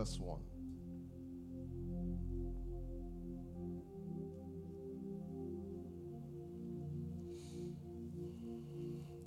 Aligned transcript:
verse 0.00 0.18
1. 0.18 0.40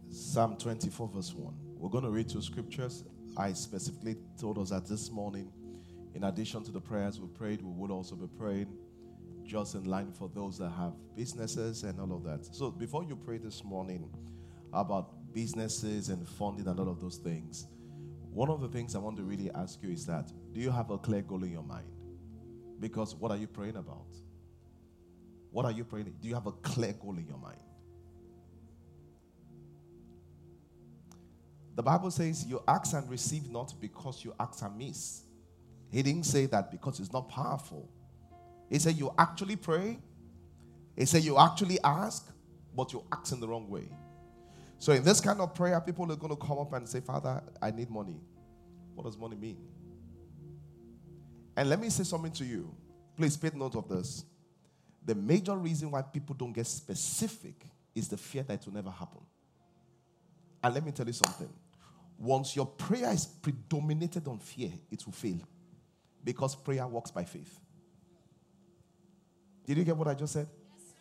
Psalm 0.09 0.57
24, 0.57 1.09
verse 1.09 1.33
1. 1.35 1.53
We're 1.77 1.89
going 1.89 2.03
to 2.05 2.09
read 2.09 2.27
two 2.27 2.41
scriptures. 2.41 3.03
I 3.37 3.53
specifically 3.53 4.15
told 4.39 4.57
us 4.57 4.71
that 4.71 4.87
this 4.87 5.11
morning, 5.11 5.51
in 6.15 6.23
addition 6.23 6.63
to 6.63 6.71
the 6.71 6.81
prayers 6.81 7.19
we 7.19 7.27
prayed, 7.27 7.61
we 7.61 7.69
would 7.69 7.91
also 7.91 8.15
be 8.15 8.25
praying 8.35 8.75
just 9.45 9.75
in 9.75 9.83
line 9.83 10.11
for 10.11 10.27
those 10.33 10.57
that 10.57 10.69
have 10.71 10.93
businesses 11.15 11.83
and 11.83 11.99
all 11.99 12.15
of 12.15 12.23
that. 12.23 12.47
So 12.51 12.71
before 12.71 13.03
you 13.03 13.15
pray 13.15 13.37
this 13.37 13.63
morning 13.63 14.09
about 14.73 15.33
businesses 15.35 16.09
and 16.09 16.27
funding 16.27 16.67
and 16.67 16.79
all 16.79 16.89
of 16.89 16.99
those 16.99 17.17
things, 17.17 17.67
one 18.33 18.49
of 18.49 18.61
the 18.61 18.67
things 18.67 18.95
I 18.95 18.99
want 18.99 19.17
to 19.17 19.23
really 19.23 19.51
ask 19.53 19.81
you 19.83 19.91
is 19.91 20.05
that 20.07 20.31
do 20.53 20.59
you 20.59 20.71
have 20.71 20.89
a 20.89 20.97
clear 20.97 21.21
goal 21.21 21.43
in 21.43 21.51
your 21.51 21.63
mind? 21.63 21.87
Because 22.79 23.15
what 23.15 23.31
are 23.31 23.37
you 23.37 23.47
praying 23.47 23.75
about? 23.75 24.07
What 25.51 25.65
are 25.65 25.71
you 25.71 25.83
praying? 25.83 26.15
Do 26.19 26.27
you 26.27 26.33
have 26.33 26.47
a 26.47 26.51
clear 26.51 26.93
goal 26.93 27.15
in 27.17 27.27
your 27.27 27.37
mind? 27.37 27.61
The 31.75 31.83
Bible 31.83 32.11
says 32.11 32.45
you 32.45 32.61
ask 32.67 32.93
and 32.93 33.09
receive 33.09 33.49
not 33.49 33.73
because 33.79 34.23
you 34.23 34.33
ask 34.39 34.63
amiss. 34.63 35.23
He 35.91 36.01
didn't 36.01 36.25
say 36.25 36.47
that 36.47 36.71
because 36.71 36.99
it's 36.99 37.13
not 37.13 37.29
powerful. 37.29 37.89
He 38.69 38.79
said 38.79 38.95
you 38.95 39.13
actually 39.17 39.55
pray. 39.55 39.99
He 40.95 41.05
said 41.05 41.23
you 41.23 41.37
actually 41.37 41.79
ask, 41.83 42.31
but 42.75 42.93
you 42.93 43.03
ask 43.11 43.31
in 43.31 43.39
the 43.39 43.47
wrong 43.47 43.69
way. 43.69 43.89
So 44.83 44.91
in 44.91 45.01
this 45.01 45.21
kind 45.21 45.39
of 45.39 45.55
prayer, 45.55 45.79
people 45.79 46.11
are 46.11 46.17
going 46.17 46.35
to 46.35 46.45
come 46.45 46.59
up 46.59 46.73
and 46.73 46.85
say, 46.89 46.99
Father, 46.99 47.41
I 47.61 47.71
need 47.71 47.89
money. 47.89 48.19
What 48.93 49.05
does 49.05 49.17
money 49.17 49.37
mean? 49.37 49.57
And 51.55 51.69
let 51.69 51.79
me 51.79 51.89
say 51.89 52.03
something 52.03 52.33
to 52.33 52.43
you. 52.43 52.69
Please 53.15 53.37
take 53.37 53.55
note 53.55 53.77
of 53.77 53.87
this. 53.87 54.25
The 55.05 55.15
major 55.15 55.55
reason 55.55 55.89
why 55.89 56.01
people 56.01 56.35
don't 56.35 56.51
get 56.51 56.67
specific 56.67 57.65
is 57.95 58.09
the 58.09 58.17
fear 58.17 58.43
that 58.43 58.55
it 58.55 58.65
will 58.65 58.73
never 58.73 58.89
happen. 58.89 59.21
And 60.61 60.73
let 60.73 60.85
me 60.85 60.91
tell 60.91 61.07
you 61.07 61.13
something. 61.13 61.53
Once 62.19 62.53
your 62.53 62.65
prayer 62.65 63.13
is 63.13 63.25
predominated 63.25 64.27
on 64.27 64.37
fear, 64.37 64.71
it 64.91 65.05
will 65.05 65.13
fail. 65.13 65.47
Because 66.25 66.55
prayer 66.55 66.85
works 66.87 67.09
by 67.09 67.23
faith. 67.23 67.57
Did 69.65 69.77
you 69.77 69.85
get 69.85 69.95
what 69.95 70.09
I 70.09 70.13
just 70.13 70.33
said? 70.33 70.49
Yes, 70.51 70.93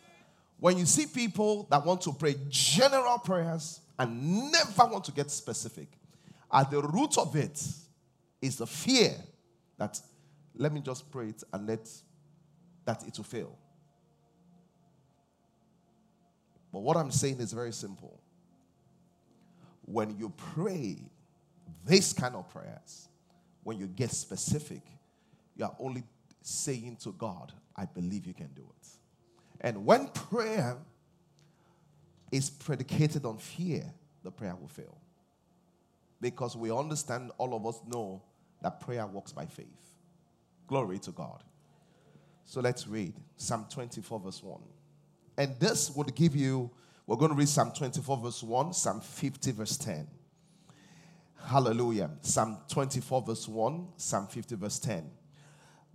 when 0.57 0.77
you 0.77 0.85
see 0.85 1.05
people 1.05 1.67
that 1.69 1.85
want 1.85 1.99
to 2.03 2.13
pray 2.13 2.35
general 2.47 3.17
prayers 3.17 3.81
and 3.99 4.51
never 4.51 4.85
want 4.85 5.03
to 5.05 5.11
get 5.11 5.29
specific, 5.31 5.87
at 6.51 6.69
the 6.71 6.81
root 6.81 7.17
of 7.17 7.35
it 7.35 7.61
is 8.41 8.57
the 8.57 8.67
fear 8.67 9.15
that 9.77 9.99
let 10.55 10.71
me 10.71 10.81
just 10.81 11.09
pray 11.11 11.29
it 11.29 11.43
and 11.51 11.67
let 11.67 11.89
that 12.85 13.03
it 13.07 13.17
will 13.17 13.23
fail. 13.23 13.57
But 16.71 16.81
what 16.81 16.97
I'm 16.97 17.11
saying 17.11 17.39
is 17.39 17.53
very 17.53 17.71
simple. 17.71 18.19
When 19.85 20.17
you 20.17 20.33
pray 20.53 20.97
this 21.85 22.13
kind 22.13 22.35
of 22.35 22.49
prayers, 22.49 23.07
when 23.63 23.77
you 23.77 23.87
get 23.87 24.11
specific, 24.11 24.81
you 25.55 25.65
are 25.65 25.75
only 25.79 26.03
saying 26.41 26.97
to 27.03 27.11
God, 27.11 27.53
I 27.75 27.85
believe 27.85 28.25
you 28.25 28.33
can 28.33 28.49
do 28.55 28.63
it. 28.63 28.87
And 29.61 29.85
when 29.85 30.07
prayer 30.07 30.77
is 32.33 32.49
predicated 32.49 33.25
on 33.25 33.37
fear, 33.37 33.93
the 34.23 34.31
prayer 34.31 34.55
will 34.59 34.67
fail. 34.67 34.97
Because 36.19 36.57
we 36.57 36.71
understand, 36.71 37.29
all 37.37 37.53
of 37.53 37.63
us 37.67 37.79
know 37.87 38.23
that 38.63 38.79
prayer 38.79 39.05
works 39.05 39.31
by 39.31 39.45
faith. 39.45 39.67
Glory 40.65 40.97
to 40.97 41.11
God. 41.11 41.43
So 42.45 42.59
let's 42.59 42.87
read 42.87 43.13
Psalm 43.37 43.67
24, 43.69 44.19
verse 44.19 44.41
1. 44.41 44.59
And 45.37 45.59
this 45.59 45.91
would 45.91 46.15
give 46.15 46.35
you, 46.35 46.71
we're 47.05 47.17
going 47.17 47.29
to 47.29 47.37
read 47.37 47.49
Psalm 47.49 47.71
24, 47.71 48.17
verse 48.17 48.41
1, 48.41 48.73
Psalm 48.73 48.99
50, 48.99 49.51
verse 49.51 49.77
10. 49.77 50.07
Hallelujah. 51.45 52.09
Psalm 52.21 52.57
24, 52.67 53.21
verse 53.21 53.47
1, 53.47 53.87
Psalm 53.97 54.25
50, 54.25 54.55
verse 54.55 54.79
10. 54.79 55.07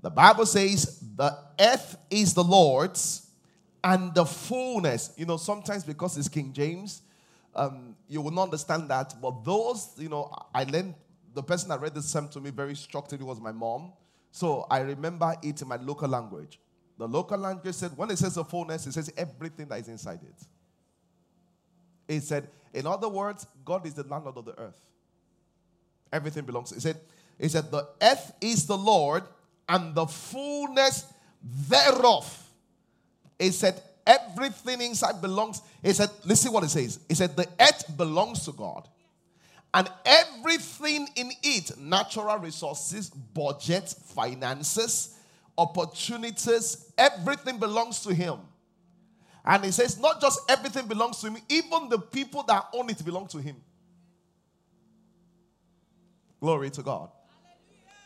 The 0.03 0.10
Bible 0.10 0.47
says, 0.47 1.03
the 1.16 1.37
earth 1.59 1.97
is 2.10 2.32
the 2.32 2.44
Lord's 2.44 3.28
and 3.88 4.15
the 4.15 4.25
fullness. 4.26 5.15
You 5.16 5.25
know, 5.25 5.38
sometimes 5.38 5.82
because 5.82 6.19
it's 6.19 6.28
King 6.28 6.53
James, 6.53 7.00
um, 7.54 7.97
you 8.06 8.21
will 8.21 8.31
not 8.31 8.44
understand 8.44 8.91
that. 8.91 9.15
But 9.21 9.47
those, 9.47 9.94
you 9.97 10.10
know, 10.10 10.31
I 10.54 10.65
learned, 10.65 10.94
the 11.34 11.43
person 11.43 11.71
that 11.71 11.81
read 11.81 11.94
this 11.94 12.06
psalm 12.06 12.28
to 12.28 12.41
me 12.41 12.50
very 12.50 12.75
structurally 12.75 13.25
was 13.25 13.41
my 13.41 13.53
mom. 13.53 13.93
So 14.31 14.66
I 14.71 14.81
remember 14.81 15.34
it 15.43 15.62
in 15.62 15.69
my 15.69 15.77
local 15.77 16.09
language. 16.09 16.60
The 16.98 17.09
local 17.09 17.38
language 17.38 17.75
said, 17.75 17.97
when 17.97 18.10
it 18.10 18.19
says 18.19 18.34
the 18.34 18.44
fullness, 18.44 18.87
it 18.87 18.93
says 18.93 19.10
everything 19.16 19.66
that 19.69 19.81
is 19.81 19.88
inside 19.88 20.21
it. 20.22 20.47
It 22.15 22.22
said, 22.22 22.48
in 22.75 22.87
other 22.87 23.09
words, 23.09 23.47
God 23.65 23.87
is 23.87 23.94
the 23.94 24.03
landlord 24.03 24.37
of 24.37 24.44
the 24.44 24.59
earth. 24.59 24.81
Everything 26.12 26.44
belongs. 26.44 26.72
It 26.72 26.82
said, 26.82 27.00
it 27.38 27.48
said, 27.50 27.71
the 27.71 27.88
earth 28.03 28.32
is 28.43 28.66
the 28.66 28.77
Lord 28.77 29.22
and 29.66 29.94
the 29.94 30.06
fullness 30.06 31.06
thereof. 31.43 32.47
It 33.38 33.53
said, 33.53 33.81
everything 34.06 34.81
inside 34.81 35.21
belongs. 35.21 35.62
He 35.82 35.93
said, 35.93 36.10
listen 36.25 36.53
what 36.53 36.65
it 36.65 36.71
says. 36.71 36.99
He 37.09 37.15
said, 37.15 37.37
the 37.37 37.47
earth 37.60 37.97
belongs 37.97 38.44
to 38.47 38.53
God. 38.53 38.88
And 39.75 39.88
everything 40.04 41.09
in 41.15 41.31
it, 41.43 41.78
natural 41.78 42.38
resources, 42.38 43.10
budget, 43.10 43.94
finances, 44.06 45.15
opportunities, 45.59 46.91
everything 46.97 47.59
belongs 47.59 48.00
to 48.00 48.15
Him. 48.15 48.38
And 49.44 49.65
He 49.65 49.71
says, 49.71 50.00
not 50.00 50.21
just 50.21 50.41
everything 50.50 50.87
belongs 50.87 51.21
to 51.21 51.28
Him, 51.28 51.37
even 51.48 51.91
the 51.91 51.98
people 51.98 52.43
that 52.44 52.66
own 52.72 52.88
it 52.88 53.04
belong 53.04 53.28
to 53.28 53.38
Him. 53.38 53.56
Glory 56.41 56.71
to 56.71 56.82
God. 56.82 57.10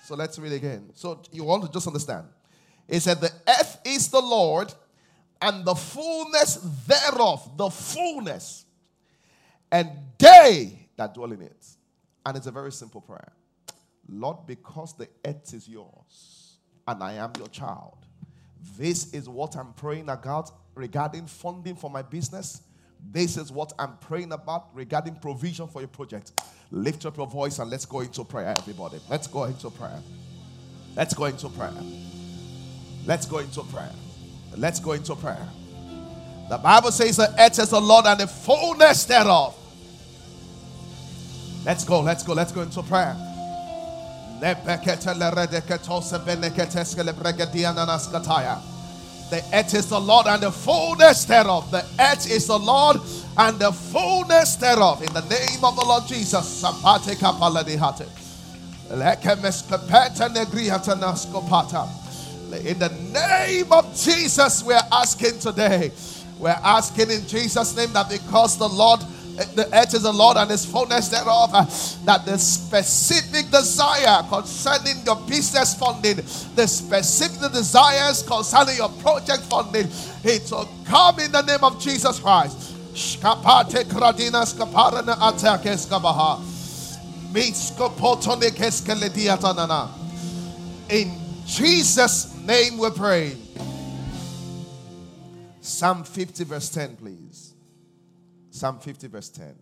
So 0.04 0.16
let's 0.16 0.38
read 0.38 0.52
again. 0.52 0.90
So 0.94 1.22
you 1.30 1.44
want 1.44 1.64
to 1.64 1.70
just 1.70 1.86
understand. 1.86 2.26
It 2.88 3.00
said, 3.00 3.20
The 3.20 3.30
earth 3.46 3.78
is 3.84 4.08
the 4.08 4.20
Lord 4.20 4.72
and 5.42 5.64
the 5.64 5.74
fullness 5.74 6.56
thereof, 6.86 7.56
the 7.56 7.68
fullness, 7.68 8.64
and 9.70 9.90
they 10.18 10.88
that 10.96 11.14
dwell 11.14 11.32
in 11.32 11.42
it. 11.42 11.66
And 12.24 12.36
it's 12.36 12.46
a 12.46 12.52
very 12.52 12.72
simple 12.72 13.00
prayer 13.00 13.32
Lord, 14.08 14.46
because 14.46 14.94
the 14.94 15.08
earth 15.26 15.54
is 15.54 15.68
yours 15.68 16.58
and 16.86 17.02
I 17.02 17.14
am 17.14 17.32
your 17.38 17.48
child, 17.48 17.98
this 18.76 19.12
is 19.12 19.28
what 19.28 19.56
I'm 19.56 19.72
praying 19.72 20.08
about 20.08 20.50
regarding 20.74 21.26
funding 21.26 21.76
for 21.76 21.90
my 21.90 22.02
business. 22.02 22.62
This 23.10 23.36
is 23.36 23.50
what 23.50 23.72
I'm 23.78 23.96
praying 23.98 24.32
about 24.32 24.74
regarding 24.74 25.16
provision 25.16 25.66
for 25.66 25.80
your 25.80 25.88
project. 25.88 26.32
Lift 26.70 27.04
up 27.04 27.16
your 27.16 27.26
voice 27.26 27.58
and 27.58 27.70
let's 27.70 27.84
go 27.84 28.00
into 28.00 28.24
prayer, 28.24 28.54
everybody. 28.56 28.98
Let's 29.08 29.26
go 29.26 29.44
into 29.44 29.70
prayer. 29.70 30.00
Let's 30.94 31.14
go 31.14 31.24
into 31.24 31.48
prayer. 31.48 31.72
Let's 33.04 33.26
go 33.26 33.38
into 33.38 33.62
prayer. 33.64 33.92
Let's 34.56 34.80
go 34.80 34.92
into 34.92 35.14
prayer. 35.14 35.48
The 36.48 36.58
Bible 36.58 36.90
says 36.92 37.16
the 37.16 37.34
earth 37.40 37.58
is 37.58 37.70
the 37.70 37.80
Lord 37.80 38.04
and 38.06 38.20
the 38.20 38.26
fullness 38.26 39.04
thereof. 39.04 39.56
Let's 41.64 41.84
go, 41.84 42.00
let's 42.00 42.22
go, 42.22 42.34
let's 42.34 42.52
go 42.52 42.62
into 42.62 42.82
prayer. 42.82 43.16
The 49.30 49.42
earth 49.54 49.74
is 49.74 49.88
the 49.88 50.00
Lord 50.00 50.26
and 50.26 50.42
the 50.42 50.50
fullness 50.50 51.24
thereof. 51.24 51.70
The 51.70 51.84
earth 52.00 52.30
is 52.30 52.46
the 52.48 52.58
Lord 52.58 52.98
and 53.38 53.58
the 53.58 53.72
fullness 53.72 54.56
thereof. 54.56 55.02
In 55.02 55.12
the 55.14 55.22
name 55.22 55.64
of 55.64 55.76
the 55.76 55.84
Lord 55.84 56.06
Jesus. 56.06 56.62
In 62.52 62.78
the 62.78 62.90
name 63.12 63.72
of 63.72 63.96
Jesus, 63.96 64.62
we're 64.62 64.78
asking 64.92 65.38
today. 65.38 65.90
We're 66.38 66.50
asking 66.50 67.10
in 67.10 67.26
Jesus' 67.26 67.74
name 67.74 67.92
that 67.94 68.10
because 68.10 68.58
the 68.58 68.68
Lord, 68.68 69.00
the 69.54 69.68
earth 69.72 69.94
is 69.94 70.02
the 70.02 70.12
Lord 70.12 70.36
and 70.36 70.50
his 70.50 70.66
fullness 70.66 71.08
thereof, 71.08 71.50
uh, 71.54 71.64
that 72.04 72.26
the 72.26 72.36
specific 72.36 73.50
desire 73.50 74.22
concerning 74.28 75.02
your 75.06 75.16
business 75.26 75.74
funding, 75.74 76.16
the 76.54 76.66
specific 76.66 77.52
desires 77.52 78.22
concerning 78.22 78.76
your 78.76 78.90
project 79.00 79.42
funding, 79.44 79.88
it 80.22 80.50
will 80.50 80.68
come 80.84 81.20
in 81.20 81.32
the 81.32 81.42
name 81.42 81.64
of 81.64 81.80
Jesus 81.80 82.18
Christ. 82.18 82.74
Skapate. 82.94 83.72
In 90.90 91.18
Jesus' 91.46 92.31
name 92.44 92.78
we 92.78 92.90
pray. 92.90 93.36
Psalm 95.60 96.04
50, 96.04 96.44
verse 96.44 96.68
10, 96.70 96.96
please. 96.96 97.54
Psalm 98.50 98.78
50, 98.80 99.06
verse 99.06 99.28
10. 99.28 99.54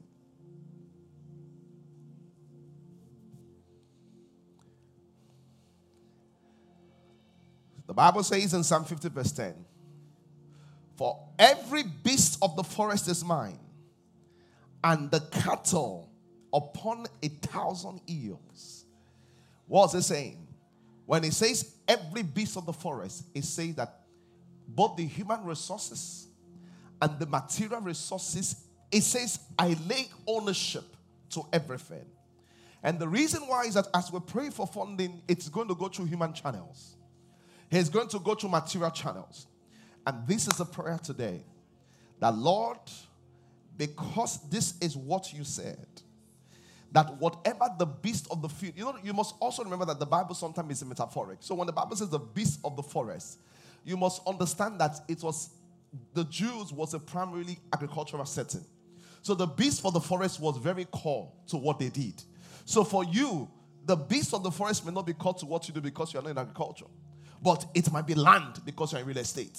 The 7.86 7.94
Bible 7.94 8.22
says 8.22 8.54
in 8.54 8.62
Psalm 8.62 8.84
50, 8.84 9.08
verse 9.08 9.32
10 9.32 9.52
For 10.96 11.18
every 11.38 11.82
beast 11.82 12.38
of 12.40 12.56
the 12.56 12.62
forest 12.62 13.08
is 13.08 13.24
mine, 13.24 13.58
and 14.82 15.10
the 15.10 15.20
cattle 15.32 16.08
upon 16.52 17.06
a 17.22 17.28
thousand 17.28 18.00
hills. 18.06 18.86
What's 19.66 19.94
it 19.94 20.02
saying? 20.02 20.46
When 21.10 21.24
it 21.24 21.34
says 21.34 21.74
every 21.88 22.22
beast 22.22 22.56
of 22.56 22.66
the 22.66 22.72
forest, 22.72 23.24
it 23.34 23.42
says 23.42 23.74
that 23.74 24.02
both 24.68 24.94
the 24.94 25.04
human 25.04 25.44
resources 25.44 26.28
and 27.02 27.18
the 27.18 27.26
material 27.26 27.80
resources, 27.80 28.54
it 28.92 29.00
says, 29.00 29.40
I 29.58 29.76
lay 29.88 30.08
ownership 30.24 30.84
to 31.30 31.42
everything. 31.52 32.06
And 32.80 32.96
the 32.96 33.08
reason 33.08 33.42
why 33.48 33.64
is 33.64 33.74
that 33.74 33.88
as 33.92 34.12
we 34.12 34.20
pray 34.20 34.50
for 34.50 34.68
funding, 34.68 35.20
it's 35.26 35.48
going 35.48 35.66
to 35.66 35.74
go 35.74 35.88
through 35.88 36.04
human 36.04 36.32
channels. 36.32 36.94
He's 37.68 37.88
going 37.88 38.06
to 38.06 38.20
go 38.20 38.36
through 38.36 38.50
material 38.50 38.92
channels. 38.92 39.48
And 40.06 40.24
this 40.28 40.46
is 40.46 40.60
a 40.60 40.64
prayer 40.64 41.00
today 41.02 41.42
that, 42.20 42.36
Lord, 42.36 42.78
because 43.76 44.48
this 44.48 44.74
is 44.80 44.96
what 44.96 45.32
you 45.32 45.42
said, 45.42 45.88
that 46.92 47.16
whatever 47.18 47.66
the 47.78 47.86
beast 47.86 48.26
of 48.30 48.42
the 48.42 48.48
field, 48.48 48.74
you 48.76 48.84
know, 48.84 48.96
you 49.02 49.12
must 49.12 49.34
also 49.40 49.62
remember 49.62 49.84
that 49.84 50.00
the 50.00 50.06
Bible 50.06 50.34
sometimes 50.34 50.82
is 50.82 50.84
metaphoric. 50.84 51.38
So 51.40 51.54
when 51.54 51.66
the 51.66 51.72
Bible 51.72 51.96
says 51.96 52.08
the 52.08 52.18
beast 52.18 52.60
of 52.64 52.76
the 52.76 52.82
forest, 52.82 53.38
you 53.84 53.96
must 53.96 54.22
understand 54.26 54.80
that 54.80 55.00
it 55.08 55.22
was 55.22 55.50
the 56.14 56.24
Jews 56.24 56.72
was 56.72 56.94
a 56.94 56.98
primarily 56.98 57.58
agricultural 57.72 58.24
setting. 58.24 58.64
So 59.22 59.34
the 59.34 59.46
beast 59.46 59.82
for 59.82 59.92
the 59.92 60.00
forest 60.00 60.40
was 60.40 60.56
very 60.56 60.84
core 60.86 61.30
to 61.48 61.56
what 61.56 61.78
they 61.78 61.88
did. 61.88 62.22
So 62.64 62.84
for 62.84 63.04
you, 63.04 63.48
the 63.84 63.96
beast 63.96 64.34
of 64.34 64.42
the 64.42 64.50
forest 64.50 64.84
may 64.86 64.92
not 64.92 65.06
be 65.06 65.12
called 65.12 65.38
to 65.38 65.46
what 65.46 65.66
you 65.68 65.74
do 65.74 65.80
because 65.80 66.12
you're 66.12 66.22
not 66.22 66.30
in 66.30 66.38
agriculture, 66.38 66.86
but 67.42 67.66
it 67.74 67.90
might 67.92 68.06
be 68.06 68.14
land 68.14 68.60
because 68.64 68.92
you're 68.92 69.00
in 69.00 69.06
real 69.06 69.18
estate. 69.18 69.58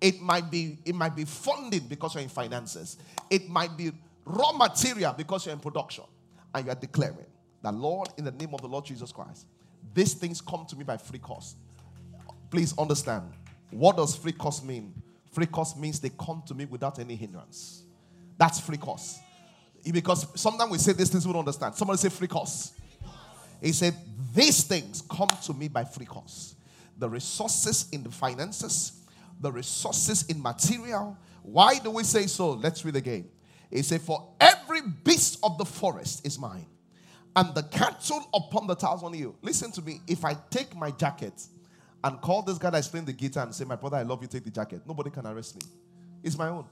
It 0.00 0.20
might 0.20 0.50
be 0.50 0.78
it 0.84 0.94
might 0.94 1.14
be 1.14 1.24
funding 1.24 1.86
because 1.88 2.14
you're 2.14 2.22
in 2.22 2.28
finances. 2.28 2.96
It 3.30 3.48
might 3.48 3.76
be 3.76 3.92
raw 4.24 4.52
material 4.52 5.14
because 5.16 5.46
you're 5.46 5.54
in 5.54 5.60
production, 5.60 6.04
and 6.54 6.64
you 6.64 6.72
are 6.72 6.76
declaring 6.76 7.26
that 7.62 7.74
Lord, 7.74 8.08
in 8.16 8.24
the 8.24 8.32
name 8.32 8.54
of 8.54 8.60
the 8.60 8.68
Lord 8.68 8.84
Jesus 8.84 9.12
Christ, 9.12 9.46
these 9.94 10.14
things 10.14 10.40
come 10.40 10.66
to 10.66 10.76
me 10.76 10.84
by 10.84 10.96
free 10.96 11.18
cost. 11.18 11.56
Please 12.50 12.76
understand 12.78 13.32
what 13.70 13.96
does 13.96 14.14
free 14.14 14.32
cost 14.32 14.64
mean? 14.64 14.94
Free 15.32 15.46
cost 15.46 15.78
means 15.78 15.98
they 15.98 16.10
come 16.10 16.42
to 16.46 16.54
me 16.54 16.66
without 16.66 16.98
any 16.98 17.16
hindrance. 17.16 17.84
That's 18.36 18.60
free 18.60 18.76
cost. 18.76 19.20
Because 19.90 20.26
sometimes 20.38 20.70
we 20.70 20.78
say 20.78 20.92
these 20.92 21.08
things 21.08 21.26
we 21.26 21.32
don't 21.32 21.40
understand. 21.40 21.74
Somebody 21.74 21.98
say 21.98 22.10
free 22.10 22.28
cost. 22.28 22.74
He 23.60 23.72
said, 23.72 23.94
These 24.34 24.64
things 24.64 25.02
come 25.10 25.28
to 25.44 25.54
me 25.54 25.68
by 25.68 25.84
free 25.84 26.06
cost. 26.06 26.56
The 26.98 27.08
resources 27.08 27.88
in 27.92 28.02
the 28.02 28.10
finances, 28.10 29.00
the 29.40 29.50
resources 29.50 30.24
in 30.26 30.40
material. 30.40 31.16
Why 31.42 31.78
do 31.78 31.90
we 31.90 32.04
say 32.04 32.26
so? 32.26 32.50
Let's 32.50 32.84
read 32.84 32.96
again. 32.96 33.28
He 33.72 33.82
said, 33.82 34.02
For 34.02 34.34
every 34.40 34.82
beast 35.04 35.38
of 35.42 35.58
the 35.58 35.64
forest 35.64 36.26
is 36.26 36.38
mine, 36.38 36.66
and 37.34 37.54
the 37.54 37.62
cattle 37.64 38.28
upon 38.34 38.66
the 38.66 38.74
thousand 38.74 39.14
hill. 39.14 39.34
Listen 39.42 39.72
to 39.72 39.82
me. 39.82 40.00
If 40.06 40.24
I 40.24 40.34
take 40.50 40.76
my 40.76 40.90
jacket 40.90 41.46
and 42.04 42.20
call 42.20 42.42
this 42.42 42.58
guy 42.58 42.70
that's 42.70 42.88
playing 42.88 43.06
the 43.06 43.12
guitar 43.12 43.44
and 43.44 43.54
say, 43.54 43.64
My 43.64 43.76
brother, 43.76 43.96
I 43.96 44.02
love 44.02 44.22
you, 44.22 44.28
take 44.28 44.44
the 44.44 44.50
jacket, 44.50 44.82
nobody 44.86 45.10
can 45.10 45.26
arrest 45.26 45.56
me. 45.56 45.62
It's 46.22 46.36
my 46.36 46.48
own. 46.48 46.66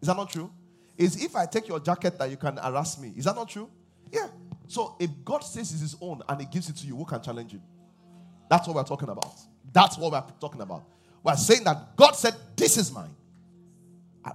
Is 0.00 0.08
that 0.08 0.16
not 0.16 0.30
true? 0.30 0.50
is 0.96 1.22
if 1.22 1.36
I 1.36 1.46
take 1.46 1.68
your 1.68 1.80
jacket 1.80 2.18
that 2.18 2.30
you 2.30 2.36
can 2.36 2.56
harass 2.56 2.98
me. 2.98 3.12
Is 3.16 3.24
that 3.24 3.36
not 3.36 3.48
true? 3.48 3.68
Yeah. 4.10 4.28
So 4.66 4.96
if 4.98 5.10
God 5.24 5.40
says 5.40 5.72
it's 5.72 5.80
his 5.80 5.96
own 6.00 6.22
and 6.28 6.40
he 6.40 6.46
gives 6.46 6.68
it 6.68 6.76
to 6.76 6.86
you, 6.86 6.96
who 6.96 7.04
can 7.04 7.20
challenge 7.22 7.52
him? 7.52 7.62
That's 8.48 8.66
what 8.66 8.76
we're 8.76 8.84
talking 8.84 9.08
about. 9.08 9.34
That's 9.72 9.98
what 9.98 10.12
we're 10.12 10.24
talking 10.40 10.60
about. 10.60 10.84
We're 11.22 11.36
saying 11.36 11.64
that 11.64 11.96
God 11.96 12.12
said, 12.12 12.34
This 12.56 12.76
is 12.76 12.92
mine. 12.92 13.14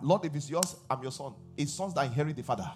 Lord, 0.01 0.25
if 0.25 0.35
it's 0.35 0.49
yours, 0.49 0.75
I'm 0.89 1.01
your 1.01 1.11
son. 1.11 1.33
It's 1.57 1.73
sons 1.73 1.93
that 1.95 2.05
inherit 2.05 2.35
the 2.35 2.43
father. 2.43 2.69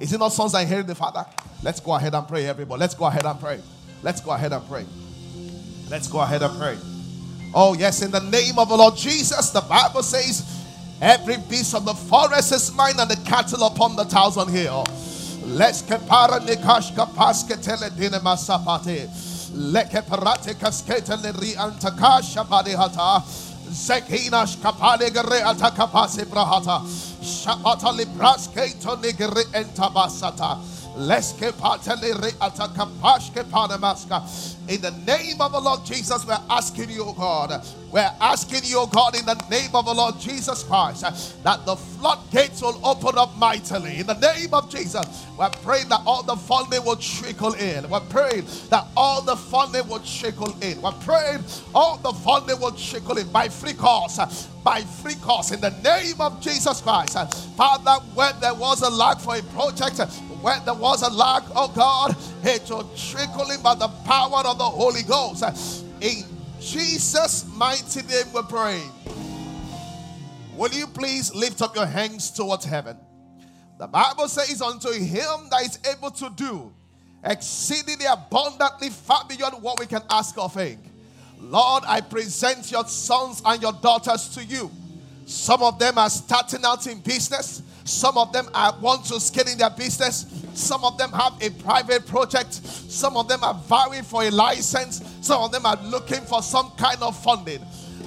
Is 0.00 0.12
it 0.12 0.18
not 0.18 0.32
sons 0.32 0.52
that 0.52 0.62
inherit 0.62 0.86
the 0.86 0.94
father? 0.94 1.24
Let's 1.62 1.80
go 1.80 1.94
ahead 1.94 2.14
and 2.14 2.26
pray, 2.26 2.46
everybody. 2.46 2.80
Let's 2.80 2.94
go 2.94 3.04
ahead 3.04 3.24
and 3.24 3.38
pray. 3.38 3.60
Let's 4.02 4.20
go 4.20 4.32
ahead 4.32 4.52
and 4.52 4.66
pray. 4.66 4.84
Let's 5.88 6.08
go 6.08 6.20
ahead 6.20 6.42
and 6.42 6.58
pray. 6.58 6.76
Oh, 7.54 7.74
yes, 7.74 8.02
in 8.02 8.10
the 8.10 8.20
name 8.20 8.58
of 8.58 8.68
the 8.68 8.76
Lord 8.76 8.96
Jesus, 8.96 9.50
the 9.50 9.60
Bible 9.60 10.02
says, 10.02 10.60
Every 11.00 11.36
beast 11.50 11.74
of 11.74 11.84
the 11.84 11.94
forest 11.94 12.52
is 12.52 12.72
mine, 12.74 12.94
and 12.98 13.10
the 13.10 13.16
cattle 13.28 13.64
upon 13.64 13.96
the 13.96 14.04
thousand 14.04 14.48
hill. 14.50 14.84
Let's 15.44 15.82
kepara 15.82 16.38
nikash 16.40 16.94
kapaske 16.94 17.60
tele 17.60 17.90
dinema 17.90 18.36
sapate. 18.36 19.08
Leke 19.52 20.00
kaskete 20.54 21.16
leri 21.20 21.54
antakasha 21.56 22.46
padihata. 22.46 23.51
Zekinash 23.70 24.60
kapale 24.62 25.10
gere 25.10 25.42
atakapase 25.42 26.24
brahata. 26.24 26.80
Shapata 27.22 27.92
libraske 27.92 28.80
to 28.80 28.96
nigere 28.96 29.44
entabasata. 29.52 30.71
Panamaska. 33.44 34.58
In 34.68 34.80
the 34.80 34.90
name 35.06 35.40
of 35.40 35.52
the 35.52 35.60
Lord 35.60 35.84
Jesus, 35.84 36.26
we're 36.26 36.38
asking 36.48 36.90
you, 36.90 37.14
God. 37.16 37.64
We're 37.90 38.10
asking 38.20 38.64
you, 38.64 38.86
God, 38.90 39.16
in 39.18 39.26
the 39.26 39.34
name 39.50 39.74
of 39.74 39.84
the 39.84 39.92
Lord 39.92 40.18
Jesus 40.18 40.62
Christ, 40.62 41.42
that 41.44 41.66
the 41.66 41.76
floodgates 41.76 42.62
will 42.62 42.80
open 42.84 43.18
up 43.18 43.36
mightily. 43.36 43.98
In 43.98 44.06
the 44.06 44.18
name 44.18 44.54
of 44.54 44.70
Jesus, 44.70 45.26
we're 45.38 45.50
praying 45.50 45.88
that 45.90 46.00
all 46.06 46.22
the 46.22 46.36
funding 46.36 46.84
will 46.84 46.96
trickle 46.96 47.52
in. 47.54 47.88
We're 47.90 48.00
praying 48.00 48.46
that 48.70 48.86
all 48.96 49.20
the 49.20 49.36
funding 49.36 49.86
will 49.88 50.00
trickle 50.00 50.56
in. 50.62 50.80
We're 50.80 50.92
praying 50.92 51.44
all 51.74 51.98
the 51.98 52.12
funding 52.12 52.60
will 52.60 52.72
trickle 52.72 53.18
in 53.18 53.30
by 53.30 53.48
free 53.48 53.74
cost. 53.74 54.48
By 54.64 54.82
free 54.82 55.16
cost 55.16 55.52
in 55.52 55.60
the 55.60 55.70
name 55.82 56.20
of 56.20 56.40
Jesus 56.40 56.80
Christ. 56.80 57.16
Father, 57.56 58.02
when 58.14 58.38
there 58.40 58.54
was 58.54 58.80
a 58.82 58.90
lack 58.90 59.18
for 59.18 59.36
a 59.36 59.42
project, 59.42 60.00
when 60.42 60.64
there 60.64 60.74
was 60.74 61.02
a 61.02 61.10
lack, 61.10 61.44
of 61.54 61.74
God, 61.74 62.16
it 62.42 62.68
will 62.68 62.90
trickle 62.96 63.50
in 63.50 63.62
by 63.62 63.74
the 63.74 63.88
power 64.04 64.42
of 64.44 64.58
the 64.58 64.64
Holy 64.64 65.02
Ghost. 65.02 65.84
In 66.00 66.24
Jesus' 66.60 67.46
mighty 67.54 68.02
name 68.02 68.32
we 68.34 68.42
pray. 68.48 68.82
Will 70.56 70.72
you 70.72 70.86
please 70.86 71.34
lift 71.34 71.62
up 71.62 71.74
your 71.74 71.86
hands 71.86 72.30
towards 72.30 72.64
heaven? 72.64 72.96
The 73.78 73.86
Bible 73.86 74.28
says, 74.28 74.60
Unto 74.60 74.92
him 74.92 75.48
that 75.50 75.62
is 75.62 75.78
able 75.90 76.10
to 76.10 76.30
do 76.36 76.72
exceedingly 77.24 78.06
abundantly 78.06 78.90
far 78.90 79.24
beyond 79.28 79.62
what 79.62 79.78
we 79.78 79.86
can 79.86 80.02
ask 80.10 80.36
or 80.36 80.50
think. 80.50 80.80
Lord, 81.40 81.84
I 81.86 82.00
present 82.00 82.70
your 82.70 82.86
sons 82.86 83.42
and 83.44 83.62
your 83.62 83.72
daughters 83.72 84.28
to 84.34 84.44
you. 84.44 84.70
Some 85.24 85.62
of 85.62 85.78
them 85.78 85.98
are 85.98 86.10
starting 86.10 86.64
out 86.64 86.86
in 86.86 87.00
business. 87.00 87.62
Some 87.84 88.16
of 88.18 88.32
them 88.32 88.48
are, 88.54 88.76
want 88.80 89.04
to 89.06 89.20
scale 89.20 89.48
in 89.48 89.58
their 89.58 89.70
business. 89.70 90.26
Some 90.54 90.84
of 90.84 90.98
them 90.98 91.10
have 91.12 91.34
a 91.40 91.50
private 91.50 92.06
project. 92.06 92.52
Some 92.54 93.16
of 93.16 93.28
them 93.28 93.42
are 93.42 93.54
vying 93.54 94.02
for 94.02 94.22
a 94.22 94.30
license. 94.30 95.02
Some 95.20 95.42
of 95.42 95.52
them 95.52 95.66
are 95.66 95.76
looking 95.84 96.20
for 96.20 96.42
some 96.42 96.70
kind 96.76 97.02
of 97.02 97.16
funding. 97.22 97.60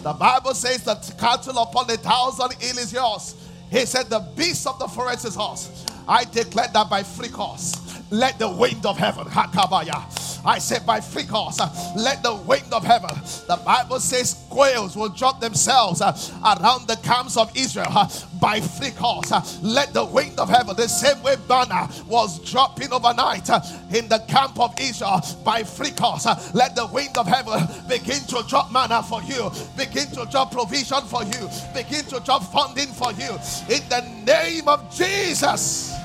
The 0.04 0.14
Bible 0.14 0.54
says 0.54 0.84
that 0.84 1.12
cattle 1.20 1.58
upon 1.58 1.90
a 1.90 1.98
thousand 1.98 2.54
hill 2.62 2.78
is 2.78 2.94
yours. 2.94 3.36
He 3.72 3.86
said, 3.86 4.10
The 4.10 4.20
beast 4.36 4.68
of 4.68 4.78
the 4.80 4.88
forest 4.88 5.26
is 5.26 5.36
yours. 5.36 5.86
I 6.08 6.26
declare 6.26 6.68
that 6.74 6.90
by 6.90 7.04
free 7.04 7.30
cost. 7.30 7.82
Let 8.12 8.38
the 8.38 8.50
wind 8.50 8.86
of 8.86 8.98
heaven, 8.98 9.26
Hakabaya 9.26 10.25
I 10.46 10.60
said, 10.60 10.86
by 10.86 11.02
cost, 11.28 11.60
uh, 11.60 11.70
let 11.96 12.22
the 12.22 12.36
wind 12.36 12.72
of 12.72 12.84
heaven. 12.84 13.10
The 13.48 13.60
Bible 13.66 14.00
says 14.00 14.46
quails 14.50 14.96
will 14.96 15.10
drop 15.10 15.42
themselves 15.42 16.02
uh, 16.02 16.14
around 16.44 16.88
the 16.88 16.98
camps 16.98 17.36
of 17.38 17.52
Israel 17.58 17.88
uh, 17.90 18.08
by 18.40 18.60
free 18.60 18.92
cost. 18.92 19.64
Let 19.64 19.94
the 19.94 20.06
wind 20.06 20.40
of 20.40 20.50
heaven, 20.50 20.76
the 20.76 20.88
same 20.88 21.22
way 21.24 21.36
manna 21.50 21.90
was 22.08 22.40
dropping 22.50 22.94
overnight 22.94 23.50
in 23.94 24.08
the 24.08 24.24
camp 24.28 24.60
of 24.60 24.74
Israel 24.80 25.22
by 25.44 25.64
cost. 25.64 26.54
Let 26.54 26.76
the 26.76 26.88
wind 26.88 27.18
of 27.18 27.28
heaven 27.28 27.68
begin 27.88 28.22
to 28.28 28.44
drop 28.48 28.72
manna 28.72 29.02
for 29.02 29.22
you, 29.24 29.50
begin 29.76 30.08
to 30.12 30.28
drop 30.30 30.52
provision 30.52 31.02
for 31.04 31.24
you, 31.24 31.50
begin 31.74 32.06
to 32.06 32.20
drop 32.20 32.44
funding 32.44 32.90
for 32.90 33.12
you 33.14 33.32
in 33.70 33.82
the 33.90 34.02
name 34.26 34.68
of 34.68 34.96
Jesus. 34.96 36.05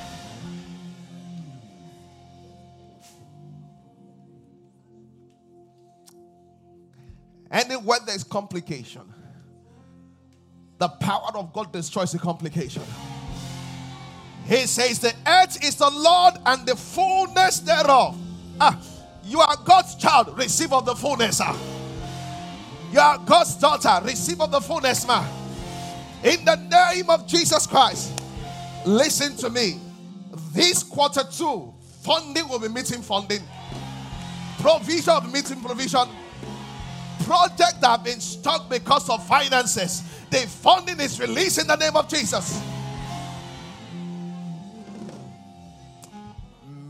Anywhere 7.51 7.99
there's 8.07 8.23
complication, 8.23 9.03
the 10.79 10.89
power 10.89 11.31
of 11.35 11.53
God 11.53 11.73
destroys 11.73 12.13
the 12.13 12.19
complication. 12.19 12.83
He 14.47 14.67
says, 14.67 15.01
The 15.01 15.15
earth 15.27 15.63
is 15.63 15.77
the 15.77 15.91
Lord 15.91 16.35
and 16.47 16.67
the 16.67 16.77
fullness 16.77 17.61
thereof. 17.61 18.17
Ah, 18.61 18.81
you 19.25 19.41
are 19.41 19.57
God's 19.65 19.95
child, 19.97 20.37
receive 20.39 20.73
of 20.73 20.87
the 20.87 20.95
fullness. 20.95 21.41
Ah. 21.43 21.59
You 22.93 22.99
are 22.99 23.19
God's 23.19 23.55
daughter, 23.55 24.05
receive 24.05 24.41
of 24.41 24.51
the 24.51 24.61
fullness, 24.61 25.07
ma. 25.07 25.25
In 26.25 26.45
the 26.45 26.57
name 26.57 27.09
of 27.09 27.27
Jesus 27.27 27.67
Christ, 27.67 28.21
listen 28.85 29.37
to 29.37 29.51
me. 29.51 29.81
This 30.53 30.83
quarter 30.83 31.23
two, 31.25 31.73
funding 32.03 32.49
will 32.49 32.59
be 32.59 32.69
meeting 32.69 33.03
funding, 33.03 33.43
provision 34.59 35.15
will 35.15 35.21
be 35.21 35.33
meeting 35.33 35.61
provision 35.61 36.09
project 37.25 37.81
that 37.81 37.89
have 37.89 38.05
been 38.05 38.21
stuck 38.21 38.69
because 38.69 39.09
of 39.09 39.27
finances, 39.27 40.03
the 40.31 40.39
funding 40.39 41.01
is 41.01 41.21
released 41.21 41.61
in 41.61 41.67
the 41.67 41.77
name 41.77 41.97
of 41.97 42.09
Jesus. 42.09 42.63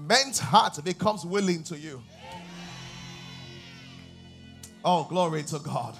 Men's 0.06 0.38
heart 0.38 0.82
becomes 0.84 1.24
willing 1.24 1.62
to 1.64 1.78
you. 1.78 2.02
Oh, 4.84 5.04
glory 5.04 5.42
to 5.44 5.58
God. 5.58 5.96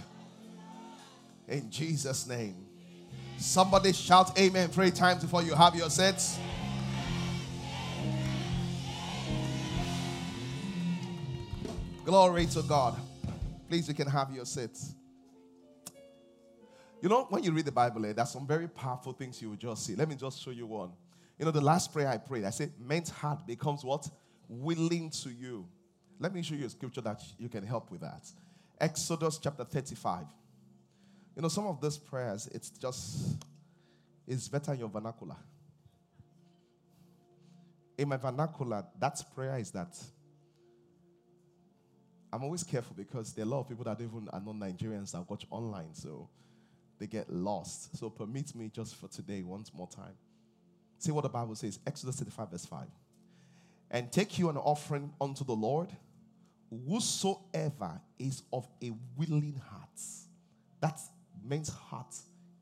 In 1.46 1.70
Jesus' 1.70 2.26
name. 2.26 2.56
Somebody 3.36 3.92
shout 3.92 4.38
amen 4.38 4.68
three 4.68 4.90
times 4.90 5.22
before 5.22 5.42
you 5.42 5.54
have 5.54 5.74
your 5.74 5.90
sets. 5.90 6.38
Glory 12.04 12.46
to 12.46 12.62
God. 12.62 12.96
Please, 13.70 13.86
you 13.86 13.94
can 13.94 14.08
have 14.08 14.32
your 14.32 14.44
seats. 14.44 14.96
You 17.00 17.08
know, 17.08 17.28
when 17.30 17.44
you 17.44 17.52
read 17.52 17.66
the 17.66 17.70
Bible, 17.70 18.04
eh, 18.04 18.12
there's 18.12 18.30
some 18.30 18.44
very 18.44 18.66
powerful 18.66 19.12
things 19.12 19.40
you 19.40 19.50
will 19.50 19.56
just 19.56 19.86
see. 19.86 19.94
Let 19.94 20.08
me 20.08 20.16
just 20.16 20.42
show 20.42 20.50
you 20.50 20.66
one. 20.66 20.90
You 21.38 21.44
know, 21.44 21.52
the 21.52 21.60
last 21.60 21.92
prayer 21.92 22.08
I 22.08 22.16
prayed, 22.16 22.42
I 22.42 22.50
said, 22.50 22.72
men's 22.80 23.10
heart 23.10 23.46
becomes 23.46 23.84
what? 23.84 24.10
Willing 24.48 25.08
to 25.22 25.30
you. 25.30 25.68
Let 26.18 26.34
me 26.34 26.42
show 26.42 26.56
you 26.56 26.66
a 26.66 26.68
scripture 26.68 27.00
that 27.02 27.22
you 27.38 27.48
can 27.48 27.64
help 27.64 27.92
with 27.92 28.00
that. 28.00 28.28
Exodus 28.80 29.38
chapter 29.38 29.62
35. 29.62 30.24
You 31.36 31.42
know, 31.42 31.48
some 31.48 31.68
of 31.68 31.80
these 31.80 31.96
prayers, 31.96 32.48
it's 32.52 32.70
just, 32.70 33.36
it's 34.26 34.48
better 34.48 34.72
in 34.72 34.80
your 34.80 34.88
vernacular. 34.88 35.36
In 37.96 38.08
my 38.08 38.16
vernacular, 38.16 38.84
that 38.98 39.22
prayer 39.32 39.58
is 39.58 39.70
that 39.70 39.96
I'm 42.32 42.44
always 42.44 42.62
careful 42.62 42.94
because 42.96 43.32
there 43.32 43.44
are 43.44 43.48
a 43.48 43.50
lot 43.50 43.60
of 43.60 43.68
people 43.68 43.84
that 43.84 44.00
even 44.00 44.28
are 44.32 44.40
not 44.40 44.54
Nigerians 44.54 45.12
that 45.12 45.28
watch 45.28 45.46
online, 45.50 45.92
so 45.94 46.28
they 46.98 47.06
get 47.06 47.32
lost. 47.32 47.96
So 47.98 48.08
permit 48.10 48.54
me 48.54 48.70
just 48.72 48.94
for 48.96 49.08
today, 49.08 49.42
once 49.42 49.72
more 49.74 49.88
time. 49.88 50.14
See 50.98 51.10
what 51.10 51.22
the 51.22 51.28
Bible 51.28 51.54
says, 51.54 51.78
Exodus 51.86 52.16
35, 52.16 52.50
verse 52.50 52.66
5. 52.66 52.86
And 53.90 54.12
take 54.12 54.38
you 54.38 54.48
an 54.50 54.56
offering 54.56 55.12
unto 55.20 55.44
the 55.44 55.54
Lord, 55.54 55.88
whosoever 56.86 58.00
is 58.18 58.42
of 58.52 58.68
a 58.82 58.92
willing 59.16 59.60
heart. 59.70 59.88
That 60.80 61.00
means 61.44 61.68
heart 61.70 62.14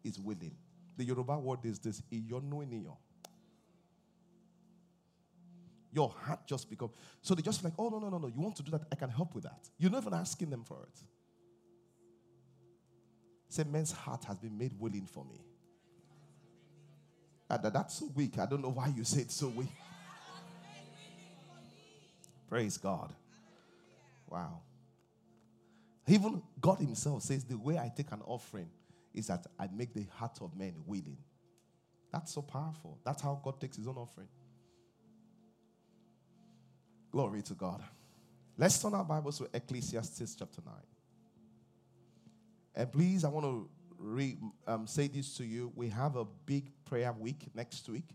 is 0.05 0.19
willing. 0.19 0.55
The 0.97 1.05
Yoruba 1.05 1.39
word 1.39 1.65
is 1.65 1.79
this, 1.79 2.03
iyonueniyo 2.11 2.97
your 5.99 6.15
heart 6.25 6.47
just 6.47 6.71
become. 6.71 6.91
So 7.21 7.35
they 7.35 7.43
just 7.43 7.63
like, 7.65 7.75
oh, 7.79 7.89
no, 7.89 7.99
no, 7.99 8.09
no, 8.09 8.19
no. 8.19 8.29
You 8.29 8.41
want 8.41 8.57
to 8.57 8.63
do 8.63 8.71
that? 8.71 8.83
I 8.93 8.95
can 8.95 9.11
help 9.11 9.35
with 9.35 9.45
that. 9.45 9.69
You're 9.79 9.91
not 9.91 10.03
even 10.03 10.15
asking 10.15 10.51
them 10.51 10.63
for 10.65 10.79
it. 10.83 11.03
Say, 13.49 13.65
men's 13.65 13.93
heart 13.93 14.25
has 14.25 14.39
been 14.39 14.57
made 14.57 14.73
willing 14.79 15.07
for 15.07 15.25
me. 15.25 15.41
Ah, 17.51 17.59
and 17.63 17.73
that's 17.73 17.95
so 17.99 18.11
weak. 18.15 18.39
I 18.39 18.47
don't 18.47 18.63
know 18.63 18.71
why 18.71 18.93
you 18.97 19.05
say 19.05 19.23
it's 19.23 19.35
so 19.35 19.49
weak. 19.49 19.69
Praise 22.49 22.79
God. 22.79 23.13
Wow. 24.29 24.61
Even 26.07 26.43
God 26.61 26.79
Himself 26.79 27.23
says, 27.23 27.45
the 27.45 27.59
way 27.59 27.77
I 27.79 27.91
take 27.95 28.13
an 28.13 28.23
offering 28.25 28.71
is 29.15 29.27
that 29.27 29.47
I 29.59 29.69
make 29.75 29.95
the 29.95 30.07
heart 30.15 30.39
of 30.41 30.57
men 30.57 30.75
willing. 30.87 31.19
That's 32.13 32.33
so 32.33 32.43
powerful. 32.43 32.99
That's 33.05 33.21
how 33.23 33.41
God 33.43 33.61
takes 33.61 33.77
His 33.77 33.87
own 33.89 33.97
offering. 33.97 34.29
Glory 37.11 37.41
to 37.41 37.55
God. 37.55 37.83
Let's 38.59 38.83
turn 38.83 38.93
our 38.93 39.05
Bibles 39.05 39.39
to 39.39 39.49
Ecclesiastes 39.55 40.35
chapter 40.35 40.61
9. 40.65 40.75
And 42.75 42.93
please, 42.93 43.25
I 43.25 43.29
want 43.29 43.47
to 43.47 43.69
re, 43.99 44.37
um, 44.67 44.87
say 44.87 45.09
this 45.09 45.35
to 45.39 45.45
you. 45.45 45.73
We 45.75 45.89
have 45.89 46.17
a 46.17 46.27
big 46.45 46.71
prayer 46.85 47.13
week 47.13 47.47
next 47.55 47.89
week. 47.89 48.11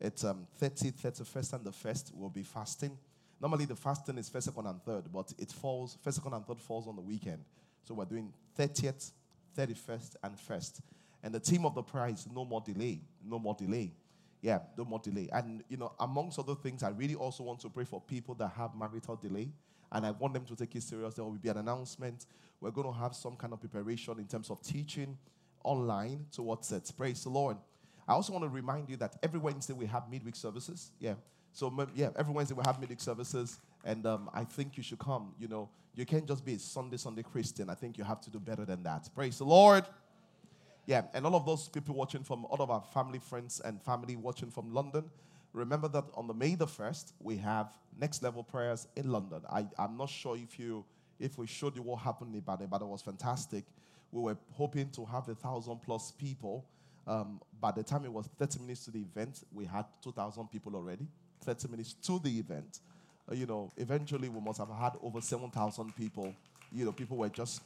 It's 0.00 0.24
um, 0.24 0.46
30th, 0.58 1.02
31st, 1.02 1.52
and 1.52 1.64
the 1.64 1.70
1st. 1.70 2.12
We'll 2.14 2.30
be 2.30 2.42
fasting. 2.42 2.96
Normally, 3.42 3.66
the 3.66 3.76
fasting 3.76 4.16
is 4.16 4.30
first, 4.30 4.46
second, 4.46 4.66
and 4.66 4.82
third, 4.82 5.12
but 5.12 5.34
it 5.38 5.52
falls, 5.52 5.98
first, 6.02 6.16
second, 6.16 6.32
and 6.32 6.46
third 6.46 6.62
falls 6.62 6.88
on 6.88 6.96
the 6.96 7.02
weekend. 7.02 7.44
So 7.84 7.92
we're 7.92 8.06
doing 8.06 8.32
30th, 8.58 9.12
31st, 9.58 10.16
and 10.24 10.34
1st. 10.36 10.80
And 11.22 11.34
the 11.34 11.40
theme 11.40 11.66
of 11.66 11.74
the 11.74 11.82
prayer 11.82 12.08
is 12.08 12.26
no 12.34 12.46
more 12.46 12.62
delay. 12.62 13.02
No 13.22 13.38
more 13.38 13.54
delay 13.54 13.92
yeah, 14.42 14.60
no 14.76 14.84
more 14.84 14.98
delay. 14.98 15.28
And, 15.32 15.62
you 15.68 15.76
know, 15.76 15.92
amongst 15.98 16.38
other 16.38 16.54
things, 16.54 16.82
I 16.82 16.90
really 16.90 17.14
also 17.14 17.42
want 17.44 17.60
to 17.60 17.68
pray 17.68 17.84
for 17.84 18.00
people 18.00 18.34
that 18.36 18.52
have 18.56 18.74
marital 18.74 19.16
delay. 19.16 19.52
And 19.92 20.06
I 20.06 20.12
want 20.12 20.34
them 20.34 20.44
to 20.44 20.56
take 20.56 20.74
it 20.76 20.82
serious. 20.82 21.14
There 21.14 21.24
will 21.24 21.32
be 21.32 21.48
an 21.48 21.58
announcement. 21.58 22.26
We're 22.60 22.70
going 22.70 22.86
to 22.86 22.98
have 22.98 23.14
some 23.14 23.36
kind 23.36 23.52
of 23.52 23.60
preparation 23.60 24.18
in 24.18 24.26
terms 24.26 24.50
of 24.50 24.62
teaching 24.62 25.18
online 25.64 26.26
towards 26.32 26.70
it. 26.72 26.90
Praise 26.96 27.22
the 27.24 27.30
Lord. 27.30 27.56
I 28.06 28.12
also 28.12 28.32
want 28.32 28.44
to 28.44 28.48
remind 28.48 28.88
you 28.88 28.96
that 28.96 29.16
every 29.22 29.40
Wednesday 29.40 29.74
we 29.74 29.86
have 29.86 30.08
midweek 30.10 30.36
services. 30.36 30.92
Yeah. 31.00 31.14
So, 31.52 31.72
yeah, 31.94 32.10
every 32.16 32.32
Wednesday 32.32 32.54
we 32.54 32.62
have 32.64 32.80
midweek 32.80 33.00
services. 33.00 33.58
And 33.84 34.06
um, 34.06 34.30
I 34.32 34.44
think 34.44 34.76
you 34.76 34.82
should 34.82 34.98
come. 34.98 35.34
You 35.38 35.48
know, 35.48 35.68
you 35.94 36.06
can't 36.06 36.26
just 36.26 36.44
be 36.44 36.54
a 36.54 36.58
Sunday, 36.58 36.96
Sunday 36.96 37.22
Christian. 37.22 37.68
I 37.68 37.74
think 37.74 37.98
you 37.98 38.04
have 38.04 38.20
to 38.22 38.30
do 38.30 38.38
better 38.38 38.64
than 38.64 38.82
that. 38.84 39.08
Praise 39.14 39.38
the 39.38 39.44
Lord. 39.44 39.84
Yeah, 40.90 41.02
and 41.14 41.24
all 41.24 41.36
of 41.36 41.46
those 41.46 41.68
people 41.68 41.94
watching 41.94 42.24
from 42.24 42.44
all 42.46 42.60
of 42.60 42.68
our 42.68 42.82
family, 42.82 43.20
friends, 43.20 43.60
and 43.64 43.80
family 43.80 44.16
watching 44.16 44.50
from 44.50 44.74
London, 44.74 45.04
remember 45.52 45.86
that 45.86 46.02
on 46.14 46.26
the 46.26 46.34
May 46.34 46.56
the 46.56 46.66
1st, 46.66 47.12
we 47.20 47.36
have 47.36 47.72
next 47.96 48.24
level 48.24 48.42
prayers 48.42 48.88
in 48.96 49.08
London. 49.08 49.42
I, 49.48 49.68
I'm 49.78 49.96
not 49.96 50.10
sure 50.10 50.36
if 50.36 50.58
you 50.58 50.84
if 51.20 51.38
we 51.38 51.46
showed 51.46 51.76
you 51.76 51.82
what 51.82 52.00
happened 52.00 52.34
in 52.34 52.38
Ibadan, 52.40 52.66
but 52.66 52.82
it 52.82 52.88
was 52.88 53.02
fantastic. 53.02 53.66
We 54.10 54.20
were 54.20 54.36
hoping 54.50 54.90
to 54.90 55.04
have 55.04 55.28
a 55.28 55.36
thousand 55.36 55.80
plus 55.80 56.10
people. 56.10 56.64
Um, 57.06 57.40
by 57.60 57.70
the 57.70 57.84
time 57.84 58.04
it 58.04 58.12
was 58.12 58.28
30 58.40 58.58
minutes 58.58 58.84
to 58.86 58.90
the 58.90 58.98
event, 59.02 59.44
we 59.52 59.66
had 59.66 59.84
2,000 60.02 60.48
people 60.50 60.74
already. 60.74 61.06
30 61.42 61.68
minutes 61.68 61.92
to 62.02 62.18
the 62.18 62.36
event. 62.36 62.80
Uh, 63.30 63.36
you 63.36 63.46
know, 63.46 63.70
eventually 63.76 64.28
we 64.28 64.40
must 64.40 64.58
have 64.58 64.70
had 64.70 64.94
over 65.04 65.20
7,000 65.20 65.94
people. 65.94 66.34
You 66.72 66.86
know, 66.86 66.92
people 66.92 67.16
were 67.16 67.28
just 67.28 67.62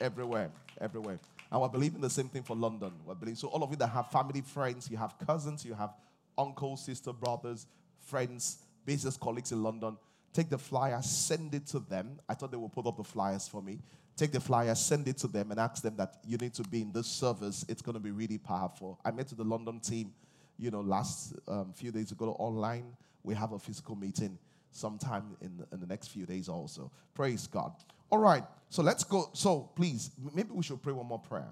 everywhere, 0.00 0.52
everywhere. 0.80 1.18
And 1.50 1.60
we're 1.60 1.68
believing 1.68 2.00
the 2.00 2.10
same 2.10 2.28
thing 2.28 2.42
for 2.42 2.54
London. 2.54 2.92
We're 3.06 3.14
believing, 3.14 3.36
so 3.36 3.48
all 3.48 3.62
of 3.62 3.70
you 3.70 3.76
that 3.76 3.88
have 3.88 4.10
family, 4.10 4.42
friends, 4.42 4.90
you 4.90 4.96
have 4.96 5.14
cousins, 5.26 5.64
you 5.64 5.74
have 5.74 5.94
uncles, 6.36 6.84
sister, 6.84 7.12
brothers, 7.12 7.66
friends, 8.00 8.58
business 8.84 9.16
colleagues 9.16 9.52
in 9.52 9.62
London, 9.62 9.96
take 10.32 10.50
the 10.50 10.58
flyer, 10.58 11.00
send 11.02 11.54
it 11.54 11.66
to 11.68 11.78
them. 11.78 12.20
I 12.28 12.34
thought 12.34 12.50
they 12.50 12.56
would 12.56 12.72
put 12.72 12.86
up 12.86 12.96
the 12.96 13.04
flyers 13.04 13.48
for 13.48 13.62
me. 13.62 13.80
Take 14.16 14.32
the 14.32 14.40
flyer, 14.40 14.74
send 14.74 15.06
it 15.08 15.16
to 15.18 15.28
them, 15.28 15.50
and 15.52 15.60
ask 15.60 15.82
them 15.82 15.96
that 15.96 16.16
you 16.26 16.36
need 16.38 16.52
to 16.54 16.62
be 16.64 16.82
in 16.82 16.92
this 16.92 17.06
service. 17.06 17.64
It's 17.68 17.82
going 17.82 17.94
to 17.94 18.00
be 18.00 18.10
really 18.10 18.38
powerful. 18.38 18.98
I 19.04 19.10
met 19.10 19.28
with 19.30 19.38
the 19.38 19.44
London 19.44 19.78
team, 19.80 20.12
you 20.58 20.70
know, 20.70 20.80
last 20.80 21.34
um, 21.46 21.72
few 21.72 21.92
days 21.92 22.10
ago 22.10 22.36
online. 22.38 22.96
We 23.22 23.34
have 23.34 23.52
a 23.52 23.58
physical 23.58 23.94
meeting 23.94 24.38
sometime 24.70 25.36
in, 25.40 25.64
in 25.72 25.80
the 25.80 25.86
next 25.86 26.08
few 26.08 26.26
days 26.26 26.48
also. 26.48 26.90
Praise 27.14 27.46
God. 27.46 27.72
All 28.10 28.18
right, 28.18 28.44
so 28.70 28.82
let's 28.82 29.04
go. 29.04 29.30
So 29.32 29.70
please, 29.74 30.10
maybe 30.34 30.50
we 30.52 30.62
should 30.62 30.82
pray 30.82 30.92
one 30.92 31.06
more 31.06 31.18
prayer. 31.18 31.50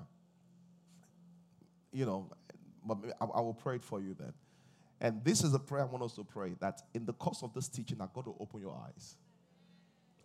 You 1.93 2.07
know, 2.07 2.31
but 2.85 2.99
I, 3.21 3.25
I 3.25 3.41
will 3.41 3.55
pray 3.55 3.77
it 3.77 3.85
for 3.85 4.01
you 4.01 4.15
then. 4.19 4.33
And 5.01 5.23
this 5.25 5.45
is 5.45 5.53
a 5.53 5.59
prayer 5.59 5.83
I 5.83 5.87
want 5.87 6.05
us 6.05 6.15
to 6.15 6.25
pray 6.25 6.55
that 6.61 6.81
in 6.95 7.05
the 7.05 7.13
course 7.13 7.43
of 7.43 7.53
this 7.53 7.69
teaching, 7.69 8.01
I 8.01 8.07
got 8.15 8.25
to 8.25 8.35
open 8.41 8.61
your 8.61 8.81
eyes. 8.87 9.17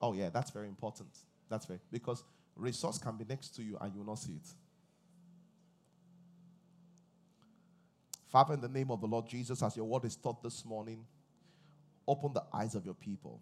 Oh, 0.01 0.13
yeah, 0.13 0.29
that's 0.29 0.51
very 0.51 0.67
important. 0.67 1.09
That's 1.49 1.65
very, 1.65 1.79
because 1.91 2.23
resource 2.55 2.97
can 2.97 3.17
be 3.17 3.25
next 3.27 3.49
to 3.55 3.63
you 3.63 3.77
and 3.81 3.93
you 3.93 3.99
will 3.99 4.07
not 4.07 4.19
see 4.19 4.31
it. 4.31 4.47
Father, 8.31 8.53
in 8.53 8.61
the 8.61 8.69
name 8.69 8.91
of 8.91 9.01
the 9.01 9.07
Lord 9.07 9.27
Jesus, 9.27 9.61
as 9.61 9.75
your 9.75 9.85
word 9.85 10.05
is 10.05 10.15
taught 10.15 10.41
this 10.41 10.63
morning, 10.63 11.05
open 12.11 12.33
the 12.33 12.43
eyes 12.53 12.75
of 12.75 12.85
your 12.85 12.93
people. 12.93 13.41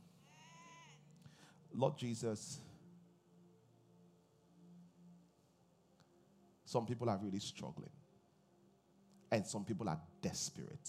Lord 1.73 1.97
Jesus, 1.97 2.61
Some 6.69 6.85
people 6.85 7.09
are 7.09 7.17
really 7.17 7.39
struggling. 7.39 7.89
And 9.31 9.43
some 9.43 9.65
people 9.65 9.89
are 9.89 9.99
desperate. 10.21 10.87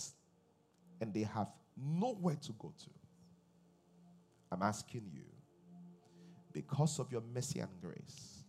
And 1.01 1.15
they 1.15 1.23
have 1.23 1.49
nowhere 1.75 2.37
to 2.43 2.53
go 2.53 2.75
to. 2.85 2.91
I'm 4.53 4.61
asking 4.61 5.09
you, 5.11 5.25
because 6.53 6.99
of 6.99 7.11
your 7.11 7.23
mercy 7.35 7.61
and 7.61 7.71
grace, 7.81 8.45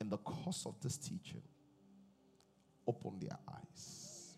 in 0.00 0.08
the 0.08 0.18
course 0.18 0.64
of 0.64 0.76
this 0.80 0.96
teaching, 0.96 1.42
open 2.86 3.18
their 3.18 3.36
eyes. 3.52 4.36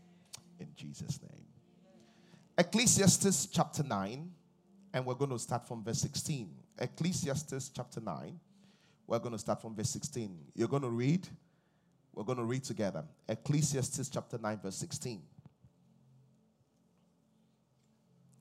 In 0.59 0.69
Jesus' 0.75 1.21
name. 1.21 1.46
Ecclesiastes 2.59 3.47
chapter 3.47 3.83
9, 3.83 4.31
and 4.95 5.07
we're 5.07 5.15
going 5.15 5.31
to 5.31 5.39
start 5.39 5.67
from 5.69 5.85
verse 5.85 6.01
16. 6.01 6.49
Ecclesiastes 6.79 7.71
chapter 7.75 8.01
9, 8.01 8.41
we're 9.07 9.19
going 9.19 9.33
to 9.33 9.39
start 9.39 9.61
from 9.61 9.75
verse 9.75 9.91
16. 9.91 10.37
You're 10.55 10.69
going 10.69 10.83
to 10.83 10.91
read 10.91 11.29
we're 12.17 12.25
going 12.25 12.39
to 12.39 12.45
read 12.45 12.65
together 12.65 13.05
Ecclesiastes 13.29 14.09
chapter 14.09 14.39
9, 14.39 14.61
verse 14.63 14.77
16. 14.77 15.21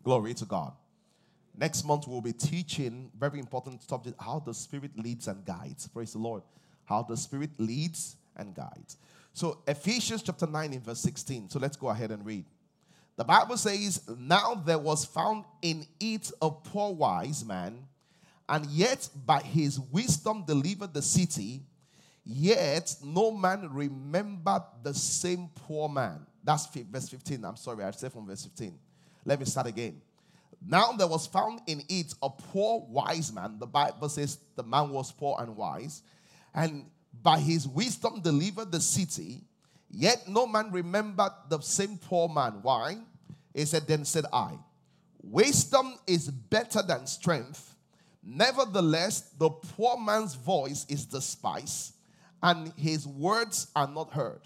Glory 0.02 0.34
to 0.34 0.46
God. 0.46 0.72
Next 1.58 1.84
month, 1.84 2.08
we'll 2.08 2.22
be 2.22 2.32
teaching 2.32 3.12
very 3.20 3.38
important 3.38 3.84
subject 3.84 4.16
how 4.20 4.40
the 4.40 4.54
Spirit 4.54 4.92
leads 4.98 5.28
and 5.28 5.44
guides. 5.46 5.88
Praise 5.90 6.14
the 6.14 6.20
Lord. 6.20 6.44
how 6.86 7.02
the 7.02 7.18
Spirit 7.18 7.50
leads 7.58 8.16
and 8.38 8.54
guides. 8.54 8.98
So, 9.34 9.60
Ephesians 9.68 10.22
chapter 10.22 10.48
9, 10.48 10.72
in 10.72 10.80
verse 10.80 11.00
16. 11.00 11.50
So, 11.50 11.60
let's 11.60 11.76
go 11.76 11.90
ahead 11.90 12.12
and 12.12 12.26
read. 12.26 12.46
The 13.18 13.24
Bible 13.24 13.58
says, 13.58 14.02
Now 14.18 14.56
there 14.56 14.78
was 14.78 15.06
found 15.06 15.46
in 15.62 15.88
it 16.00 16.32
a 16.42 16.52
poor 16.52 16.94
wise 16.94 17.46
man, 17.46 17.86
and 18.48 18.66
yet 18.68 19.08
by 19.26 19.42
his 19.42 19.80
wisdom 19.80 20.44
delivered 20.46 20.94
the 20.94 21.02
city, 21.02 21.62
yet 22.26 22.96
no 23.04 23.32
man 23.32 23.70
remembered 23.72 24.64
the 24.84 24.94
same 24.94 25.50
poor 25.56 25.88
man. 25.88 26.26
That's 26.44 26.68
verse 26.68 27.10
15. 27.10 27.44
I'm 27.46 27.56
sorry, 27.56 27.84
I 27.84 27.92
said 27.92 28.12
from 28.12 28.28
verse 28.28 28.44
15. 28.44 28.78
Let 29.24 29.40
me 29.40 29.46
start 29.46 29.68
again. 29.68 30.02
Now 30.68 30.92
there 30.92 31.08
was 31.08 31.26
found 31.26 31.62
in 31.68 31.84
it 31.88 32.14
a 32.22 32.30
poor 32.30 32.86
wise 32.88 33.32
man. 33.32 33.60
The 33.60 33.66
Bible 33.66 34.10
says 34.10 34.38
the 34.56 34.64
man 34.64 34.90
was 34.90 35.12
poor 35.12 35.38
and 35.40 35.56
wise, 35.56 36.02
and 36.54 36.86
by 37.24 37.40
his 37.40 37.68
wisdom 37.68 38.22
delivered 38.22 38.72
the 38.72 38.82
city. 38.82 39.42
Yet 39.90 40.28
no 40.28 40.46
man 40.46 40.72
remembered 40.72 41.32
the 41.50 41.60
same 41.62 41.98
poor 41.98 42.28
man. 42.28 42.60
Why? 42.62 42.98
He 43.54 43.66
said, 43.66 43.88
Then 43.88 44.06
said 44.06 44.26
I, 44.34 44.58
Wisdom 45.22 45.96
is 46.06 46.30
better 46.30 46.82
than 46.82 47.08
strength. 47.08 47.76
Nevertheless, 48.24 49.32
the 49.38 49.50
poor 49.50 49.98
man's 49.98 50.36
voice 50.36 50.86
is 50.90 51.06
despised, 51.06 51.96
and 52.42 52.74
his 52.76 53.08
words 53.08 53.68
are 53.76 53.88
not 53.88 54.12
heard. 54.12 54.42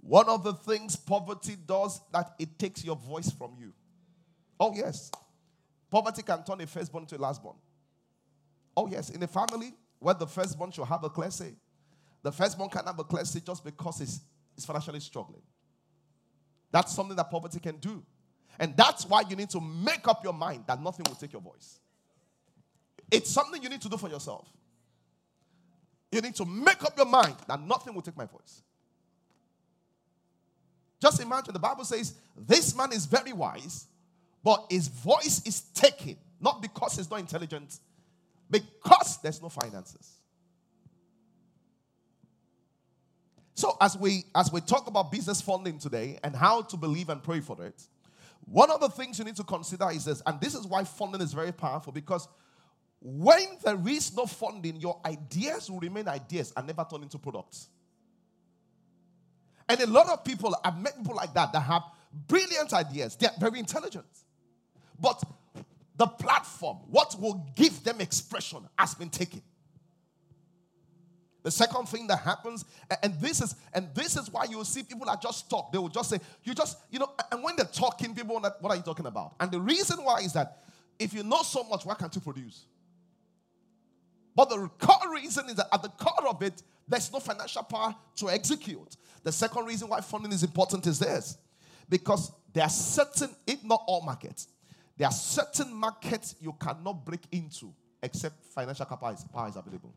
One 0.00 0.28
of 0.28 0.44
the 0.44 0.54
things 0.54 0.96
poverty 0.96 1.56
does 1.66 2.00
that 2.12 2.34
it 2.38 2.58
takes 2.58 2.84
your 2.84 2.96
voice 2.96 3.30
from 3.30 3.56
you. 3.58 3.72
Oh, 4.60 4.72
yes. 4.74 5.10
Poverty 5.90 6.22
can 6.22 6.44
turn 6.44 6.60
a 6.60 6.66
firstborn 6.66 7.06
to 7.06 7.16
a 7.16 7.18
lastborn. 7.18 7.56
Oh, 8.76 8.86
yes. 8.86 9.10
In 9.10 9.22
a 9.22 9.26
family 9.26 9.72
where 9.98 10.14
the 10.14 10.26
firstborn 10.26 10.70
should 10.70 10.84
have 10.84 11.04
a 11.04 11.10
clear 11.10 11.30
say, 11.30 11.54
the 12.22 12.30
firstborn 12.30 12.70
can 12.70 12.84
have 12.84 12.98
a 12.98 13.04
clear 13.04 13.24
say 13.24 13.40
just 13.40 13.64
because 13.64 13.98
he's, 13.98 14.20
he's 14.56 14.64
financially 14.64 15.00
struggling. 15.00 15.42
That's 16.72 16.92
something 16.92 17.16
that 17.16 17.30
poverty 17.30 17.60
can 17.60 17.76
do. 17.76 18.02
And 18.58 18.76
that's 18.76 19.06
why 19.06 19.22
you 19.28 19.36
need 19.36 19.50
to 19.50 19.60
make 19.60 20.08
up 20.08 20.24
your 20.24 20.32
mind 20.32 20.64
that 20.66 20.82
nothing 20.82 21.04
will 21.08 21.14
take 21.14 21.32
your 21.32 21.42
voice. 21.42 21.78
It's 23.10 23.30
something 23.30 23.62
you 23.62 23.68
need 23.68 23.82
to 23.82 23.88
do 23.88 23.96
for 23.96 24.08
yourself. 24.08 24.48
You 26.10 26.20
need 26.20 26.34
to 26.36 26.44
make 26.44 26.82
up 26.82 26.96
your 26.96 27.06
mind 27.06 27.36
that 27.46 27.60
nothing 27.60 27.94
will 27.94 28.02
take 28.02 28.16
my 28.16 28.24
voice. 28.24 28.62
Just 31.00 31.20
imagine 31.20 31.52
the 31.52 31.58
Bible 31.58 31.84
says 31.84 32.14
this 32.36 32.74
man 32.74 32.92
is 32.92 33.04
very 33.06 33.32
wise, 33.32 33.86
but 34.42 34.66
his 34.70 34.88
voice 34.88 35.42
is 35.44 35.60
taken, 35.74 36.16
not 36.40 36.62
because 36.62 36.96
he's 36.96 37.10
not 37.10 37.20
intelligent, 37.20 37.78
because 38.50 39.18
there's 39.18 39.42
no 39.42 39.48
finances. 39.48 40.16
So 43.56 43.74
as 43.80 43.96
we 43.96 44.24
as 44.34 44.52
we 44.52 44.60
talk 44.60 44.86
about 44.86 45.10
business 45.10 45.40
funding 45.40 45.78
today 45.78 46.18
and 46.22 46.36
how 46.36 46.60
to 46.60 46.76
believe 46.76 47.08
and 47.08 47.22
pray 47.22 47.40
for 47.40 47.64
it, 47.64 47.82
one 48.44 48.70
of 48.70 48.80
the 48.80 48.90
things 48.90 49.18
you 49.18 49.24
need 49.24 49.36
to 49.36 49.44
consider 49.44 49.90
is 49.90 50.04
this, 50.04 50.22
and 50.26 50.38
this 50.42 50.54
is 50.54 50.66
why 50.66 50.84
funding 50.84 51.22
is 51.22 51.32
very 51.32 51.52
powerful 51.52 51.90
because 51.90 52.28
when 53.00 53.56
there 53.64 53.80
is 53.88 54.14
no 54.14 54.26
funding, 54.26 54.76
your 54.76 55.00
ideas 55.06 55.70
will 55.70 55.80
remain 55.80 56.06
ideas 56.06 56.52
and 56.54 56.66
never 56.66 56.86
turn 56.88 57.02
into 57.02 57.16
products. 57.16 57.68
And 59.70 59.80
a 59.80 59.86
lot 59.86 60.10
of 60.10 60.22
people, 60.22 60.54
I've 60.62 60.78
met 60.78 60.94
people 60.98 61.16
like 61.16 61.32
that 61.32 61.52
that 61.54 61.60
have 61.60 61.82
brilliant 62.28 62.74
ideas, 62.74 63.16
they're 63.16 63.30
very 63.40 63.58
intelligent. 63.58 64.04
But 65.00 65.22
the 65.96 66.06
platform, 66.06 66.76
what 66.90 67.18
will 67.18 67.46
give 67.56 67.82
them 67.84 68.02
expression, 68.02 68.68
has 68.78 68.94
been 68.94 69.10
taken. 69.10 69.40
The 71.46 71.52
second 71.52 71.86
thing 71.86 72.08
that 72.08 72.16
happens, 72.16 72.64
and 73.04 73.14
this 73.20 73.40
is 73.40 73.54
and 73.72 73.88
this 73.94 74.16
is 74.16 74.28
why 74.32 74.46
you 74.50 74.64
see 74.64 74.82
people 74.82 75.08
are 75.08 75.16
just 75.16 75.48
talk. 75.48 75.70
They 75.70 75.78
will 75.78 75.88
just 75.88 76.10
say, 76.10 76.18
you 76.42 76.54
just, 76.54 76.76
you 76.90 76.98
know, 76.98 77.08
and 77.30 77.40
when 77.40 77.54
they're 77.54 77.66
talking, 77.66 78.16
people 78.16 78.40
what 78.40 78.64
are 78.64 78.74
you 78.74 78.82
talking 78.82 79.06
about? 79.06 79.36
And 79.38 79.52
the 79.52 79.60
reason 79.60 79.98
why 80.02 80.22
is 80.22 80.32
that 80.32 80.64
if 80.98 81.14
you 81.14 81.22
know 81.22 81.42
so 81.42 81.62
much, 81.62 81.86
why 81.86 81.94
can't 81.94 82.12
you 82.12 82.20
produce? 82.20 82.66
But 84.34 84.48
the 84.48 84.68
core 84.80 85.14
reason 85.14 85.48
is 85.48 85.54
that 85.54 85.68
at 85.72 85.82
the 85.82 85.88
core 85.90 86.28
of 86.28 86.42
it, 86.42 86.64
there's 86.88 87.12
no 87.12 87.20
financial 87.20 87.62
power 87.62 87.94
to 88.16 88.28
execute. 88.28 88.96
The 89.22 89.30
second 89.30 89.66
reason 89.66 89.88
why 89.88 90.00
funding 90.00 90.32
is 90.32 90.42
important 90.42 90.84
is 90.88 90.98
this 90.98 91.38
because 91.88 92.32
there 92.52 92.64
are 92.64 92.68
certain, 92.68 93.30
if 93.46 93.62
not 93.62 93.84
all 93.86 94.02
markets, 94.02 94.48
there 94.96 95.06
are 95.06 95.12
certain 95.12 95.72
markets 95.72 96.34
you 96.40 96.56
cannot 96.60 97.04
break 97.04 97.20
into 97.30 97.72
except 98.02 98.34
financial 98.46 98.84
power 98.86 99.12
is, 99.12 99.24
power 99.32 99.48
is 99.48 99.54
available. 99.54 99.94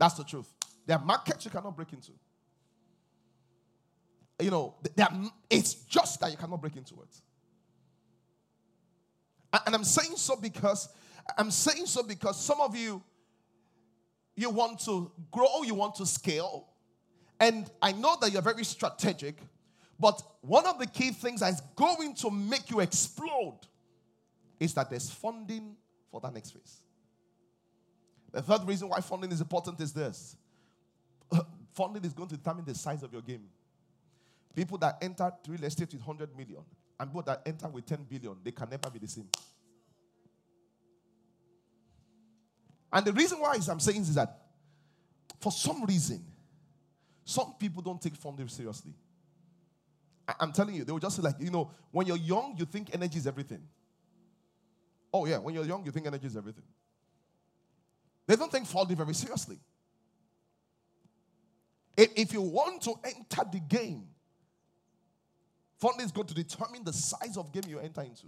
That's 0.00 0.14
the 0.14 0.24
truth. 0.24 0.50
There 0.86 0.96
are 0.96 1.04
markets 1.04 1.44
you 1.44 1.50
cannot 1.50 1.76
break 1.76 1.92
into. 1.92 2.12
You 4.40 4.50
know, 4.50 4.74
are, 4.98 5.30
it's 5.50 5.74
just 5.74 6.18
that 6.20 6.30
you 6.30 6.38
cannot 6.38 6.62
break 6.62 6.74
into 6.74 6.94
it. 6.94 7.20
And 9.66 9.74
I'm 9.74 9.84
saying 9.84 10.16
so 10.16 10.36
because 10.36 10.88
I'm 11.36 11.50
saying 11.50 11.84
so 11.84 12.02
because 12.02 12.42
some 12.42 12.62
of 12.62 12.74
you 12.74 13.02
you 14.36 14.48
want 14.48 14.80
to 14.86 15.12
grow, 15.30 15.62
you 15.64 15.74
want 15.74 15.96
to 15.96 16.06
scale, 16.06 16.68
and 17.38 17.70
I 17.82 17.92
know 17.92 18.16
that 18.22 18.32
you're 18.32 18.40
very 18.40 18.64
strategic, 18.64 19.36
but 19.98 20.22
one 20.40 20.66
of 20.66 20.78
the 20.78 20.86
key 20.86 21.10
things 21.10 21.40
that's 21.40 21.60
going 21.76 22.14
to 22.14 22.30
make 22.30 22.70
you 22.70 22.80
explode 22.80 23.58
is 24.58 24.72
that 24.74 24.88
there's 24.88 25.10
funding 25.10 25.76
for 26.10 26.20
that 26.22 26.32
next 26.32 26.52
phase. 26.52 26.80
The 28.32 28.42
third 28.42 28.66
reason 28.66 28.88
why 28.88 29.00
funding 29.00 29.32
is 29.32 29.40
important 29.40 29.80
is 29.80 29.92
this 29.92 30.36
funding 31.72 32.04
is 32.04 32.12
going 32.12 32.28
to 32.28 32.36
determine 32.36 32.64
the 32.64 32.74
size 32.74 33.02
of 33.02 33.12
your 33.12 33.22
game. 33.22 33.42
People 34.54 34.78
that 34.78 34.98
enter 35.00 35.32
real 35.48 35.64
estate 35.64 35.92
with 35.92 36.06
100 36.06 36.36
million 36.36 36.62
and 36.98 37.08
people 37.08 37.22
that 37.22 37.42
enter 37.46 37.68
with 37.68 37.86
10 37.86 38.06
billion, 38.08 38.36
they 38.42 38.50
can 38.52 38.68
never 38.68 38.90
be 38.90 38.98
the 38.98 39.08
same. 39.08 39.28
And 42.92 43.06
the 43.06 43.12
reason 43.12 43.38
why 43.38 43.56
I'm 43.68 43.80
saying 43.80 44.00
is 44.00 44.14
that 44.16 44.36
for 45.40 45.52
some 45.52 45.84
reason, 45.84 46.24
some 47.24 47.54
people 47.58 47.82
don't 47.82 48.00
take 48.00 48.16
funding 48.16 48.48
seriously. 48.48 48.92
I'm 50.38 50.52
telling 50.52 50.74
you, 50.74 50.84
they 50.84 50.92
will 50.92 50.98
just 50.98 51.16
say, 51.16 51.22
like, 51.22 51.36
you 51.40 51.50
know, 51.50 51.70
when 51.90 52.06
you're 52.06 52.16
young, 52.16 52.54
you 52.58 52.64
think 52.64 52.90
energy 52.92 53.18
is 53.18 53.26
everything. 53.26 53.62
Oh, 55.12 55.26
yeah, 55.26 55.38
when 55.38 55.54
you're 55.54 55.64
young, 55.64 55.84
you 55.84 55.90
think 55.90 56.06
energy 56.06 56.26
is 56.26 56.36
everything. 56.36 56.64
They 58.30 58.36
don't 58.36 58.52
take 58.52 58.64
funding 58.64 58.96
very 58.96 59.12
seriously. 59.12 59.58
If 61.96 62.32
you 62.32 62.40
want 62.42 62.80
to 62.82 62.94
enter 63.04 63.42
the 63.50 63.58
game, 63.58 64.04
funding 65.80 66.06
is 66.06 66.12
going 66.12 66.28
to 66.28 66.34
determine 66.34 66.84
the 66.84 66.92
size 66.92 67.36
of 67.36 67.52
game 67.52 67.64
you 67.66 67.80
enter 67.80 68.02
into. 68.02 68.26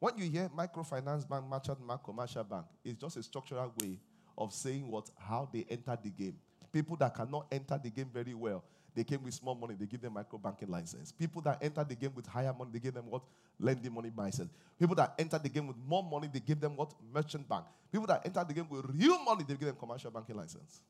When 0.00 0.18
you 0.18 0.28
hear 0.28 0.48
microfinance 0.48 1.28
bank, 1.28 1.44
merchant 1.48 1.86
bank, 1.86 2.00
commercial 2.02 2.42
bank, 2.42 2.64
it's 2.84 3.00
just 3.00 3.18
a 3.18 3.22
structural 3.22 3.72
way 3.80 4.00
of 4.36 4.52
saying 4.52 4.90
what 4.90 5.08
how 5.16 5.48
they 5.52 5.64
enter 5.70 5.96
the 6.02 6.10
game. 6.10 6.34
People 6.72 6.96
that 6.96 7.14
cannot 7.14 7.46
enter 7.50 7.78
the 7.82 7.90
game 7.90 8.08
very 8.12 8.34
well, 8.34 8.62
they 8.94 9.04
came 9.04 9.22
with 9.22 9.34
small 9.34 9.54
money, 9.54 9.74
they 9.78 9.86
give 9.86 10.00
them 10.00 10.14
micro 10.14 10.38
banking 10.38 10.68
license. 10.68 11.12
People 11.12 11.42
that 11.42 11.58
enter 11.62 11.84
the 11.84 11.94
game 11.94 12.12
with 12.14 12.26
higher 12.26 12.52
money, 12.52 12.70
they 12.72 12.78
give 12.78 12.94
them 12.94 13.08
what? 13.08 13.22
Lending 13.58 13.92
money 13.92 14.10
license. 14.16 14.50
People 14.78 14.94
that 14.96 15.14
enter 15.18 15.38
the 15.38 15.48
game 15.48 15.66
with 15.66 15.76
more 15.86 16.02
money, 16.02 16.28
they 16.32 16.40
give 16.40 16.60
them 16.60 16.76
what? 16.76 16.92
Merchant 17.12 17.48
bank. 17.48 17.64
People 17.92 18.06
that 18.06 18.22
enter 18.24 18.44
the 18.46 18.54
game 18.54 18.66
with 18.68 18.84
real 18.94 19.22
money, 19.24 19.44
they 19.46 19.54
give 19.54 19.66
them 19.66 19.76
commercial 19.78 20.10
banking 20.10 20.36
license. 20.36 20.80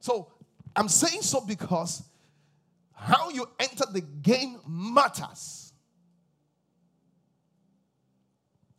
So 0.00 0.32
I'm 0.74 0.88
saying 0.88 1.22
so 1.22 1.40
because 1.40 2.02
how 2.92 3.30
you 3.30 3.46
enter 3.58 3.84
the 3.92 4.00
game 4.00 4.58
matters. 4.66 5.72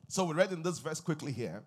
So 0.07 0.25
we 0.25 0.33
read 0.33 0.51
in 0.51 0.61
this 0.61 0.79
verse 0.79 0.99
quickly 0.99 1.31
here 1.31 1.63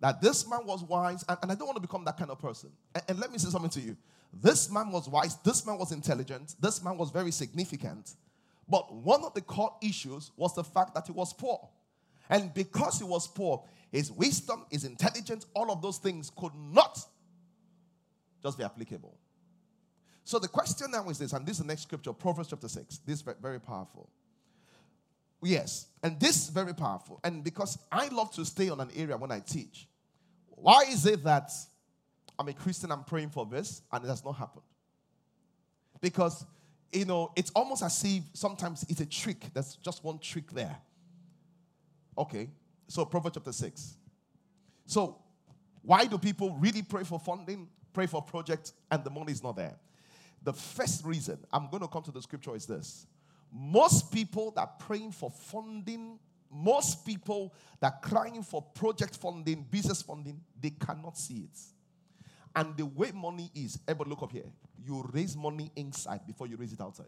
that 0.00 0.20
this 0.20 0.48
man 0.48 0.60
was 0.64 0.82
wise, 0.82 1.24
and, 1.28 1.38
and 1.42 1.52
I 1.52 1.54
don't 1.54 1.66
want 1.66 1.76
to 1.76 1.82
become 1.82 2.04
that 2.04 2.16
kind 2.16 2.30
of 2.30 2.38
person. 2.38 2.70
And, 2.94 3.04
and 3.08 3.18
let 3.18 3.30
me 3.30 3.38
say 3.38 3.48
something 3.50 3.70
to 3.70 3.80
you. 3.80 3.96
This 4.32 4.70
man 4.70 4.90
was 4.90 5.08
wise, 5.08 5.36
this 5.44 5.66
man 5.66 5.78
was 5.78 5.92
intelligent, 5.92 6.54
this 6.60 6.82
man 6.82 6.96
was 6.96 7.10
very 7.10 7.30
significant. 7.30 8.14
But 8.68 8.94
one 8.94 9.24
of 9.24 9.34
the 9.34 9.40
core 9.40 9.74
issues 9.82 10.30
was 10.36 10.54
the 10.54 10.64
fact 10.64 10.94
that 10.94 11.06
he 11.06 11.12
was 11.12 11.32
poor. 11.32 11.68
And 12.28 12.54
because 12.54 12.98
he 12.98 13.04
was 13.04 13.26
poor, 13.26 13.64
his 13.90 14.12
wisdom, 14.12 14.64
his 14.70 14.84
intelligence, 14.84 15.46
all 15.54 15.72
of 15.72 15.82
those 15.82 15.98
things 15.98 16.30
could 16.30 16.54
not 16.54 17.04
just 18.42 18.56
be 18.56 18.64
applicable. 18.64 19.18
So 20.22 20.38
the 20.38 20.46
question 20.46 20.92
now 20.92 21.08
is 21.08 21.18
this, 21.18 21.32
and 21.32 21.44
this 21.44 21.56
is 21.56 21.62
the 21.62 21.66
next 21.66 21.82
scripture, 21.82 22.12
Proverbs 22.12 22.48
chapter 22.50 22.68
6. 22.68 22.98
This 22.98 23.16
is 23.16 23.24
very 23.42 23.58
powerful. 23.58 24.08
Yes, 25.42 25.86
and 26.02 26.20
this 26.20 26.36
is 26.44 26.50
very 26.50 26.74
powerful. 26.74 27.18
And 27.24 27.42
because 27.42 27.78
I 27.90 28.08
love 28.08 28.30
to 28.34 28.44
stay 28.44 28.68
on 28.68 28.80
an 28.80 28.90
area 28.94 29.16
when 29.16 29.32
I 29.32 29.40
teach, 29.40 29.88
why 30.60 30.84
is 30.88 31.06
it 31.06 31.24
that 31.24 31.50
I'm 32.38 32.48
a 32.48 32.52
Christian, 32.52 32.90
I'm 32.92 33.04
praying 33.04 33.30
for 33.30 33.46
this, 33.46 33.82
and 33.92 34.04
it 34.04 34.08
has 34.08 34.24
not 34.24 34.32
happened? 34.32 34.64
Because, 36.00 36.44
you 36.92 37.04
know, 37.04 37.32
it's 37.36 37.50
almost 37.50 37.82
as 37.82 38.02
if 38.04 38.22
sometimes 38.32 38.84
it's 38.88 39.00
a 39.00 39.06
trick. 39.06 39.46
There's 39.52 39.76
just 39.76 40.02
one 40.02 40.18
trick 40.18 40.50
there. 40.52 40.76
Okay, 42.16 42.48
so 42.88 43.04
Proverbs 43.04 43.34
chapter 43.34 43.52
6. 43.52 43.94
So, 44.86 45.18
Why 45.82 46.04
do 46.06 46.18
people 46.18 46.56
really 46.58 46.82
pray 46.82 47.04
for 47.04 47.18
funding, 47.18 47.68
pray 47.92 48.06
for 48.06 48.22
projects, 48.22 48.72
and 48.90 49.02
the 49.02 49.10
money 49.10 49.32
is 49.32 49.42
not 49.42 49.56
there? 49.56 49.76
The 50.42 50.52
first 50.52 51.04
reason, 51.04 51.38
I'm 51.52 51.68
going 51.68 51.82
to 51.82 51.88
come 51.88 52.02
to 52.04 52.12
the 52.12 52.22
scripture, 52.22 52.54
is 52.54 52.66
this. 52.66 53.06
Most 53.52 54.12
people 54.12 54.52
that 54.52 54.60
are 54.60 54.72
praying 54.78 55.12
for 55.12 55.30
funding, 55.30 56.18
most 56.50 57.06
people 57.06 57.54
that 57.80 58.02
crying 58.02 58.42
for 58.42 58.62
project 58.62 59.16
funding, 59.16 59.66
business 59.70 60.02
funding, 60.02 60.40
they 60.60 60.70
cannot 60.70 61.16
see 61.16 61.44
it. 61.44 61.58
And 62.54 62.76
the 62.76 62.86
way 62.86 63.12
money 63.14 63.50
is, 63.54 63.78
everybody 63.86 64.10
look 64.10 64.22
up 64.22 64.32
here. 64.32 64.50
You 64.84 65.08
raise 65.12 65.36
money 65.36 65.70
inside 65.76 66.26
before 66.26 66.46
you 66.46 66.56
raise 66.56 66.72
it 66.72 66.80
outside. 66.80 67.06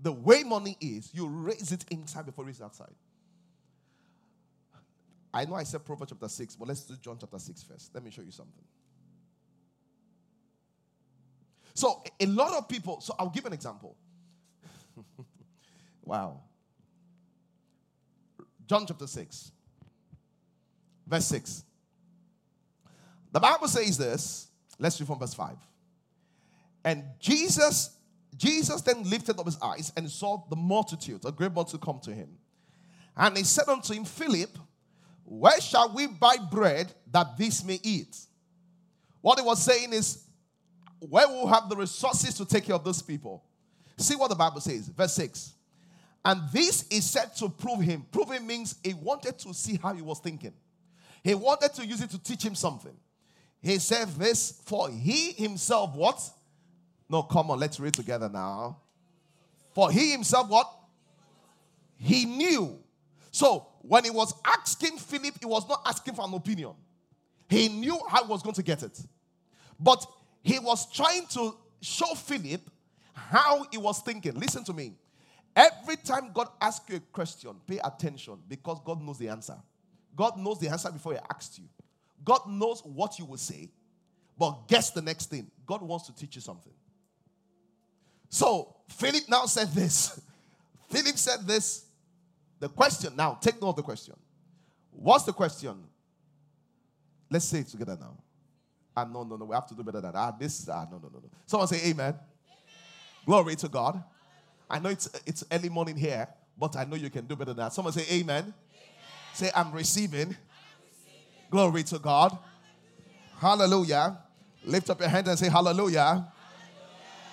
The 0.00 0.12
way 0.12 0.42
money 0.42 0.76
is, 0.80 1.10
you 1.12 1.26
raise 1.28 1.72
it 1.72 1.84
inside 1.90 2.26
before 2.26 2.44
you 2.44 2.48
raise 2.48 2.60
it 2.60 2.64
outside. 2.64 2.94
I 5.32 5.44
know 5.44 5.54
I 5.54 5.62
said 5.62 5.84
Proverbs 5.84 6.10
chapter 6.10 6.28
6, 6.28 6.56
but 6.56 6.66
let's 6.66 6.80
do 6.82 6.96
John 6.96 7.16
chapter 7.20 7.38
6 7.38 7.62
first. 7.62 7.94
Let 7.94 8.02
me 8.02 8.10
show 8.10 8.22
you 8.22 8.32
something. 8.32 8.64
So, 11.74 12.02
a 12.18 12.26
lot 12.26 12.52
of 12.54 12.68
people, 12.68 13.00
so 13.00 13.14
I'll 13.18 13.30
give 13.30 13.46
an 13.46 13.52
example. 13.52 13.96
wow. 16.04 16.40
John 18.66 18.86
chapter 18.86 19.06
6, 19.06 19.52
verse 21.06 21.26
6. 21.26 21.64
The 23.32 23.40
Bible 23.40 23.68
says 23.68 23.98
this. 23.98 24.48
Let's 24.78 24.98
read 25.00 25.06
from 25.06 25.18
verse 25.18 25.34
5. 25.34 25.56
And 26.84 27.04
Jesus, 27.18 27.96
Jesus 28.36 28.80
then 28.82 29.02
lifted 29.08 29.38
up 29.38 29.46
his 29.46 29.60
eyes 29.60 29.92
and 29.96 30.10
saw 30.10 30.42
the 30.48 30.56
multitude, 30.56 31.24
a 31.24 31.32
great 31.32 31.52
multitude 31.52 31.80
come 31.80 32.00
to 32.04 32.12
him. 32.12 32.28
And 33.16 33.36
he 33.36 33.44
said 33.44 33.68
unto 33.68 33.92
him, 33.92 34.04
Philip, 34.04 34.56
where 35.24 35.60
shall 35.60 35.92
we 35.92 36.06
buy 36.06 36.36
bread 36.50 36.92
that 37.10 37.36
this 37.36 37.62
may 37.62 37.78
eat? 37.82 38.16
What 39.20 39.38
he 39.38 39.44
was 39.44 39.62
saying 39.62 39.92
is, 39.92 40.24
where 40.98 41.28
will 41.28 41.44
we 41.44 41.50
have 41.50 41.68
the 41.68 41.76
resources 41.76 42.34
to 42.34 42.44
take 42.44 42.64
care 42.64 42.74
of 42.74 42.84
those 42.84 43.02
people? 43.02 43.44
See 44.00 44.16
what 44.16 44.28
the 44.28 44.36
Bible 44.36 44.60
says, 44.60 44.88
verse 44.88 45.14
6. 45.14 45.54
And 46.24 46.42
this 46.52 46.86
is 46.90 47.08
said 47.08 47.34
to 47.36 47.48
prove 47.48 47.80
him. 47.80 48.06
Proving 48.10 48.46
means 48.46 48.76
he 48.84 48.94
wanted 48.94 49.38
to 49.38 49.54
see 49.54 49.78
how 49.82 49.94
he 49.94 50.02
was 50.02 50.20
thinking. 50.20 50.52
He 51.22 51.34
wanted 51.34 51.72
to 51.74 51.86
use 51.86 52.00
it 52.00 52.10
to 52.10 52.22
teach 52.22 52.42
him 52.42 52.54
something. 52.54 52.96
He 53.62 53.78
said 53.78 54.08
this, 54.08 54.60
for 54.64 54.90
he 54.90 55.32
himself, 55.32 55.94
what? 55.94 56.20
No, 57.08 57.22
come 57.22 57.50
on, 57.50 57.58
let's 57.58 57.78
read 57.78 57.94
together 57.94 58.28
now. 58.28 58.78
For 59.74 59.90
he 59.90 60.12
himself, 60.12 60.48
what? 60.48 60.70
He 61.98 62.24
knew 62.24 62.78
so 63.30 63.66
when 63.82 64.04
he 64.04 64.10
was 64.10 64.34
asking 64.44 64.98
Philip, 64.98 65.34
he 65.40 65.46
was 65.46 65.68
not 65.68 65.82
asking 65.86 66.14
for 66.14 66.26
an 66.26 66.34
opinion. 66.34 66.72
He 67.48 67.68
knew 67.68 67.98
how 68.08 68.24
he 68.24 68.30
was 68.30 68.42
going 68.42 68.54
to 68.54 68.62
get 68.62 68.82
it. 68.82 68.98
But 69.78 70.04
he 70.42 70.58
was 70.58 70.90
trying 70.92 71.26
to 71.28 71.54
show 71.80 72.14
Philip 72.14 72.60
how 73.28 73.66
he 73.70 73.78
was 73.78 74.00
thinking. 74.00 74.34
Listen 74.34 74.64
to 74.64 74.72
me. 74.72 74.94
Every 75.54 75.96
time 75.96 76.30
God 76.32 76.48
asks 76.60 76.88
you 76.88 76.96
a 76.96 77.00
question, 77.00 77.52
pay 77.66 77.78
attention 77.82 78.38
because 78.48 78.80
God 78.84 79.02
knows 79.02 79.18
the 79.18 79.28
answer. 79.28 79.56
God 80.14 80.38
knows 80.38 80.60
the 80.60 80.68
answer 80.68 80.90
before 80.90 81.12
He 81.12 81.18
asks 81.32 81.58
you. 81.58 81.64
God 82.24 82.40
knows 82.48 82.82
what 82.84 83.18
you 83.18 83.24
will 83.24 83.36
say, 83.36 83.70
but 84.38 84.68
guess 84.68 84.90
the 84.90 85.02
next 85.02 85.26
thing. 85.30 85.50
God 85.66 85.82
wants 85.82 86.06
to 86.06 86.14
teach 86.14 86.36
you 86.36 86.40
something. 86.40 86.72
So 88.28 88.76
Philip 88.88 89.24
now 89.28 89.46
said 89.46 89.68
this. 89.68 90.20
Philip 90.88 91.16
said 91.16 91.46
this 91.46 91.86
the 92.60 92.68
question 92.68 93.16
now, 93.16 93.38
take 93.40 93.60
note 93.60 93.70
of 93.70 93.76
the 93.76 93.82
question. 93.82 94.14
What's 94.90 95.24
the 95.24 95.32
question? 95.32 95.82
Let's 97.30 97.46
say 97.46 97.60
it 97.60 97.68
together 97.68 97.96
now. 97.98 98.18
Ah, 98.96 99.04
no, 99.04 99.22
no, 99.22 99.36
no, 99.36 99.46
we 99.46 99.54
have 99.54 99.66
to 99.68 99.74
do 99.74 99.82
better 99.82 100.00
than 100.00 100.12
that. 100.12 100.18
Ah, 100.18 100.36
this, 100.38 100.68
ah, 100.68 100.86
no, 100.90 100.98
no, 100.98 101.08
no, 101.08 101.20
no. 101.20 101.30
Someone 101.46 101.68
say 101.68 101.90
amen. 101.90 102.14
Glory 103.26 103.56
to 103.56 103.68
God. 103.68 104.02
I 104.68 104.78
know 104.78 104.90
it's, 104.90 105.08
it's 105.26 105.44
early 105.50 105.68
morning 105.68 105.96
here, 105.96 106.28
but 106.58 106.76
I 106.76 106.84
know 106.84 106.96
you 106.96 107.10
can 107.10 107.26
do 107.26 107.36
better 107.36 107.52
than 107.52 107.58
that. 107.58 107.72
Someone 107.72 107.92
say 107.92 108.04
amen. 108.10 108.44
amen. 108.44 108.54
Say, 109.34 109.50
I'm 109.54 109.72
receiving. 109.72 110.20
I'm 110.20 110.26
receiving. 110.28 111.50
Glory 111.50 111.82
to 111.84 111.98
God. 111.98 112.36
Hallelujah. 113.38 113.94
hallelujah. 113.96 114.18
Lift 114.64 114.90
up 114.90 115.00
your 115.00 115.08
hand 115.08 115.26
and 115.28 115.38
say 115.38 115.48
hallelujah. 115.48 116.00
hallelujah. 116.00 116.32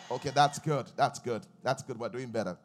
Okay, 0.10 0.32
that's 0.34 0.60
good. 0.60 0.86
That's 0.95 1.19
good. 1.19 1.41
That's 1.63 1.84
good. 1.84 2.00
We're 2.00 2.10
doing 2.10 2.30
better. 2.30 2.58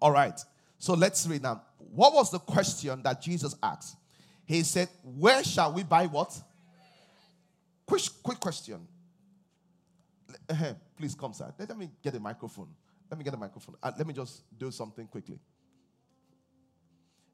All 0.00 0.10
right. 0.10 0.38
So 0.78 0.94
let's 0.94 1.26
read 1.26 1.42
now. 1.42 1.62
What 1.94 2.14
was 2.14 2.30
the 2.30 2.38
question 2.38 3.02
that 3.02 3.20
Jesus 3.20 3.54
asked? 3.62 3.96
He 4.46 4.62
said, 4.62 4.88
Where 5.04 5.44
shall 5.44 5.72
we 5.72 5.82
buy 5.82 6.06
what? 6.06 6.36
Quick, 7.86 8.02
quick 8.22 8.40
question. 8.40 8.86
Uh-huh. 10.48 10.74
Please 10.96 11.14
come, 11.14 11.32
sir. 11.32 11.52
Let 11.58 11.76
me 11.76 11.90
get 12.02 12.14
a 12.14 12.20
microphone. 12.20 12.68
Let 13.10 13.18
me 13.18 13.24
get 13.24 13.34
a 13.34 13.36
microphone. 13.36 13.76
Uh, 13.82 13.92
let 13.96 14.06
me 14.06 14.14
just 14.14 14.42
do 14.56 14.70
something 14.70 15.06
quickly. 15.06 15.38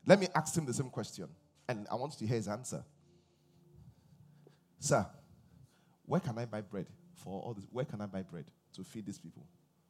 Let 0.06 0.20
me 0.20 0.28
ask 0.34 0.56
him 0.56 0.64
the 0.64 0.72
same 0.72 0.88
question, 0.88 1.28
and 1.68 1.86
I 1.90 1.96
want 1.96 2.12
to 2.18 2.26
hear 2.26 2.36
his 2.36 2.48
answer. 2.48 2.84
Sir, 4.78 5.04
where 6.04 6.20
can 6.20 6.38
I 6.38 6.44
buy 6.44 6.60
bread 6.60 6.86
for 7.14 7.42
all 7.42 7.54
this? 7.54 7.66
Where 7.70 7.84
can 7.84 8.00
I 8.00 8.06
buy 8.06 8.22
bread 8.22 8.44
to 8.74 8.84
feed 8.84 9.06
these 9.06 9.18
people? 9.18 9.44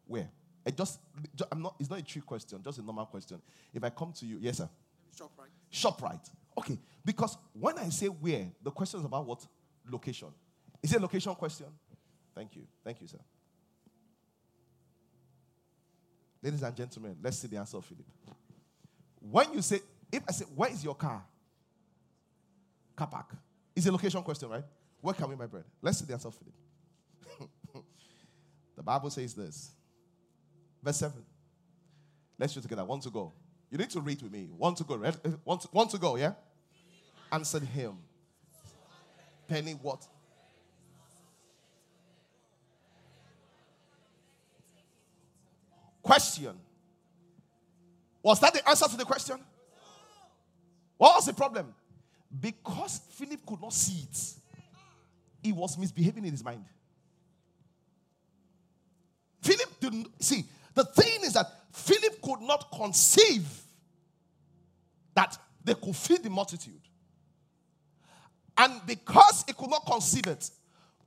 Where? 0.07 0.29
I 0.67 0.71
just, 0.71 0.99
I'm 1.53 1.63
not, 1.63 1.77
it's 1.79 1.91
not 1.91 1.99
a 1.99 2.03
trick 2.03 2.27
question, 2.27 2.61
just 2.65 2.79
a 2.79 2.83
normal 2.83 3.07
question. 3.07 3.41
If 3.73 3.85
I 3.85 3.91
come 3.91 4.13
to 4.15 4.27
you, 4.27 4.39
yes, 4.41 4.59
sir. 4.59 4.69
Shoprite. 5.17 5.51
Shop 5.71 6.03
right. 6.03 6.29
Okay. 6.59 6.79
Because 7.05 7.37
when 7.53 7.79
I 7.79 7.89
say 7.91 8.07
where, 8.07 8.47
the 8.63 8.71
question 8.71 9.01
is 9.01 9.07
about 9.07 9.27
what? 9.27 9.47
Location. 9.89 10.29
Is 10.83 10.93
it 10.93 10.99
a 10.99 11.03
location 11.03 11.35
question? 11.35 11.67
Thank 12.37 12.55
you. 12.55 12.63
Thank 12.85 13.01
you, 13.01 13.09
sir. 13.09 13.19
Ladies 16.43 16.63
and 16.63 16.77
gentlemen, 16.77 17.17
let's 17.23 17.39
see 17.39 17.49
the 17.49 17.57
answer 17.57 17.79
of 17.79 17.85
Philip. 17.87 18.05
When 19.19 19.55
you 19.55 19.63
say, 19.63 19.81
if 20.13 20.23
I 20.29 20.33
say, 20.33 20.45
where 20.55 20.71
is 20.71 20.85
your 20.85 20.95
car? 20.95 21.25
Car 22.95 23.07
park. 23.09 23.35
It's 23.75 23.87
a 23.87 23.91
location 23.91 24.23
question, 24.23 24.51
right? 24.51 24.63
Where 25.01 25.15
can 25.15 25.29
we 25.29 25.35
buy 25.35 25.47
bread? 25.47 25.65
Let's 25.81 25.99
see 25.99 26.05
the 26.05 26.13
answer 26.13 26.29
of 26.29 26.35
Philip. 26.35 27.51
the 28.77 28.83
Bible 28.83 29.11
says 29.11 29.35
this 29.35 29.73
Verse 30.83 30.99
7. 30.99 31.25
Let's 32.39 32.55
read 32.55 32.63
together. 32.63 32.85
Want 32.85 33.03
to 33.03 33.11
go. 33.11 33.33
You 33.71 33.79
need 33.79 33.91
to 33.91 34.01
read 34.01 34.23
with 34.23 34.31
me. 34.31 34.49
Want 34.57 34.77
to 34.77 34.85
go. 34.85 34.97
Right? 34.97 35.17
Eh, 35.25 35.31
want 35.45 35.63
to, 35.63 35.69
want 35.73 35.91
to 35.91 35.99
go, 35.99 36.17
yeah? 36.17 36.35
Answered 37.33 37.65
him. 37.65 37.97
Penny 39.49 39.73
what? 39.73 40.07
Question. 46.07 46.55
Was 48.23 48.39
that 48.39 48.55
the 48.55 48.69
answer 48.69 48.87
to 48.87 48.97
the 48.97 49.05
question? 49.05 49.39
What 50.97 51.17
was 51.17 51.27
the 51.27 51.33
problem? 51.33 51.75
Because 52.41 53.01
Philip 53.11 53.45
could 53.45 53.61
not 53.61 53.73
see 53.73 54.05
it, 54.09 54.35
he 55.43 55.51
was 55.51 55.77
misbehaving 55.77 56.25
in 56.25 56.31
his 56.31 56.45
mind. 56.45 56.65
Philip 59.43 59.81
didn't 59.81 60.23
see. 60.23 60.45
The 60.75 60.85
thing 60.85 61.23
is 61.25 61.33
that 61.33 61.47
Philip 61.73 62.23
could 62.23 62.41
not 62.41 62.71
conceive 62.71 63.49
that 65.13 65.37
they 65.65 65.75
could 65.75 65.97
feed 65.97 66.23
the 66.23 66.31
multitude. 66.31 66.81
And 68.57 68.81
because 68.87 69.43
he 69.45 69.53
could 69.53 69.71
not 69.71 69.85
conceive 69.85 70.29
it, 70.29 70.51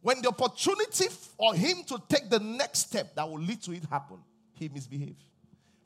when 0.02 0.22
the 0.22 0.28
opportunity 0.28 1.08
for 1.38 1.56
him 1.56 1.84
to 1.88 2.02
take 2.10 2.30
the 2.30 2.40
next 2.40 2.90
step 2.90 3.16
that 3.16 3.30
will 3.30 3.40
lead 3.40 3.62
to 3.62 3.72
it 3.72 3.84
happen, 3.90 4.18
he 4.60 4.70
misbehaved. 4.70 5.24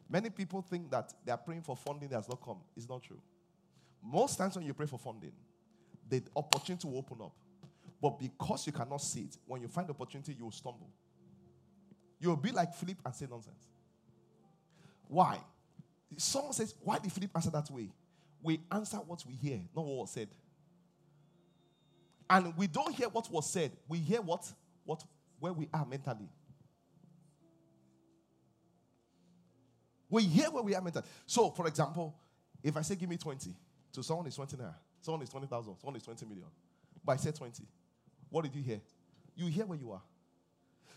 Many 0.09 0.29
people 0.29 0.61
think 0.61 0.91
that 0.91 1.13
they 1.25 1.31
are 1.31 1.37
praying 1.37 1.61
for 1.61 1.75
funding 1.75 2.09
that 2.09 2.15
has 2.15 2.29
not 2.29 2.41
come. 2.43 2.57
It's 2.75 2.87
not 2.87 3.01
true. 3.01 3.19
Most 4.03 4.37
times 4.37 4.55
when 4.55 4.65
you 4.65 4.73
pray 4.73 4.85
for 4.85 4.99
funding, 4.99 5.31
the 6.09 6.21
opportunity 6.35 6.87
will 6.87 6.97
open 6.97 7.17
up. 7.21 7.33
But 8.01 8.19
because 8.19 8.67
you 8.67 8.73
cannot 8.73 9.01
see 9.01 9.21
it, 9.21 9.37
when 9.45 9.61
you 9.61 9.67
find 9.67 9.87
the 9.87 9.93
opportunity, 9.93 10.35
you 10.37 10.43
will 10.43 10.51
stumble. 10.51 10.89
You 12.19 12.29
will 12.29 12.37
be 12.37 12.51
like 12.51 12.73
Philip 12.73 12.97
and 13.05 13.15
say 13.15 13.27
nonsense. 13.29 13.67
Why? 15.07 15.39
Someone 16.17 16.53
says, 16.53 16.75
Why 16.83 16.99
did 16.99 17.11
Philip 17.11 17.31
answer 17.35 17.49
that 17.51 17.71
way? 17.71 17.89
We 18.41 18.59
answer 18.71 18.97
what 18.97 19.23
we 19.25 19.35
hear, 19.35 19.61
not 19.75 19.85
what 19.85 19.97
was 19.97 20.11
said. 20.11 20.27
And 22.29 22.55
we 22.57 22.67
don't 22.67 22.93
hear 22.93 23.07
what 23.07 23.31
was 23.31 23.49
said, 23.49 23.71
we 23.87 23.99
hear 23.99 24.21
what, 24.21 24.51
what 24.83 25.03
where 25.39 25.53
we 25.53 25.69
are 25.73 25.85
mentally. 25.85 26.29
We 30.13 30.25
hear 30.25 30.51
where 30.51 30.61
we 30.61 30.75
are 30.75 30.81
mentally. 30.81 31.05
So, 31.25 31.49
for 31.49 31.65
example, 31.65 32.15
if 32.61 32.77
I 32.77 32.81
say 32.83 32.95
give 32.95 33.09
me 33.09 33.17
20, 33.17 33.49
to 33.93 34.03
someone 34.03 34.27
is 34.27 34.35
20 34.35 34.57
naira, 34.57 34.75
someone 35.01 35.23
is 35.23 35.29
20,000, 35.29 35.75
someone 35.79 35.95
is 35.95 36.03
20 36.03 36.25
million. 36.27 36.45
But 37.03 37.13
I 37.13 37.15
said 37.15 37.35
20. 37.35 37.63
What 38.29 38.43
did 38.43 38.53
you 38.53 38.61
hear? 38.61 38.79
You 39.35 39.47
hear 39.47 39.65
where 39.65 39.79
you 39.79 39.91
are. 39.91 40.03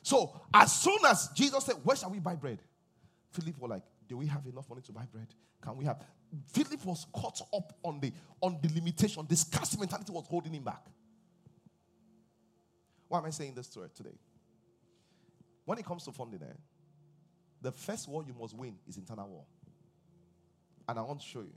So, 0.03 0.39
as 0.53 0.71
soon 0.71 0.99
as 1.07 1.31
Jesus 1.35 1.65
said, 1.65 1.77
Where 1.83 1.97
shall 1.97 2.11
we 2.11 2.19
buy 2.19 2.35
bread? 2.35 2.59
Philip 3.31 3.59
was 3.59 3.71
like, 3.71 3.83
Do 4.07 4.19
we 4.19 4.27
have 4.27 4.45
enough 4.45 4.69
money 4.69 4.83
to 4.83 4.93
buy 4.93 5.07
bread? 5.11 5.29
Can 5.63 5.79
we 5.79 5.87
have? 5.87 5.99
Philip 6.53 6.85
was 6.85 7.07
caught 7.11 7.41
up 7.55 7.73
on 7.83 7.99
the 8.01 8.13
on 8.43 8.59
the 8.63 8.69
limitation. 8.75 9.25
The 9.27 9.37
scarcity 9.37 9.81
mentality 9.81 10.13
was 10.13 10.27
holding 10.29 10.53
him 10.53 10.63
back. 10.65 10.85
Why 13.09 13.21
am 13.21 13.25
I 13.25 13.31
saying 13.31 13.55
this 13.55 13.69
to 13.69 13.81
her 13.81 13.89
today? 13.89 14.19
When 15.65 15.79
it 15.79 15.87
comes 15.87 16.05
to 16.05 16.13
funding, 16.13 16.43
eh, 16.43 16.53
the 17.63 17.73
first 17.73 18.09
war 18.09 18.25
you 18.27 18.35
must 18.39 18.55
win 18.55 18.75
is 18.89 18.97
internal 18.97 19.29
war. 19.29 19.45
And 20.89 20.99
I 20.99 21.03
want 21.03 21.21
to 21.21 21.27
show 21.27 21.41
you. 21.41 21.55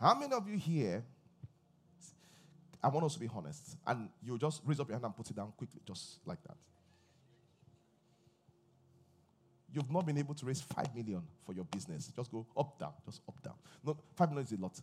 How 0.00 0.14
many 0.14 0.32
of 0.32 0.48
you 0.48 0.58
here? 0.58 1.04
I 2.82 2.88
want 2.88 3.06
us 3.06 3.14
to 3.14 3.20
be 3.20 3.30
honest. 3.32 3.76
And 3.86 4.08
you 4.22 4.36
just 4.38 4.60
raise 4.64 4.80
up 4.80 4.88
your 4.88 4.96
hand 4.96 5.04
and 5.04 5.16
put 5.16 5.30
it 5.30 5.36
down 5.36 5.52
quickly, 5.56 5.80
just 5.86 6.18
like 6.26 6.42
that. 6.42 6.56
You've 9.72 9.90
not 9.90 10.04
been 10.04 10.18
able 10.18 10.34
to 10.34 10.44
raise 10.44 10.60
five 10.60 10.94
million 10.94 11.22
for 11.46 11.54
your 11.54 11.64
business. 11.64 12.12
Just 12.14 12.30
go 12.30 12.46
up, 12.56 12.78
down, 12.78 12.92
just 13.06 13.22
up, 13.26 13.42
down. 13.42 13.54
No, 13.84 13.96
five 14.14 14.28
million 14.28 14.44
is 14.46 14.52
a 14.52 14.60
lot. 14.60 14.78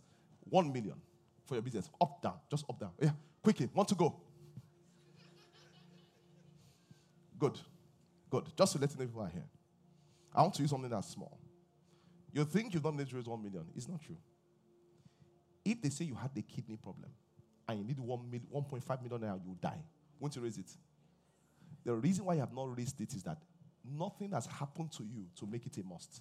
One 0.48 0.72
million 0.72 0.96
for 1.44 1.54
your 1.54 1.62
business. 1.62 1.88
Up, 2.00 2.20
down, 2.20 2.34
just 2.50 2.64
up, 2.68 2.80
down. 2.80 2.90
Yeah, 3.00 3.10
quickly. 3.42 3.68
Want 3.72 3.88
to 3.90 3.94
go? 3.94 4.16
Good. 7.38 7.58
Good. 8.30 8.44
Just 8.56 8.72
to 8.72 8.78
let 8.78 8.90
you 8.92 8.98
know 8.98 9.06
people 9.06 9.22
are 9.22 9.28
here. 9.28 9.48
I 10.34 10.42
want 10.42 10.54
to 10.54 10.62
use 10.62 10.70
something 10.70 10.88
that's 10.88 11.08
small. 11.08 11.38
You 12.32 12.44
think 12.44 12.72
you 12.72 12.80
don't 12.80 12.96
need 12.96 13.08
to 13.08 13.16
raise 13.16 13.26
one 13.26 13.42
million. 13.42 13.64
It's 13.76 13.88
not 13.88 14.00
true. 14.00 14.16
If 15.64 15.82
they 15.82 15.88
say 15.90 16.04
you 16.04 16.14
had 16.14 16.30
a 16.36 16.42
kidney 16.42 16.76
problem 16.76 17.10
and 17.68 17.78
you 17.78 17.84
need 17.84 17.98
one 17.98 18.30
mil, 18.30 18.40
1.5 18.54 19.02
million 19.02 19.20
naira, 19.20 19.40
you 19.44 19.56
die. 19.60 19.82
Won't 20.18 20.36
you 20.36 20.42
raise 20.42 20.58
it? 20.58 20.70
The 21.84 21.94
reason 21.94 22.24
why 22.24 22.34
you 22.34 22.40
have 22.40 22.52
not 22.52 22.76
raised 22.76 23.00
it 23.00 23.12
is 23.14 23.22
that 23.24 23.38
nothing 23.84 24.30
has 24.30 24.46
happened 24.46 24.92
to 24.92 25.02
you 25.02 25.26
to 25.36 25.46
make 25.46 25.66
it 25.66 25.76
a 25.78 25.82
must. 25.82 26.20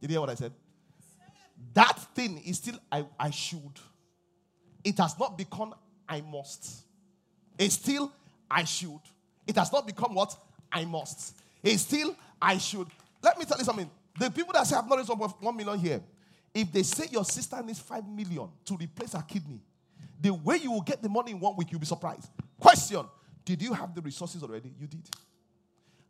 Did 0.00 0.10
you 0.10 0.14
hear 0.14 0.20
what 0.20 0.30
I 0.30 0.34
said? 0.34 0.52
That 1.74 1.98
thing 2.14 2.42
is 2.44 2.56
still 2.56 2.78
I, 2.90 3.04
I 3.18 3.30
should. 3.30 3.78
It 4.82 4.98
has 4.98 5.18
not 5.18 5.38
become 5.38 5.74
I 6.08 6.20
must. 6.20 6.84
It's 7.58 7.74
still 7.74 8.12
I 8.52 8.64
should. 8.64 9.00
It 9.46 9.56
has 9.56 9.72
not 9.72 9.86
become 9.86 10.14
what 10.14 10.36
I 10.70 10.84
must. 10.84 11.36
It's 11.62 11.82
still 11.82 12.14
I 12.40 12.58
should. 12.58 12.86
Let 13.22 13.38
me 13.38 13.44
tell 13.44 13.58
you 13.58 13.64
something. 13.64 13.90
The 14.18 14.30
people 14.30 14.52
that 14.52 14.66
say 14.66 14.76
I've 14.76 14.88
not 14.88 14.98
raised 14.98 15.08
one 15.08 15.56
million 15.56 15.78
here, 15.78 16.02
if 16.54 16.70
they 16.70 16.82
say 16.82 17.06
your 17.10 17.24
sister 17.24 17.62
needs 17.62 17.78
five 17.78 18.06
million 18.06 18.48
to 18.66 18.76
replace 18.76 19.14
her 19.14 19.22
kidney, 19.22 19.60
the 20.20 20.32
way 20.34 20.58
you 20.58 20.70
will 20.70 20.82
get 20.82 21.02
the 21.02 21.08
money 21.08 21.32
in 21.32 21.40
one 21.40 21.56
week, 21.56 21.70
you'll 21.70 21.80
be 21.80 21.86
surprised. 21.86 22.28
Question 22.60 23.06
Did 23.44 23.62
you 23.62 23.72
have 23.72 23.94
the 23.94 24.02
resources 24.02 24.42
already? 24.42 24.72
You 24.78 24.86
did. 24.86 25.08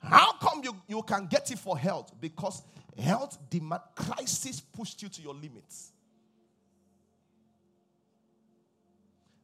How 0.03 0.33
come 0.33 0.63
you, 0.65 0.75
you 0.89 1.03
can 1.03 1.27
get 1.27 1.51
it 1.53 1.59
for 1.59 1.79
health? 1.79 2.13
Because 2.21 2.63
health 2.99 3.39
demand 3.49 3.83
crisis 3.95 4.61
pushed 4.61 5.01
you 5.01 5.09
to 5.09 5.23
your 5.23 5.35
limits. 5.35 5.93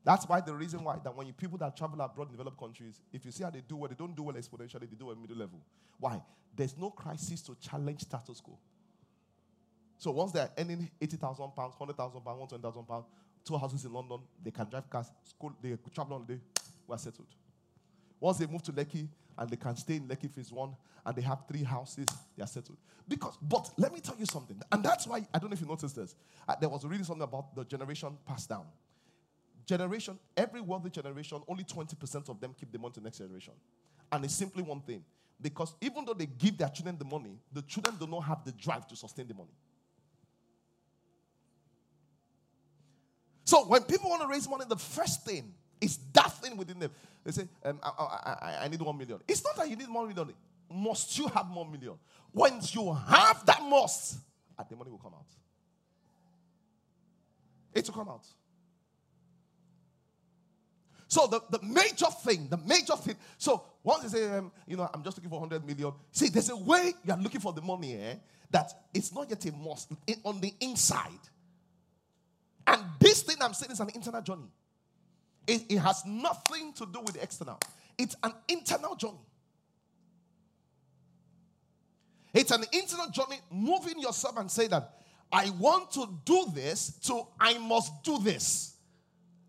That's 0.08 0.26
why 0.26 0.40
the 0.40 0.54
reason 0.54 0.82
why 0.84 0.96
that 1.04 1.14
when 1.14 1.26
you 1.26 1.34
people 1.34 1.58
that 1.58 1.76
travel 1.76 2.00
abroad 2.00 2.28
in 2.28 2.30
developed 2.30 2.58
countries, 2.58 2.98
if 3.12 3.26
you 3.26 3.30
see 3.30 3.44
how 3.44 3.50
they 3.50 3.60
do 3.60 3.76
well, 3.76 3.90
they 3.90 3.94
don't 3.94 4.16
do 4.16 4.22
well 4.22 4.34
exponentially, 4.34 4.88
they 4.88 4.96
do 4.98 5.04
well 5.04 5.16
middle 5.16 5.36
level. 5.36 5.60
Why? 6.00 6.22
There's 6.56 6.74
no 6.78 6.88
crisis 6.88 7.42
to 7.42 7.54
challenge 7.60 8.00
status 8.00 8.40
quo. 8.40 8.58
So 9.98 10.10
once 10.12 10.32
they're 10.32 10.48
earning 10.56 10.90
80,000 10.98 11.50
pounds, 11.54 11.74
100,000 11.76 12.22
pounds, 12.22 12.40
120,000 12.40 12.84
pounds, 12.86 13.04
two 13.44 13.58
houses 13.58 13.84
in 13.84 13.92
London, 13.92 14.20
they 14.42 14.50
can 14.50 14.66
drive 14.70 14.88
cars, 14.88 15.10
school, 15.24 15.54
they 15.60 15.76
travel 15.94 16.16
on 16.16 16.24
day, 16.24 16.40
we're 16.86 16.96
settled. 16.96 17.28
Once 18.18 18.38
they 18.38 18.46
move 18.46 18.62
to 18.62 18.72
Lekki 18.72 19.06
and 19.36 19.50
they 19.50 19.56
can 19.56 19.76
stay 19.76 19.96
in 19.96 20.08
Lekki 20.08 20.30
phase 20.30 20.50
one 20.50 20.74
and 21.04 21.14
they 21.14 21.20
have 21.20 21.40
three 21.46 21.64
houses, 21.64 22.06
they 22.34 22.42
are 22.42 22.46
settled. 22.46 22.78
Because, 23.06 23.36
but 23.42 23.70
let 23.76 23.92
me 23.92 24.00
tell 24.00 24.16
you 24.18 24.24
something, 24.24 24.58
and 24.72 24.82
that's 24.82 25.06
why 25.06 25.18
I 25.34 25.38
don't 25.38 25.50
know 25.50 25.54
if 25.54 25.60
you 25.60 25.66
noticed 25.66 25.96
this. 25.96 26.14
Uh, 26.48 26.54
there 26.58 26.70
was 26.70 26.82
really 26.86 27.04
something 27.04 27.24
about 27.24 27.54
the 27.54 27.66
generation 27.66 28.16
passed 28.26 28.48
down. 28.48 28.64
Generation, 29.68 30.18
every 30.34 30.62
wealthy 30.62 30.88
generation, 30.88 31.42
only 31.46 31.62
20% 31.62 32.30
of 32.30 32.40
them 32.40 32.54
keep 32.58 32.72
the 32.72 32.78
money 32.78 32.94
to 32.94 33.00
the 33.00 33.04
next 33.04 33.18
generation. 33.18 33.52
And 34.10 34.24
it's 34.24 34.32
simply 34.34 34.62
one 34.62 34.80
thing. 34.80 35.04
Because 35.38 35.74
even 35.82 36.06
though 36.06 36.14
they 36.14 36.24
give 36.24 36.56
their 36.56 36.70
children 36.70 36.96
the 36.98 37.04
money, 37.04 37.38
the 37.52 37.60
children 37.60 37.94
do 38.00 38.06
not 38.06 38.20
have 38.20 38.42
the 38.46 38.52
drive 38.52 38.88
to 38.88 38.96
sustain 38.96 39.28
the 39.28 39.34
money. 39.34 39.52
So 43.44 43.66
when 43.66 43.82
people 43.82 44.08
want 44.08 44.22
to 44.22 44.28
raise 44.28 44.48
money, 44.48 44.64
the 44.66 44.76
first 44.76 45.26
thing 45.26 45.52
is 45.82 45.98
that 46.14 46.32
thing 46.32 46.56
within 46.56 46.78
them. 46.78 46.90
They 47.22 47.32
say, 47.32 47.48
um, 47.62 47.78
I, 47.82 47.88
I, 47.88 48.58
I, 48.62 48.68
need 48.68 48.80
one 48.80 48.96
million. 48.96 49.20
It's 49.28 49.44
not 49.44 49.54
that 49.56 49.68
you 49.68 49.76
need 49.76 49.88
one 49.90 50.08
million. 50.08 50.32
Must 50.70 51.18
you 51.18 51.28
have 51.28 51.50
one 51.50 51.70
million? 51.70 51.94
Once 52.32 52.74
you 52.74 52.90
have 52.92 53.44
that 53.44 53.62
must, 53.62 54.18
ah, 54.58 54.64
the 54.68 54.76
money 54.76 54.90
will 54.90 54.98
come 54.98 55.12
out. 55.14 55.26
It 57.74 57.86
will 57.86 57.94
come 57.94 58.08
out. 58.08 58.24
So 61.08 61.26
the, 61.26 61.40
the 61.50 61.58
major 61.64 62.06
thing, 62.22 62.48
the 62.48 62.58
major 62.58 62.94
thing. 62.94 63.16
So 63.38 63.64
once 63.82 64.04
you 64.04 64.08
say, 64.10 64.28
um, 64.36 64.52
you 64.66 64.76
know, 64.76 64.88
I'm 64.92 65.02
just 65.02 65.16
looking 65.16 65.30
for 65.30 65.40
100 65.40 65.66
million. 65.66 65.92
See, 66.12 66.28
there's 66.28 66.50
a 66.50 66.56
way 66.56 66.92
you 67.02 67.12
are 67.12 67.18
looking 67.18 67.40
for 67.40 67.54
the 67.54 67.62
money 67.62 67.94
eh, 67.94 68.14
that 68.50 68.70
it's 68.92 69.12
not 69.14 69.28
yet 69.30 69.44
a 69.46 69.52
must 69.52 69.90
it, 70.06 70.18
on 70.22 70.38
the 70.40 70.52
inside. 70.60 71.08
And 72.66 72.82
this 73.00 73.22
thing 73.22 73.36
I'm 73.40 73.54
saying 73.54 73.72
is 73.72 73.80
an 73.80 73.88
internal 73.94 74.20
journey. 74.20 74.50
It, 75.46 75.64
it 75.70 75.78
has 75.78 76.04
nothing 76.04 76.74
to 76.74 76.84
do 76.84 77.00
with 77.00 77.14
the 77.14 77.22
external. 77.22 77.58
It's 77.96 78.14
an 78.22 78.34
internal 78.46 78.94
journey. 78.94 79.14
It's 82.34 82.50
an 82.50 82.64
internal 82.70 83.08
journey, 83.10 83.40
moving 83.50 83.98
yourself 83.98 84.36
and 84.36 84.50
say 84.50 84.66
that 84.66 84.92
I 85.32 85.48
want 85.58 85.90
to 85.92 86.06
do 86.26 86.46
this, 86.54 86.98
so 87.00 87.28
I 87.40 87.56
must 87.56 88.02
do 88.02 88.18
this. 88.18 88.74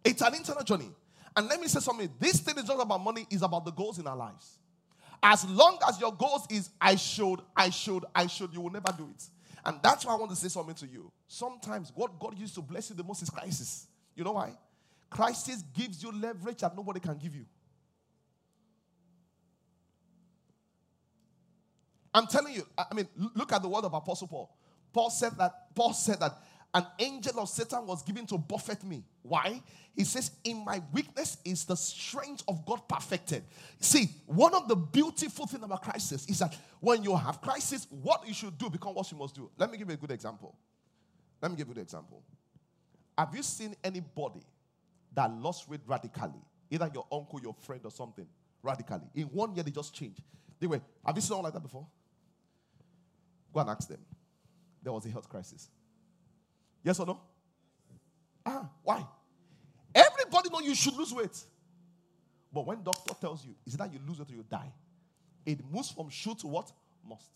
It's 0.06 0.22
an 0.22 0.36
internal 0.36 0.64
journey. 0.64 0.90
And 1.36 1.48
let 1.48 1.60
me 1.60 1.68
say 1.68 1.80
something. 1.80 2.10
This 2.20 2.40
thing 2.40 2.58
is 2.58 2.68
not 2.68 2.82
about 2.82 3.04
money, 3.04 3.26
it's 3.30 3.42
about 3.42 3.66
the 3.66 3.72
goals 3.72 4.00
in 4.00 4.08
our 4.08 4.18
lives. 4.18 4.58
As 5.22 5.46
long 5.50 5.78
as 5.88 6.00
your 6.00 6.14
goals 6.14 6.48
is 6.50 6.70
I 6.80 6.96
should, 6.96 7.42
I 7.56 7.70
should, 7.70 8.06
I 8.16 8.28
should, 8.28 8.54
you 8.54 8.62
will 8.62 8.72
never 8.72 8.94
do 8.98 9.10
it. 9.14 9.24
And 9.66 9.80
that's 9.84 10.06
why 10.06 10.14
I 10.14 10.18
want 10.18 10.32
to 10.32 10.38
say 10.38 10.48
something 10.48 10.76
to 10.76 10.88
you. 10.88 11.12
Sometimes 11.28 11.92
what 11.94 12.18
God 12.20 12.38
used 12.40 12.56
to 12.56 12.62
bless 12.62 12.90
you 12.90 12.96
the 12.96 13.04
most 13.04 13.22
is 13.22 13.30
crisis. 13.30 13.88
You 14.16 14.24
know 14.24 14.32
why? 14.32 14.54
Crisis 15.10 15.64
gives 15.76 16.02
you 16.02 16.12
leverage 16.12 16.60
that 16.60 16.76
nobody 16.76 17.00
can 17.00 17.18
give 17.18 17.36
you. 17.36 17.46
I'm 22.14 22.28
telling 22.28 22.56
you, 22.56 22.66
I 22.78 22.94
mean, 22.94 23.08
look 23.36 23.52
at 23.52 23.62
the 23.62 23.70
word 23.70 23.84
of 23.84 23.94
Apostle 23.94 24.28
Paul. 24.28 24.56
Paul 24.92 25.10
said 25.10 25.34
that, 25.38 25.76
Paul 25.76 25.94
said 25.94 26.20
that 26.20 26.38
an 26.74 26.86
angel 27.00 27.40
of 27.40 27.50
Satan 27.50 27.88
was 27.88 28.04
given 28.04 28.26
to 28.28 28.38
buffet 28.38 28.84
me. 28.84 29.04
Why? 29.24 29.62
He 29.96 30.04
says, 30.04 30.32
In 30.44 30.64
my 30.64 30.82
weakness 30.94 31.38
is 31.44 31.66
the 31.66 31.76
strength 31.76 32.44
of 32.48 32.66
God 32.66 32.88
perfected. 32.88 33.44
See, 33.80 34.10
one 34.28 34.54
of 34.54 34.68
the 34.68 34.76
beautiful 34.76 35.48
things 35.48 35.64
about 35.64 35.82
crisis 35.82 36.28
is 36.28 36.40
that 36.40 36.56
when 36.80 37.04
you 37.04 37.16
have 37.16 37.42
crisis, 37.42 37.88
what 37.90 38.28
you 38.28 38.34
should 38.34 38.58
do 38.58 38.70
become 38.70 38.94
what 38.94 39.12
you 39.12 39.18
must 39.18 39.36
do. 39.36 39.50
Let 39.58 39.72
me 39.72 39.78
give 39.78 39.88
you 39.88 39.96
a 39.96 39.98
good 39.98 40.12
example. 40.12 40.56
Let 41.42 41.52
me 41.52 41.58
give 41.58 41.68
you 41.68 41.74
an 41.74 41.82
example. 41.82 42.22
Have 43.18 43.36
you 43.36 43.42
seen 43.42 43.76
anybody 43.84 44.42
that 45.14 45.32
lost 45.32 45.68
weight 45.68 45.82
radically? 45.88 46.40
Either 46.70 46.90
your 46.94 47.08
uncle, 47.12 47.42
your 47.42 47.56
friend, 47.62 47.82
or 47.84 47.92
something, 47.92 48.28
radically. 48.62 49.10
In 49.16 49.24
one 49.26 49.56
year, 49.56 49.64
they 49.64 49.72
just 49.72 49.94
changed. 49.94 50.22
They 50.60 50.68
were, 50.68 50.80
have 51.04 51.16
you 51.16 51.22
seen 51.22 51.30
someone 51.30 51.46
like 51.46 51.54
that 51.54 51.64
before? 51.64 51.88
Go 53.52 53.60
and 53.60 53.70
ask 53.72 53.88
them. 53.90 54.00
There 54.84 54.94
was 54.94 55.06
a 55.06 55.10
health 55.10 55.28
crisis. 55.28 55.68
Yes 56.84 57.00
or 57.00 57.06
no? 57.06 57.20
Ah, 58.46 58.70
why? 58.84 59.06
Everybody 59.94 60.50
know 60.50 60.60
you 60.60 60.76
should 60.76 60.96
lose 60.96 61.14
weight. 61.14 61.38
But 62.52 62.66
when 62.66 62.82
doctor 62.84 63.14
tells 63.20 63.46
you, 63.46 63.54
is 63.66 63.76
it 63.76 63.78
that 63.78 63.92
you 63.92 64.00
lose 64.08 64.20
weight 64.20 64.30
or 64.30 64.36
you 64.36 64.46
die? 64.50 64.72
It 65.46 65.60
moves 65.72 65.92
from 65.92 66.10
should 66.10 66.40
to 66.40 66.48
what? 66.48 66.72
Must. 67.08 67.30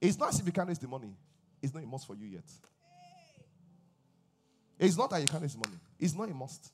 It's 0.00 0.18
not 0.18 0.30
as 0.30 0.40
if 0.40 0.46
you 0.46 0.52
can't 0.52 0.68
raise 0.68 0.78
the 0.78 0.88
money. 0.88 1.14
It's 1.62 1.72
not 1.72 1.82
a 1.82 1.86
must 1.86 2.06
for 2.06 2.14
you 2.14 2.26
yet. 2.26 2.44
It's 4.78 4.96
not 4.96 5.10
that 5.10 5.20
you 5.20 5.26
can't 5.26 5.42
raise 5.42 5.54
the 5.54 5.58
money. 5.58 5.80
It's 5.98 6.14
not 6.14 6.28
a 6.28 6.34
must. 6.34 6.70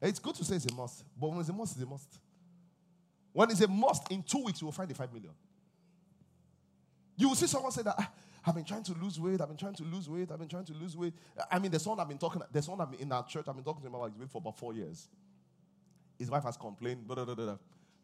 It's 0.00 0.18
good 0.18 0.34
to 0.36 0.44
say 0.44 0.56
it's 0.56 0.66
a 0.66 0.74
must, 0.74 1.04
but 1.18 1.30
when 1.30 1.40
it's 1.40 1.48
a 1.48 1.52
must, 1.52 1.74
it's 1.74 1.82
a 1.82 1.86
must. 1.86 2.18
When 3.32 3.50
it's 3.50 3.60
a 3.60 3.68
must, 3.68 4.10
in 4.10 4.22
two 4.22 4.44
weeks, 4.44 4.60
you 4.60 4.66
will 4.66 4.72
find 4.72 4.88
the 4.88 4.94
five 4.94 5.12
million. 5.12 5.32
You 7.16 7.28
will 7.28 7.34
see 7.34 7.46
someone 7.46 7.72
say 7.72 7.82
that, 7.82 7.94
ah, 7.98 8.10
I've 8.46 8.54
been 8.54 8.64
trying 8.64 8.84
to 8.84 8.94
lose 8.94 9.18
weight. 9.18 9.40
I've 9.40 9.48
been 9.48 9.56
trying 9.56 9.74
to 9.74 9.82
lose 9.82 10.08
weight. 10.08 10.30
I've 10.30 10.38
been 10.38 10.48
trying 10.48 10.64
to 10.66 10.72
lose 10.74 10.96
weight. 10.96 11.14
I 11.50 11.58
mean, 11.58 11.72
the 11.72 11.80
son 11.80 11.98
I've 11.98 12.08
been 12.08 12.18
talking, 12.18 12.42
the 12.52 12.62
son 12.62 12.80
I've 12.80 12.94
in 13.00 13.10
our 13.10 13.26
church, 13.26 13.46
I've 13.48 13.56
been 13.56 13.64
talking 13.64 13.82
to 13.82 13.88
him 13.88 13.94
about 13.94 14.10
his 14.10 14.18
weight 14.18 14.30
for 14.30 14.38
about 14.38 14.56
four 14.56 14.72
years. 14.72 15.08
His 16.16 16.30
wife 16.30 16.44
has 16.44 16.56
complained, 16.56 17.06
blah, 17.08 17.24
blah, 17.24 17.34
blah. 17.34 17.56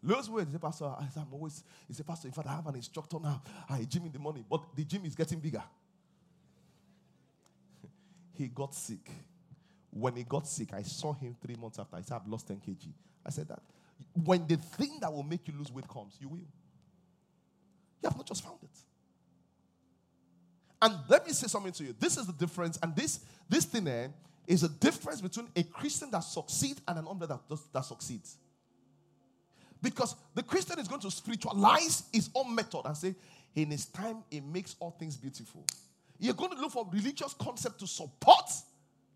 Lose 0.02 0.28
weight. 0.28 0.46
He 0.46 0.52
said, 0.52 0.61
Pastor, 0.61 0.85
I'm 0.85 1.33
always, 1.33 1.62
he 1.87 1.94
said, 1.94 2.05
Pastor, 2.05 2.26
in 2.26 2.35
fact, 2.35 2.48
I 2.48 2.57
have 2.57 2.66
an 2.66 2.74
instructor 2.74 3.18
now. 3.22 3.40
I 3.70 3.85
gym 3.85 4.05
in 4.07 4.12
the 4.12 4.18
money, 4.18 4.44
but 4.48 4.74
the 4.74 4.85
gym 4.85 5.05
is 5.05 5.14
getting 5.14 5.38
bigger. 5.38 5.62
he 8.35 8.48
got 8.48 8.74
sick. 8.74 9.09
When 9.90 10.16
he 10.16 10.24
got 10.24 10.48
sick, 10.48 10.74
I 10.74 10.83
saw 10.83 11.12
him 11.12 11.37
three 11.40 11.55
months 11.55 11.78
after. 11.78 11.96
I 11.96 12.00
said, 12.00 12.16
I've 12.16 12.26
lost 12.26 12.48
10 12.48 12.57
kg. 12.57 12.88
I 13.24 13.31
said 13.31 13.46
that. 13.46 13.61
when 14.24 14.44
the 14.48 14.57
thing 14.57 14.98
that 15.00 15.12
will 15.12 15.22
make 15.22 15.46
you 15.46 15.55
lose 15.57 15.70
weight 15.70 15.87
comes, 15.87 16.16
you 16.20 16.28
will. 16.28 16.38
You 16.38 18.09
have 18.09 18.16
not 18.16 18.26
just 18.26 18.42
found 18.42 18.59
it. 18.62 18.91
And 20.83 20.97
let 21.09 21.25
me 21.25 21.33
say 21.33 21.47
something 21.47 21.73
to 21.73 21.85
you. 21.85 21.95
This 21.99 22.16
is 22.16 22.27
the 22.27 22.33
difference, 22.33 22.79
and 22.83 22.95
this 22.97 23.21
this 23.49 23.64
thing 23.64 23.87
eh, 23.87 24.09
is 24.49 24.64
a 24.64 24.68
difference 24.68 25.21
between 25.21 25.49
a 25.55 25.62
Christian 25.62 26.11
that 26.11 26.21
succeeds 26.21 26.83
and 26.88 26.99
an 26.99 27.07
unbeliever 27.09 27.35
that, 27.35 27.49
does, 27.49 27.62
that 27.73 27.85
succeeds. 27.85 28.37
Because 29.81 30.16
the 30.35 30.42
Christian 30.42 30.79
is 30.81 30.88
going 30.88 31.01
to 31.03 31.11
spiritualize 31.11 32.05
his 32.12 32.31
own 32.35 32.55
method 32.55 32.83
and 32.85 32.97
say, 32.97 33.14
in 33.55 33.71
his 33.71 33.87
time, 33.87 34.25
it 34.31 34.45
makes 34.45 34.75
all 34.81 34.90
things 34.90 35.16
beautiful. 35.16 35.64
You're 36.18 36.35
going 36.35 36.51
to 36.51 36.61
look 36.61 36.73
for 36.73 36.88
religious 36.92 37.35
concept 37.35 37.79
to 37.81 37.87
support 37.87 38.51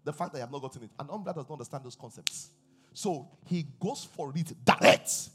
the 0.05 0.13
fact 0.13 0.33
that 0.33 0.39
you 0.39 0.43
have 0.43 0.53
not 0.53 0.63
gotten 0.63 0.85
it. 0.85 0.91
And 0.99 1.11
unbeliever 1.11 1.41
does 1.41 1.49
not 1.49 1.55
understand 1.55 1.85
those 1.85 1.97
concepts. 1.97 2.51
So 2.93 3.29
he 3.47 3.67
goes 3.81 4.05
for 4.05 4.33
it 4.35 4.53
direct. 4.65 5.31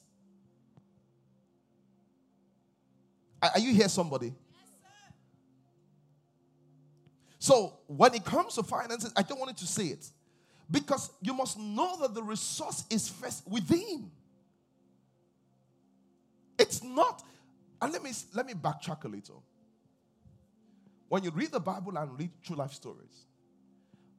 Are 3.42 3.60
you 3.60 3.74
here, 3.74 3.90
somebody? 3.90 4.34
So 7.42 7.80
when 7.88 8.14
it 8.14 8.24
comes 8.24 8.54
to 8.54 8.62
finances, 8.62 9.12
I 9.18 9.24
don't 9.24 9.40
want 9.40 9.50
you 9.50 9.66
to 9.66 9.66
say 9.66 9.88
it. 9.88 10.08
Because 10.70 11.10
you 11.24 11.34
must 11.34 11.58
know 11.58 12.00
that 12.02 12.14
the 12.14 12.22
resource 12.22 12.86
is 12.92 13.10
first 13.10 13.50
within. 13.50 14.12
It's 16.60 16.84
not, 16.84 17.24
and 17.82 17.92
let 17.92 18.04
me 18.04 18.12
let 18.36 18.46
me 18.46 18.54
backtrack 18.54 19.06
a 19.06 19.08
little. 19.08 19.42
When 21.10 21.24
you 21.24 21.32
read 21.32 21.52
the 21.52 21.60
Bible 21.60 21.98
and 21.98 22.20
read 22.20 22.30
true 22.44 22.56
life 22.56 22.74
stories, 22.74 23.26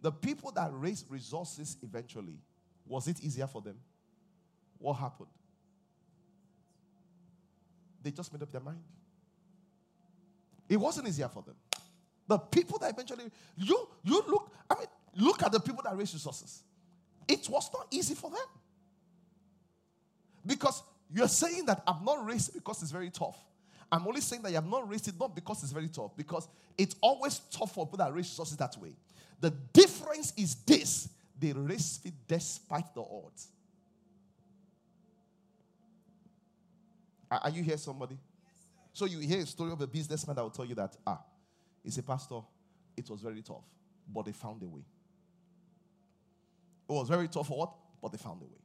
the 0.00 0.10
people 0.10 0.50
that 0.56 0.70
raised 0.72 1.08
resources 1.08 1.76
eventually 1.80 2.40
was 2.84 3.06
it 3.06 3.20
easier 3.22 3.46
for 3.46 3.62
them? 3.62 3.76
What 4.78 4.94
happened? 4.94 5.28
They 8.02 8.10
just 8.10 8.32
made 8.32 8.42
up 8.42 8.50
their 8.50 8.60
mind. 8.60 8.82
It 10.68 10.76
wasn't 10.76 11.06
easier 11.06 11.28
for 11.28 11.44
them. 11.44 11.54
The 12.32 12.38
people 12.38 12.78
that 12.78 12.90
eventually 12.90 13.24
you 13.58 13.86
you 14.02 14.24
look, 14.26 14.50
I 14.70 14.74
mean, 14.76 14.86
look 15.16 15.42
at 15.42 15.52
the 15.52 15.60
people 15.60 15.82
that 15.84 15.94
raised 15.94 16.14
resources. 16.14 16.62
It 17.28 17.46
was 17.50 17.68
not 17.74 17.88
easy 17.90 18.14
for 18.14 18.30
them. 18.30 18.46
Because 20.46 20.82
you're 21.12 21.28
saying 21.28 21.66
that 21.66 21.82
I've 21.86 22.02
not 22.02 22.24
raised 22.24 22.54
because 22.54 22.80
it's 22.80 22.90
very 22.90 23.10
tough. 23.10 23.36
I'm 23.90 24.08
only 24.08 24.22
saying 24.22 24.40
that 24.44 24.48
you 24.48 24.54
have 24.54 24.66
not 24.66 24.88
raised 24.88 25.08
it 25.08 25.14
not 25.20 25.34
because 25.34 25.62
it's 25.62 25.72
very 25.72 25.88
tough, 25.88 26.16
because 26.16 26.48
it's 26.78 26.96
always 27.02 27.38
tough 27.50 27.74
for 27.74 27.84
people 27.84 27.98
that 27.98 28.14
raise 28.14 28.30
resources 28.30 28.56
that 28.56 28.78
way. 28.78 28.94
The 29.38 29.50
difference 29.50 30.32
is 30.34 30.54
this 30.54 31.10
they 31.38 31.52
raised 31.52 32.06
it 32.06 32.14
despite 32.26 32.94
the 32.94 33.02
odds. 33.02 33.48
Are 37.30 37.50
you 37.50 37.62
here, 37.62 37.76
somebody? 37.76 38.14
Yes, 38.14 38.64
so 38.94 39.04
you 39.04 39.18
hear 39.18 39.42
a 39.42 39.46
story 39.46 39.72
of 39.72 39.82
a 39.82 39.86
businessman 39.86 40.34
that 40.34 40.42
will 40.42 40.48
tell 40.48 40.64
you 40.64 40.74
that, 40.76 40.96
ah, 41.06 41.20
he's 41.82 41.98
a 41.98 42.02
pastor. 42.02 42.40
It 42.96 43.08
was 43.08 43.20
very 43.20 43.42
tough, 43.42 43.64
but 44.12 44.24
they 44.24 44.32
found 44.32 44.62
a 44.62 44.68
way. 44.68 44.84
It 46.88 46.92
was 46.92 47.08
very 47.08 47.28
tough 47.28 47.48
for 47.48 47.58
what? 47.58 47.72
But 48.00 48.12
they 48.12 48.18
found 48.18 48.42
a 48.42 48.44
way. 48.44 48.60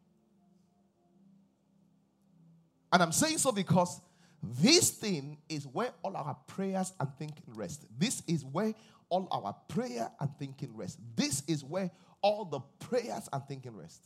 And 2.92 3.04
I'm 3.04 3.12
saying 3.12 3.38
so 3.38 3.52
because 3.52 4.02
this 4.42 4.92
thing 4.92 5.38
is 5.50 5.66
where 5.66 5.92
all 6.04 6.16
our 6.16 6.36
prayers 6.48 6.94
and 7.00 7.10
thinking 7.18 7.54
rest. 7.56 7.86
This 7.98 8.22
is 8.28 8.44
where 8.46 8.74
all 9.10 9.28
our 9.32 9.56
prayer 9.68 10.10
and 10.20 10.30
thinking 10.38 10.76
rest. 10.76 11.00
This 11.16 11.44
is 11.48 11.64
where 11.64 11.92
all 12.22 12.46
the 12.46 12.60
prayers 12.86 13.30
and 13.32 13.44
thinking 13.48 13.76
rest. 13.76 14.04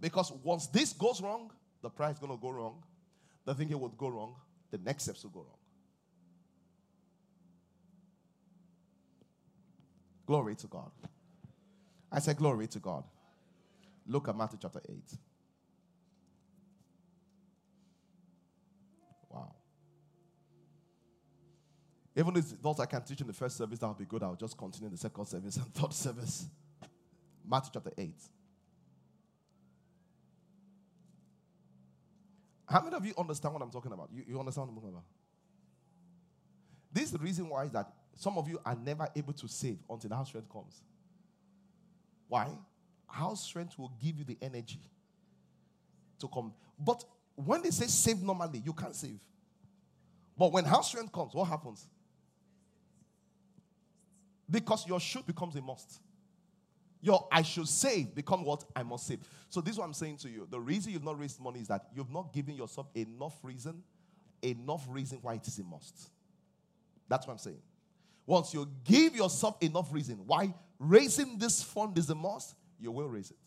Because 0.00 0.32
once 0.42 0.68
this 0.68 0.92
goes 0.92 1.20
wrong, 1.20 1.50
the 1.82 1.90
prayer 1.90 2.10
is 2.10 2.18
going 2.18 2.32
to 2.32 2.38
go 2.40 2.50
wrong. 2.50 2.82
The 3.44 3.54
thinking 3.54 3.78
would 3.80 3.96
go 3.96 4.08
wrong. 4.08 4.34
The 4.70 4.78
next 4.78 5.04
steps 5.04 5.22
will 5.24 5.30
go 5.30 5.40
wrong. 5.40 5.57
Glory 10.28 10.54
to 10.56 10.66
God. 10.66 10.90
I 12.12 12.18
said, 12.18 12.36
Glory 12.36 12.66
to 12.66 12.78
God. 12.78 13.02
Look 14.06 14.28
at 14.28 14.36
Matthew 14.36 14.58
chapter 14.60 14.82
8. 14.86 14.94
Wow. 19.30 19.54
Even 22.14 22.36
if 22.36 22.60
those 22.60 22.78
I 22.78 22.84
can 22.84 23.02
teach 23.04 23.22
in 23.22 23.26
the 23.26 23.32
first 23.32 23.56
service, 23.56 23.78
that 23.78 23.88
would 23.88 23.96
be 23.96 24.04
good. 24.04 24.22
I'll 24.22 24.34
just 24.34 24.58
continue 24.58 24.88
in 24.88 24.92
the 24.92 24.98
second 24.98 25.24
service 25.24 25.56
and 25.56 25.72
third 25.72 25.92
service. 25.94 26.46
Matthew 27.48 27.70
chapter 27.72 27.92
8. 27.96 28.12
How 32.68 32.82
many 32.82 32.96
of 32.96 33.06
you 33.06 33.14
understand 33.16 33.54
what 33.54 33.62
I'm 33.62 33.70
talking 33.70 33.92
about? 33.92 34.10
You, 34.12 34.24
you 34.28 34.38
understand 34.38 34.66
what 34.66 34.72
I'm 34.72 34.76
talking 34.76 34.90
about? 34.90 35.04
This 36.92 37.04
is 37.04 37.12
the 37.12 37.18
reason 37.18 37.48
why 37.48 37.64
is 37.64 37.70
that 37.70 37.90
some 38.18 38.36
of 38.36 38.48
you 38.48 38.58
are 38.66 38.74
never 38.74 39.08
able 39.14 39.32
to 39.32 39.46
save 39.46 39.78
until 39.88 40.10
the 40.10 40.16
house 40.16 40.34
rent 40.34 40.48
comes. 40.50 40.82
Why? 42.26 42.48
House 43.06 43.44
strength 43.44 43.78
will 43.78 43.92
give 44.02 44.18
you 44.18 44.24
the 44.24 44.36
energy 44.42 44.80
to 46.18 46.26
come. 46.26 46.52
But 46.76 47.04
when 47.36 47.62
they 47.62 47.70
say 47.70 47.86
save 47.86 48.20
normally, 48.20 48.60
you 48.64 48.72
can't 48.72 48.96
save. 48.96 49.20
But 50.36 50.52
when 50.52 50.64
house 50.64 50.92
rent 50.96 51.12
comes, 51.12 51.32
what 51.32 51.44
happens? 51.44 51.86
Because 54.50 54.84
your 54.88 54.98
should 54.98 55.24
becomes 55.24 55.54
a 55.54 55.62
must. 55.62 56.00
Your 57.00 57.28
I 57.30 57.42
should 57.42 57.68
save 57.68 58.16
become 58.16 58.44
what 58.44 58.64
I 58.74 58.82
must 58.82 59.06
save. 59.06 59.20
So 59.48 59.60
this 59.60 59.74
is 59.74 59.78
what 59.78 59.84
I'm 59.84 59.94
saying 59.94 60.16
to 60.18 60.28
you. 60.28 60.48
The 60.50 60.58
reason 60.58 60.92
you've 60.92 61.04
not 61.04 61.20
raised 61.20 61.40
money 61.40 61.60
is 61.60 61.68
that 61.68 61.86
you've 61.94 62.10
not 62.10 62.32
given 62.32 62.56
yourself 62.56 62.88
enough 62.96 63.36
reason, 63.44 63.80
enough 64.42 64.84
reason 64.88 65.18
why 65.22 65.34
it 65.34 65.46
is 65.46 65.56
a 65.60 65.62
must. 65.62 66.10
That's 67.08 67.24
what 67.28 67.34
I'm 67.34 67.38
saying. 67.38 67.62
Once 68.28 68.52
you 68.52 68.68
give 68.84 69.16
yourself 69.16 69.56
enough 69.62 69.90
reason 69.90 70.16
why 70.26 70.52
raising 70.78 71.38
this 71.38 71.62
fund 71.62 71.96
is 71.96 72.10
a 72.10 72.14
must, 72.14 72.54
you 72.78 72.92
will 72.92 73.08
raise 73.08 73.30
it. 73.30 73.38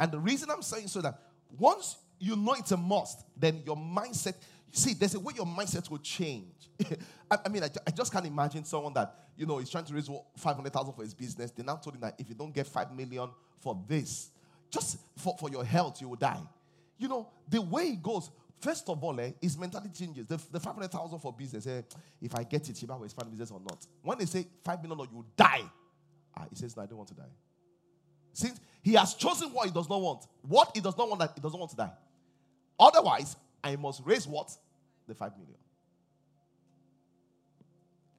And 0.00 0.10
the 0.10 0.18
reason 0.18 0.50
I'm 0.50 0.62
saying 0.62 0.88
so 0.88 1.02
that 1.02 1.20
once 1.58 1.98
you 2.18 2.34
know 2.34 2.54
it's 2.54 2.72
a 2.72 2.78
must, 2.78 3.26
then 3.36 3.62
your 3.66 3.76
mindset, 3.76 4.36
you 4.72 4.78
see, 4.78 4.94
there's 4.94 5.14
a 5.14 5.20
way 5.20 5.34
your 5.36 5.44
mindset 5.44 5.90
will 5.90 5.98
change. 5.98 6.70
I, 7.30 7.36
I, 7.44 7.48
mean, 7.50 7.62
I, 7.62 7.68
I, 7.86 7.90
just 7.90 8.10
can't 8.10 8.24
imagine 8.24 8.64
someone 8.64 8.94
that, 8.94 9.14
you 9.36 9.44
know, 9.44 9.58
is 9.58 9.68
trying 9.68 9.84
to 9.84 9.92
raise 9.92 10.08
500,000 10.38 10.94
for 10.94 11.02
his 11.02 11.12
business. 11.12 11.50
They 11.50 11.62
now 11.62 11.76
told 11.76 11.96
him 11.96 12.00
that 12.00 12.14
if 12.18 12.26
you 12.26 12.34
don't 12.34 12.54
get 12.54 12.66
5 12.66 12.92
million 12.92 13.28
for 13.60 13.78
this, 13.86 14.30
just 14.70 14.96
for, 15.18 15.36
for 15.38 15.50
your 15.50 15.64
health, 15.64 16.00
you 16.00 16.08
will 16.08 16.16
die. 16.16 16.40
You 16.98 17.08
know, 17.08 17.28
the 17.48 17.60
way 17.60 17.88
it 17.88 18.02
goes, 18.02 18.30
first 18.60 18.88
of 18.88 19.02
all, 19.02 19.18
eh, 19.20 19.32
his 19.40 19.58
mentality 19.58 19.90
changes. 19.92 20.26
The, 20.26 20.40
the 20.50 20.60
500,000 20.60 21.18
for 21.18 21.32
business, 21.32 21.66
eh, 21.66 21.82
if 22.20 22.34
I 22.34 22.42
get 22.42 22.68
it, 22.68 22.84
will 22.88 23.04
expand 23.04 23.30
business 23.30 23.50
or 23.50 23.60
not. 23.60 23.86
When 24.02 24.18
they 24.18 24.24
say 24.26 24.46
5 24.64 24.82
million 24.82 25.00
or 25.00 25.06
you 25.06 25.24
die, 25.36 25.62
ah, 26.36 26.44
he 26.50 26.56
says, 26.56 26.76
no, 26.76 26.82
I 26.82 26.86
don't 26.86 26.98
want 26.98 27.08
to 27.10 27.14
die. 27.14 27.24
Since 28.32 28.60
he 28.82 28.94
has 28.94 29.14
chosen 29.14 29.48
what 29.48 29.66
he 29.66 29.72
does 29.72 29.88
not 29.88 30.00
want, 30.00 30.26
what 30.42 30.70
he 30.74 30.80
does 30.80 30.96
not 30.96 31.08
want, 31.08 31.20
that 31.20 31.32
he 31.34 31.40
doesn't 31.40 31.58
want 31.58 31.70
to 31.70 31.76
die. 31.76 31.92
Otherwise, 32.78 33.36
I 33.64 33.76
must 33.76 34.02
raise 34.04 34.26
what? 34.26 34.50
The 35.06 35.14
5 35.14 35.32
million. 35.38 35.56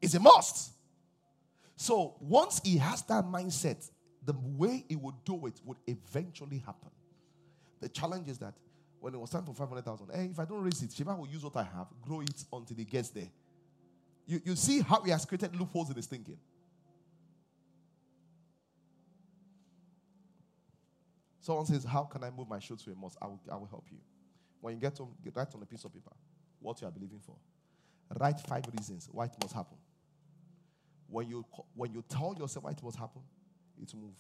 It's 0.02 0.14
a 0.14 0.20
must. 0.20 0.72
So 1.76 2.16
once 2.20 2.62
he 2.64 2.78
has 2.78 3.04
that 3.04 3.26
mindset, 3.26 3.90
the 4.26 4.34
way 4.34 4.84
he 4.90 4.96
would 4.96 5.16
do 5.24 5.46
it 5.46 5.60
would 5.64 5.78
eventually 5.88 6.60
happen. 6.60 6.90
The 7.80 7.90
challenge 7.90 8.28
is 8.28 8.40
that 8.40 8.56
when 9.00 9.14
it 9.14 9.20
was 9.20 9.30
time 9.30 9.44
for 9.44 9.54
500,000, 9.54 10.08
hey, 10.14 10.20
eh, 10.20 10.28
if 10.32 10.40
I 10.40 10.46
don't 10.46 10.62
raise 10.64 10.82
it, 10.82 10.92
Sheba 10.94 11.16
will 11.16 11.28
use 11.28 11.44
what 11.44 11.56
I 11.56 11.64
have, 11.64 11.88
grow 12.02 12.22
it 12.22 12.44
until 12.52 12.80
it 12.80 12.90
gets 12.90 13.10
there. 13.10 13.30
You, 14.26 14.42
you 14.44 14.56
see 14.56 14.82
how 14.82 15.02
he 15.02 15.12
has 15.12 15.26
created 15.26 15.56
loopholes 15.56 15.90
in 15.90 15.96
his 15.96 16.06
thinking. 16.06 16.38
Someone 21.40 21.66
says, 21.66 21.86
How 21.86 22.04
can 22.04 22.26
I 22.26 22.30
move 22.30 22.50
my 22.50 22.60
shoe 22.60 22.76
to 22.76 22.92
a 22.92 22.96
mosque? 22.96 23.18
I 23.22 23.28
will, 23.28 23.40
I 23.50 23.56
will 23.56 23.68
help 23.68 23.86
you. 23.90 24.00
When 24.60 24.74
you 24.74 24.82
get 24.82 24.98
home, 24.98 25.14
get, 25.24 25.34
write 25.34 25.48
on 25.56 25.62
a 25.62 25.66
piece 25.66 25.86
of 25.86 25.94
paper 25.94 26.12
what 26.60 26.82
you 26.82 26.88
are 26.88 26.92
believing 26.92 27.22
for. 27.26 27.36
Write 28.20 28.42
five 28.42 28.64
reasons 28.78 29.08
why 29.12 29.26
it 29.26 29.36
must 29.42 29.54
happen. 29.54 29.78
When 31.08 31.30
you, 31.30 31.46
when 31.74 31.94
you 31.94 32.04
tell 32.10 32.36
yourself 32.38 32.66
why 32.66 32.72
it 32.72 32.84
must 32.84 32.98
happen, 32.98 33.22
it 33.82 33.94
will 33.94 34.02
move. 34.02 34.18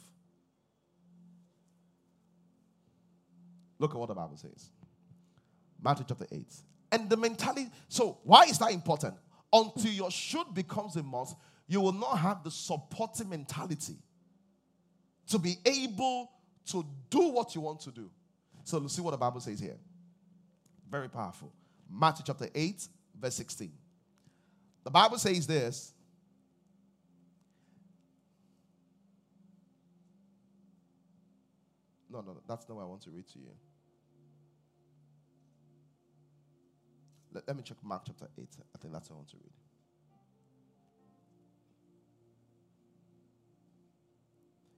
Look 3.80 3.92
at 3.92 3.98
what 3.98 4.08
the 4.10 4.16
Bible 4.16 4.38
says. 4.38 4.70
Matthew 5.82 6.06
chapter 6.08 6.28
8. 6.32 6.46
And 6.92 7.10
the 7.10 7.18
mentality. 7.18 7.70
So, 7.90 8.18
why 8.24 8.46
is 8.46 8.58
that 8.60 8.72
important? 8.72 9.16
Until 9.52 9.92
your 9.92 10.12
should 10.12 10.54
becomes 10.54 10.96
a 10.96 11.04
must, 11.04 11.36
you 11.68 11.82
will 11.82 11.94
not 11.94 12.18
have 12.18 12.44
the 12.44 12.52
supporting 12.52 13.30
mentality 13.30 13.96
to 15.28 15.38
be 15.38 15.58
able 15.66 16.32
to 16.68 16.86
do 17.10 17.30
what 17.30 17.54
you 17.56 17.62
want 17.62 17.82
to 17.82 17.92
do. 17.92 18.10
So, 18.64 18.78
let's 18.80 18.96
see 18.96 19.02
what 19.02 19.12
the 19.12 19.18
Bible 19.18 19.40
says 19.40 19.60
here. 19.60 19.78
Very 20.90 21.10
powerful. 21.10 21.52
Matthew 21.90 22.24
chapter 22.26 22.48
8, 22.54 22.88
verse 23.20 23.36
16. 23.36 23.72
The 24.84 24.92
Bible 24.92 25.18
says 25.18 25.46
this. 25.46 25.94
No, 32.10 32.22
no, 32.22 32.38
that's 32.48 32.68
not 32.70 32.76
what 32.76 32.84
I 32.84 32.86
want 32.86 33.02
to 33.04 33.12
read 33.12 33.28
to 33.34 33.40
you. 33.40 33.52
Let, 37.38 37.48
let 37.50 37.58
me 37.58 37.62
check 37.62 37.78
Mark 37.84 38.02
chapter 38.04 38.28
8. 38.36 38.48
I 38.74 38.78
think 38.80 38.94
that's 38.94 39.10
what 39.12 39.16
I 39.16 39.18
want 39.18 39.30
to 39.30 39.36
read. 39.38 39.52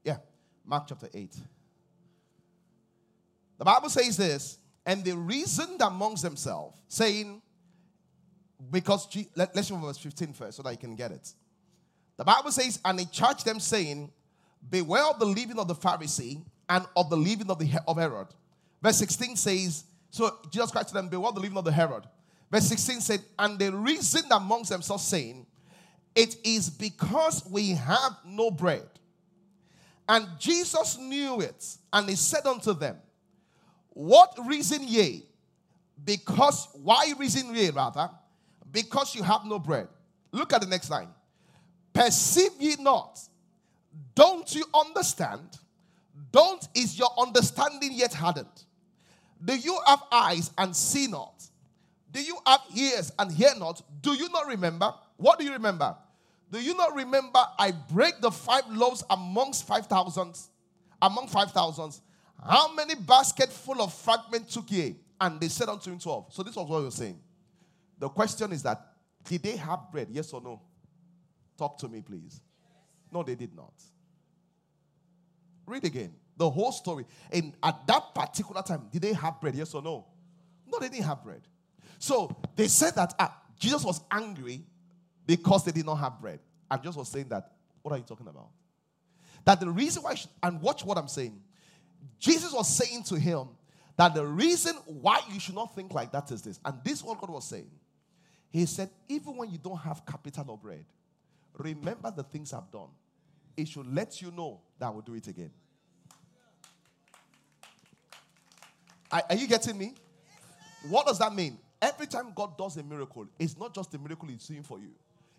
Yeah, 0.04 0.18
Mark 0.66 0.88
chapter 0.88 1.08
8. 1.14 1.36
The 3.60 3.66
Bible 3.66 3.90
says 3.90 4.18
this, 4.18 4.58
and 4.86 5.06
they 5.06 5.14
reasoned 5.14 5.82
amongst 5.82 6.22
themselves, 6.22 6.78
saying, 6.90 7.42
because, 8.70 9.08
let, 9.36 9.56
us 9.56 9.72
read 9.72 9.80
verse 9.80 9.98
15 9.98 10.34
first 10.34 10.58
so 10.58 10.64
that 10.64 10.72
you 10.72 10.78
can 10.78 10.96
get 10.96 11.12
it. 11.12 11.32
The 12.18 12.26
Bible 12.26 12.52
says, 12.52 12.80
and 12.84 13.00
they 13.00 13.06
charged 13.06 13.46
them, 13.46 13.62
saying, 13.62 14.12
Beware 14.70 15.06
of 15.06 15.20
the 15.20 15.26
leaven 15.26 15.60
of 15.60 15.70
the 15.70 15.76
Pharisee 15.76 16.44
and 16.68 16.86
of 16.98 17.10
the 17.10 17.16
leaven 17.16 17.50
of, 17.50 17.58
the, 17.58 17.70
of 17.88 17.98
Herod. 17.98 18.28
Verse 18.82 18.98
16 18.98 19.38
says, 19.38 19.86
So 20.10 20.36
Jesus 20.52 20.72
Christ 20.72 20.90
to 20.90 20.96
them, 20.96 21.08
Beware 21.08 21.30
of 21.30 21.36
the 21.36 21.42
leaven 21.42 21.58
of 21.58 21.64
the 21.64 21.72
Herod. 21.72 22.04
Verse 22.52 22.66
16 22.66 23.02
said, 23.02 23.22
And 23.38 23.60
they 23.60 23.70
reasoned 23.70 24.32
amongst 24.32 24.72
themselves, 24.72 25.04
saying, 25.04 25.46
It 26.16 26.36
is 26.44 26.70
because 26.70 27.46
we 27.50 27.72
have 27.72 28.18
no 28.26 28.52
bread. 28.52 28.88
And 30.08 30.28
Jesus 30.40 30.98
knew 30.98 31.42
it, 31.42 31.78
and 31.94 32.10
he 32.10 32.16
said 32.16 32.46
unto 32.48 32.74
them, 32.74 32.98
What 33.90 34.34
reason 34.46 34.88
ye? 34.88 35.26
Because, 36.04 36.68
why 36.74 37.14
reason 37.20 37.54
ye 37.54 37.70
rather? 37.70 38.10
Because 38.72 39.14
you 39.14 39.22
have 39.22 39.46
no 39.46 39.60
bread. 39.60 39.88
Look 40.32 40.54
at 40.54 40.62
the 40.62 40.68
next 40.68 40.90
line. 40.90 41.10
Perceive 41.94 42.52
ye 42.60 42.76
not? 42.80 43.20
Don't 44.16 44.54
you 44.56 44.66
understand? 44.74 45.58
Don't 46.32 46.68
is 46.76 46.98
your 46.98 47.10
understanding 47.20 47.92
yet 47.94 48.14
hardened? 48.14 48.48
Do 49.44 49.56
you 49.56 49.78
have 49.86 50.04
eyes 50.12 50.52
and 50.58 50.76
see 50.76 51.08
not? 51.08 51.49
Do 52.12 52.22
you 52.22 52.38
have 52.46 52.62
ears 52.76 53.12
and 53.20 53.32
hear 53.32 53.52
not? 53.58 53.82
Do 54.02 54.14
you 54.14 54.30
not 54.30 54.48
remember? 54.48 54.94
What 55.18 55.40
do 55.40 55.46
you 55.46 55.54
remember? 55.54 55.96
Do 56.52 56.60
you 56.60 56.76
not 56.76 56.96
remember 56.96 57.40
I 57.58 57.72
break 57.72 58.20
the 58.22 58.32
five 58.32 58.68
loaves 58.70 59.04
amongst 59.10 59.68
five 59.68 59.86
thousands? 59.86 60.50
Among 61.02 61.28
five 61.28 61.52
thousands. 61.52 62.02
How 62.44 62.74
many 62.74 62.96
baskets 62.96 63.56
full 63.58 63.82
of 63.82 63.94
fragments 63.94 64.54
took 64.54 64.72
ye? 64.72 64.96
And 65.22 65.40
they 65.40 65.50
said 65.50 65.70
unto 65.70 65.92
him 65.92 66.00
twelve. 66.00 66.34
So 66.34 66.42
this 66.42 66.56
was 66.56 66.68
what 66.68 66.80
you're 66.80 66.92
saying. 66.92 67.20
The 68.00 68.10
question 68.10 68.52
is 68.52 68.64
that 68.64 68.82
did 69.26 69.44
they 69.44 69.58
have 69.58 69.92
bread? 69.92 70.08
Yes 70.10 70.34
or 70.34 70.42
no? 70.42 70.62
Talk 71.58 71.78
to 71.80 71.90
me, 71.90 72.02
please. 72.02 72.42
No, 73.12 73.22
they 73.22 73.36
did 73.36 73.54
not. 73.56 73.74
Read 75.66 75.84
again. 75.84 76.14
The 76.38 76.50
whole 76.50 76.72
story. 76.72 77.06
And 77.32 77.54
at 77.62 77.86
that 77.86 78.16
particular 78.16 78.62
time, 78.62 78.88
did 78.92 79.02
they 79.02 79.14
have 79.14 79.40
bread? 79.42 79.56
Yes 79.56 79.74
or 79.74 79.82
no? 79.82 80.06
No, 80.66 80.80
they 80.80 80.88
didn't 80.88 81.06
have 81.06 81.22
bread. 81.24 81.42
So 82.00 82.36
they 82.56 82.68
said 82.68 82.96
that 82.96 83.14
ah, 83.20 83.36
Jesus 83.60 83.84
was 83.84 84.02
angry 84.10 84.64
because 85.28 85.66
they 85.66 85.72
did 85.72 85.86
not 85.86 85.96
have 85.96 86.20
bread. 86.20 86.40
And 86.72 86.82
Jesus 86.82 86.96
was 86.96 87.10
saying 87.10 87.28
that, 87.30 87.52
what 87.82 87.92
are 87.92 87.98
you 87.98 88.04
talking 88.04 88.28
about? 88.28 88.48
That 89.46 89.60
the 89.60 89.70
reason 89.70 90.04
why, 90.04 90.16
should, 90.16 90.30
and 90.42 90.62
watch 90.62 90.84
what 90.84 90.98
I'm 90.98 91.08
saying. 91.08 91.40
Jesus 92.20 92.54
was 92.54 92.74
saying 92.74 93.04
to 93.04 93.16
him 93.16 93.50
that 93.98 94.14
the 94.14 94.26
reason 94.26 94.76
why 94.86 95.20
you 95.32 95.40
should 95.40 95.56
not 95.56 95.76
think 95.76 95.94
like 95.94 96.12
that 96.14 96.32
is 96.32 96.42
this. 96.42 96.60
And 96.64 96.76
this 96.84 97.04
what 97.04 97.20
God 97.20 97.30
was 97.30 97.48
saying. 97.48 97.70
He 98.50 98.66
said, 98.66 98.90
even 99.08 99.36
when 99.36 99.52
you 99.52 99.58
don't 99.58 99.78
have 99.78 100.06
capital 100.06 100.46
or 100.50 100.58
bread, 100.58 100.86
remember 101.58 102.12
the 102.16 102.24
things 102.24 102.54
I've 102.54 102.72
done. 102.72 102.90
It 103.56 103.68
should 103.68 103.94
let 103.94 104.22
you 104.22 104.32
know 104.32 104.62
that 104.80 104.88
I 104.88 104.90
will 104.90 105.02
do 105.02 105.14
it 105.14 105.28
again. 105.28 105.52
Are, 109.12 109.24
are 109.30 109.36
you 109.36 109.48
getting 109.48 109.78
me? 109.78 109.94
What 110.88 111.06
does 111.08 111.20
that 111.20 111.34
mean? 111.34 111.58
Every 111.82 112.08
time 112.08 112.34
God 112.36 112.58
does 112.58 112.78
a 112.78 112.84
miracle, 112.84 113.28
it's 113.38 113.58
not 113.58 113.74
just 113.74 113.94
a 113.94 113.98
miracle 113.98 114.28
He's 114.28 114.46
doing 114.46 114.64
for 114.64 114.80
you. 114.80 114.92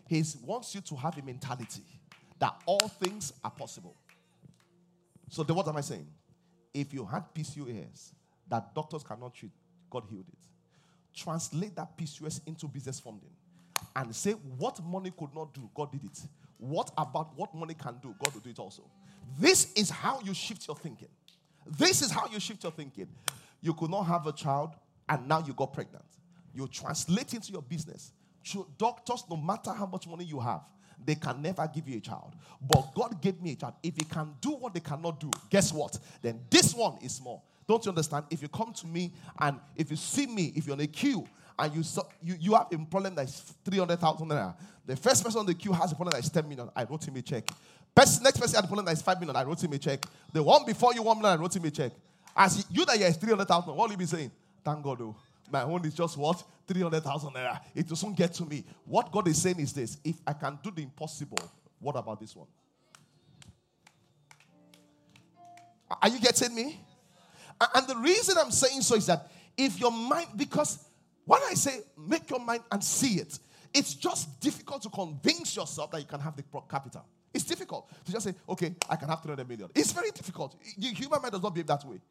He 0.07 0.23
wants 0.43 0.73
you 0.73 0.81
to 0.81 0.95
have 0.95 1.17
a 1.17 1.21
mentality 1.21 1.83
that 2.39 2.55
all 2.65 2.87
things 2.87 3.31
are 3.43 3.51
possible. 3.51 3.95
So, 5.29 5.43
then 5.43 5.55
what 5.55 5.67
am 5.67 5.77
I 5.77 5.81
saying? 5.81 6.07
If 6.73 6.93
you 6.93 7.05
had 7.05 7.23
PCOS 7.33 8.13
that 8.49 8.73
doctors 8.73 9.03
cannot 9.03 9.33
treat, 9.35 9.51
God 9.89 10.03
healed 10.09 10.25
it. 10.27 11.17
Translate 11.17 11.75
that 11.75 11.97
PCOS 11.97 12.41
into 12.47 12.67
business 12.67 12.99
funding 12.99 13.29
and 13.95 14.15
say 14.15 14.31
what 14.31 14.83
money 14.83 15.11
could 15.17 15.33
not 15.35 15.53
do, 15.53 15.69
God 15.73 15.91
did 15.91 16.03
it. 16.03 16.19
What 16.57 16.91
about 16.97 17.37
what 17.37 17.53
money 17.53 17.73
can 17.73 17.95
do, 18.01 18.15
God 18.23 18.33
will 18.33 18.41
do 18.41 18.49
it 18.49 18.59
also. 18.59 18.83
This 19.39 19.71
is 19.73 19.89
how 19.89 20.19
you 20.23 20.33
shift 20.33 20.67
your 20.67 20.75
thinking. 20.75 21.07
This 21.65 22.01
is 22.01 22.11
how 22.11 22.27
you 22.27 22.39
shift 22.39 22.63
your 22.63 22.71
thinking. 22.71 23.07
You 23.61 23.73
could 23.73 23.91
not 23.91 24.03
have 24.03 24.27
a 24.27 24.31
child 24.31 24.75
and 25.07 25.27
now 25.27 25.43
you 25.45 25.53
got 25.53 25.73
pregnant 25.73 26.05
you 26.53 26.67
translate 26.67 27.33
into 27.33 27.51
your 27.51 27.61
business. 27.61 28.13
Doctors, 28.77 29.23
no 29.29 29.37
matter 29.37 29.71
how 29.71 29.85
much 29.85 30.07
money 30.07 30.25
you 30.25 30.39
have, 30.39 30.61
they 31.03 31.15
can 31.15 31.41
never 31.41 31.69
give 31.73 31.87
you 31.87 31.97
a 31.97 32.01
child. 32.01 32.35
But 32.61 32.93
God 32.93 33.21
gave 33.21 33.41
me 33.41 33.53
a 33.53 33.55
child. 33.55 33.73
If 33.81 33.95
He 33.95 34.03
can 34.03 34.33
do 34.39 34.51
what 34.51 34.73
they 34.73 34.79
cannot 34.79 35.19
do, 35.19 35.31
guess 35.49 35.73
what? 35.73 35.97
Then 36.21 36.41
this 36.49 36.73
one 36.73 36.97
is 37.01 37.15
small. 37.15 37.45
Don't 37.67 37.83
you 37.85 37.89
understand? 37.89 38.25
If 38.29 38.41
you 38.41 38.47
come 38.47 38.73
to 38.73 38.87
me 38.87 39.13
and 39.39 39.59
if 39.75 39.89
you 39.89 39.97
see 39.97 40.27
me, 40.27 40.51
if 40.55 40.65
you're 40.65 40.75
on 40.75 40.81
a 40.81 40.87
queue 40.87 41.25
and 41.57 41.73
you 41.75 41.83
you, 42.21 42.35
you 42.39 42.53
have 42.53 42.67
a 42.71 42.77
problem 42.77 43.15
that 43.15 43.25
is 43.25 43.53
300,000 43.63 44.27
naira, 44.27 44.55
the 44.85 44.95
first 44.95 45.23
person 45.23 45.39
on 45.39 45.45
the 45.45 45.53
queue 45.53 45.71
has 45.71 45.91
a 45.91 45.95
problem 45.95 46.11
that 46.11 46.23
is 46.23 46.29
10 46.29 46.49
million, 46.49 46.69
I 46.75 46.83
wrote 46.83 47.07
him 47.07 47.15
a 47.15 47.21
check. 47.21 47.49
Best, 47.93 48.21
next 48.23 48.39
person 48.39 48.55
has 48.55 48.63
a 48.63 48.67
problem 48.67 48.85
that 48.85 48.93
is 48.93 49.01
5 49.01 49.19
million, 49.19 49.35
I 49.35 49.43
wrote 49.43 49.63
him 49.63 49.71
a 49.73 49.77
check. 49.77 50.05
The 50.33 50.41
one 50.43 50.65
before 50.65 50.93
you, 50.93 51.03
1 51.03 51.17
million, 51.17 51.39
I 51.39 51.41
wrote 51.41 51.55
him 51.55 51.65
a 51.65 51.71
check. 51.71 51.91
As 52.35 52.65
you 52.69 52.85
that 52.85 52.99
is 52.99 53.17
300,000, 53.17 53.75
what 53.75 53.85
will 53.85 53.91
you 53.91 53.97
be 53.97 54.05
saying? 54.05 54.31
Thank 54.63 54.83
God, 54.83 54.99
though. 54.99 55.15
My 55.51 55.63
own 55.63 55.85
is 55.85 55.93
just 55.93 56.17
what? 56.17 56.43
300,000 56.67 57.33
naira. 57.33 57.59
It 57.75 57.87
doesn't 57.87 58.15
get 58.15 58.33
to 58.35 58.45
me. 58.45 58.63
What 58.85 59.11
God 59.11 59.27
is 59.27 59.41
saying 59.41 59.59
is 59.59 59.73
this 59.73 59.97
if 60.03 60.15
I 60.25 60.33
can 60.33 60.57
do 60.63 60.71
the 60.71 60.81
impossible, 60.81 61.37
what 61.79 61.95
about 61.97 62.19
this 62.19 62.35
one? 62.35 62.47
Are 66.01 66.07
you 66.07 66.19
getting 66.21 66.55
me? 66.55 66.79
And 67.75 67.85
the 67.85 67.97
reason 67.97 68.37
I'm 68.39 68.51
saying 68.51 68.81
so 68.81 68.95
is 68.95 69.05
that 69.07 69.29
if 69.57 69.79
your 69.79 69.91
mind, 69.91 70.27
because 70.37 70.79
when 71.25 71.41
I 71.49 71.53
say 71.53 71.81
make 71.97 72.29
your 72.29 72.39
mind 72.39 72.63
and 72.71 72.81
see 72.83 73.15
it, 73.15 73.37
it's 73.73 73.93
just 73.93 74.39
difficult 74.39 74.81
to 74.83 74.89
convince 74.89 75.55
yourself 75.55 75.91
that 75.91 75.99
you 75.99 76.07
can 76.07 76.19
have 76.19 76.35
the 76.35 76.43
capital. 76.69 77.05
It's 77.33 77.45
difficult 77.45 77.89
to 78.05 78.11
just 78.11 78.25
say, 78.25 78.33
okay, 78.47 78.75
I 78.89 78.95
can 78.95 79.09
have 79.09 79.21
300 79.21 79.47
million. 79.47 79.69
It's 79.75 79.91
very 79.91 80.11
difficult. 80.11 80.55
The 80.77 80.87
human 80.87 81.21
mind 81.21 81.33
does 81.33 81.43
not 81.43 81.53
behave 81.53 81.67
that 81.67 81.85
way. 81.85 82.01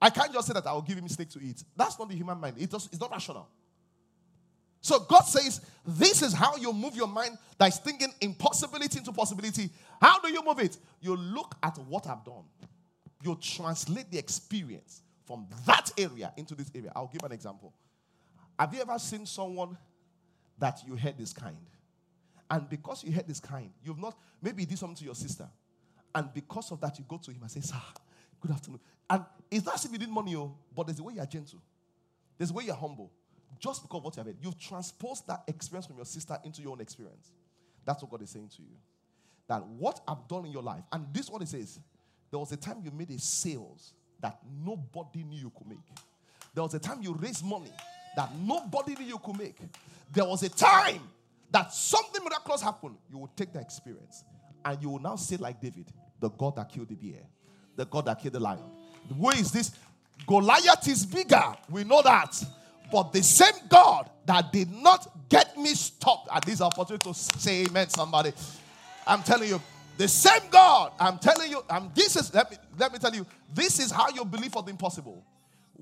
I 0.00 0.10
can't 0.10 0.32
just 0.32 0.46
say 0.46 0.54
that 0.54 0.66
I 0.66 0.72
will 0.72 0.82
give 0.82 0.96
him 0.96 1.08
steak 1.08 1.28
to 1.30 1.40
eat. 1.40 1.62
That's 1.76 1.98
not 1.98 2.08
the 2.08 2.14
human 2.14 2.38
mind. 2.38 2.56
It 2.58 2.70
does, 2.70 2.86
it's 2.86 3.00
not 3.00 3.10
rational. 3.10 3.48
So 4.80 5.00
God 5.00 5.22
says, 5.22 5.60
this 5.86 6.22
is 6.22 6.32
how 6.32 6.56
you 6.56 6.72
move 6.72 6.96
your 6.96 7.06
mind 7.06 7.36
that 7.58 7.68
is 7.68 7.78
thinking 7.78 8.08
impossibility 8.20 8.98
into 8.98 9.12
possibility. 9.12 9.68
How 10.00 10.20
do 10.20 10.32
you 10.32 10.42
move 10.42 10.58
it? 10.58 10.78
You 11.00 11.16
look 11.16 11.54
at 11.62 11.76
what 11.78 12.06
I've 12.06 12.24
done. 12.24 12.44
You 13.22 13.36
translate 13.40 14.10
the 14.10 14.18
experience 14.18 15.02
from 15.26 15.46
that 15.66 15.90
area 15.98 16.32
into 16.38 16.54
this 16.54 16.70
area. 16.74 16.90
I'll 16.96 17.10
give 17.12 17.22
an 17.22 17.32
example. 17.32 17.74
Have 18.58 18.74
you 18.74 18.80
ever 18.80 18.98
seen 18.98 19.26
someone 19.26 19.76
that 20.58 20.80
you 20.86 20.94
had 20.94 21.18
this 21.18 21.34
kind? 21.34 21.56
And 22.50 22.68
because 22.68 23.04
you 23.04 23.12
had 23.12 23.28
this 23.28 23.38
kind, 23.38 23.70
you've 23.84 23.98
not, 23.98 24.16
maybe 24.42 24.62
you 24.62 24.66
did 24.66 24.78
something 24.78 24.96
to 24.96 25.04
your 25.04 25.14
sister. 25.14 25.46
And 26.14 26.32
because 26.32 26.72
of 26.72 26.80
that, 26.80 26.98
you 26.98 27.04
go 27.06 27.18
to 27.18 27.30
him 27.30 27.42
and 27.42 27.50
say, 27.50 27.60
Sir, 27.60 27.76
good 28.40 28.50
afternoon. 28.50 28.80
And 29.08 29.24
it's 29.50 29.64
not 29.64 29.74
as 29.74 29.84
if 29.84 29.92
you 29.92 29.98
need 29.98 30.08
money, 30.08 30.36
oh, 30.36 30.54
but 30.74 30.86
there's 30.86 30.98
a 30.98 31.02
way 31.02 31.14
you're 31.14 31.26
gentle. 31.26 31.60
There's 32.38 32.50
a 32.50 32.54
way 32.54 32.64
you're 32.64 32.74
humble. 32.74 33.10
Just 33.58 33.82
because 33.82 34.02
what 34.02 34.16
you 34.16 34.22
have. 34.22 34.34
You've 34.40 34.58
transposed 34.58 35.26
that 35.26 35.42
experience 35.46 35.86
from 35.86 35.96
your 35.96 36.06
sister 36.06 36.38
into 36.44 36.62
your 36.62 36.72
own 36.72 36.80
experience. 36.80 37.32
That's 37.84 38.02
what 38.02 38.10
God 38.10 38.22
is 38.22 38.30
saying 38.30 38.50
to 38.56 38.62
you. 38.62 38.76
That 39.48 39.66
what 39.66 40.00
I've 40.06 40.26
done 40.28 40.46
in 40.46 40.52
your 40.52 40.62
life, 40.62 40.84
and 40.92 41.06
this 41.12 41.24
is 41.24 41.30
what 41.30 41.42
it 41.42 41.48
says. 41.48 41.80
There 42.30 42.38
was 42.38 42.52
a 42.52 42.56
time 42.56 42.80
you 42.84 42.92
made 42.92 43.10
a 43.10 43.18
sales 43.18 43.92
that 44.20 44.38
nobody 44.64 45.24
knew 45.24 45.38
you 45.38 45.50
could 45.50 45.66
make. 45.66 45.78
There 46.54 46.62
was 46.62 46.74
a 46.74 46.78
time 46.78 47.02
you 47.02 47.12
raised 47.14 47.44
money 47.44 47.72
that 48.16 48.34
nobody 48.36 48.94
knew 48.94 49.06
you 49.06 49.18
could 49.18 49.36
make. 49.36 49.56
There 50.12 50.24
was 50.24 50.42
a 50.42 50.48
time 50.48 51.00
that 51.50 51.72
something 51.72 52.22
miraculous 52.22 52.62
happened. 52.62 52.96
You 53.10 53.18
will 53.18 53.30
take 53.34 53.52
that 53.52 53.62
experience 53.62 54.24
and 54.64 54.80
you 54.82 54.90
will 54.90 55.00
now 55.00 55.16
say, 55.16 55.36
like 55.36 55.60
David, 55.60 55.86
the 56.20 56.30
God 56.30 56.56
that 56.56 56.68
killed 56.68 56.88
the 56.88 56.94
bear, 56.94 57.22
the 57.80 57.86
God 57.86 58.04
that 58.04 58.20
killed 58.20 58.34
the 58.34 58.40
lion, 58.40 58.60
who 59.18 59.30
is 59.30 59.50
this? 59.50 59.72
Goliath 60.26 60.86
is 60.86 61.06
bigger. 61.06 61.42
We 61.70 61.82
know 61.84 62.02
that. 62.02 62.42
But 62.92 63.12
the 63.12 63.22
same 63.22 63.54
God 63.68 64.10
that 64.26 64.52
did 64.52 64.70
not 64.70 65.10
get 65.28 65.56
me 65.56 65.74
stopped 65.74 66.28
at 66.32 66.44
this 66.44 66.60
opportunity 66.60 67.08
to 67.08 67.14
say 67.14 67.64
amen, 67.64 67.88
somebody. 67.88 68.32
I'm 69.06 69.22
telling 69.22 69.48
you, 69.48 69.60
the 69.96 70.08
same 70.08 70.42
God, 70.50 70.92
I'm 71.00 71.18
telling 71.18 71.50
you, 71.50 71.62
um, 71.70 71.90
this 71.94 72.16
is, 72.16 72.34
let 72.34 72.50
me, 72.50 72.56
let 72.78 72.92
me 72.92 72.98
tell 72.98 73.14
you, 73.14 73.26
this 73.54 73.78
is 73.78 73.90
how 73.90 74.10
you 74.10 74.24
believe 74.24 74.52
for 74.52 74.62
the 74.62 74.70
impossible. 74.70 75.24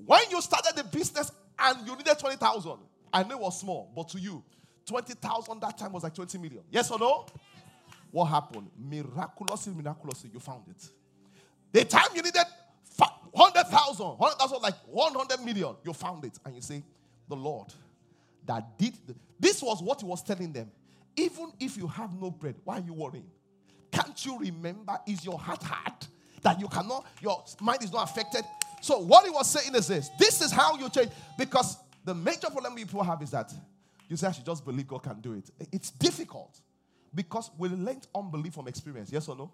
When 0.05 0.21
you 0.31 0.41
started 0.41 0.75
the 0.75 0.83
business 0.85 1.31
and 1.57 1.85
you 1.85 1.95
needed 1.97 2.17
20,000, 2.17 2.77
I 3.11 3.23
know 3.23 3.31
it 3.31 3.39
was 3.39 3.59
small, 3.59 3.91
but 3.95 4.07
to 4.09 4.19
you, 4.19 4.43
20,000 4.85 5.59
that 5.61 5.77
time 5.77 5.91
was 5.91 6.03
like 6.03 6.13
20 6.13 6.37
million. 6.37 6.61
Yes 6.71 6.91
or 6.91 6.99
no? 6.99 7.25
What 8.11 8.25
happened? 8.25 8.69
Miraculously, 8.77 9.73
miraculously, 9.73 10.29
you 10.33 10.39
found 10.39 10.63
it. 10.69 10.89
The 11.71 11.85
time 11.85 12.07
you 12.15 12.21
needed 12.21 12.43
100,000, 13.31 14.05
100,000, 14.05 14.61
like 14.61 14.73
100 14.87 15.45
million, 15.45 15.75
you 15.83 15.93
found 15.93 16.25
it. 16.25 16.37
And 16.45 16.55
you 16.55 16.61
say, 16.61 16.83
The 17.27 17.35
Lord 17.35 17.73
that 18.45 18.77
did. 18.77 18.93
The, 19.05 19.15
this 19.39 19.61
was 19.61 19.81
what 19.81 20.01
he 20.01 20.07
was 20.07 20.23
telling 20.23 20.51
them. 20.51 20.71
Even 21.15 21.51
if 21.59 21.77
you 21.77 21.87
have 21.87 22.19
no 22.19 22.31
bread, 22.31 22.55
why 22.63 22.77
are 22.77 22.83
you 22.85 22.93
worrying? 22.93 23.29
Can't 23.91 24.25
you 24.25 24.39
remember? 24.39 24.97
Is 25.07 25.23
your 25.25 25.37
heart 25.37 25.63
hard 25.63 25.93
that 26.41 26.59
you 26.59 26.67
cannot, 26.67 27.05
your 27.21 27.43
mind 27.61 27.83
is 27.83 27.91
not 27.91 28.09
affected? 28.09 28.43
So, 28.81 28.99
what 28.99 29.25
he 29.25 29.29
was 29.29 29.49
saying 29.49 29.75
is 29.75 29.87
this 29.87 30.09
this 30.19 30.41
is 30.41 30.51
how 30.51 30.77
you 30.77 30.89
change. 30.89 31.09
Because 31.37 31.77
the 32.03 32.15
major 32.15 32.49
problem 32.49 32.75
people 32.75 33.03
have 33.03 33.21
is 33.21 33.31
that 33.31 33.53
you 34.07 34.17
say, 34.17 34.27
I 34.27 34.31
should 34.31 34.45
just 34.45 34.65
believe 34.65 34.87
God 34.87 35.03
can 35.03 35.21
do 35.21 35.33
it. 35.33 35.49
It's 35.71 35.91
difficult 35.91 36.59
because 37.13 37.51
we 37.57 37.69
learned 37.69 38.07
unbelief 38.15 38.53
from 38.53 38.67
experience. 38.67 39.11
Yes 39.11 39.27
or 39.27 39.35
no? 39.35 39.51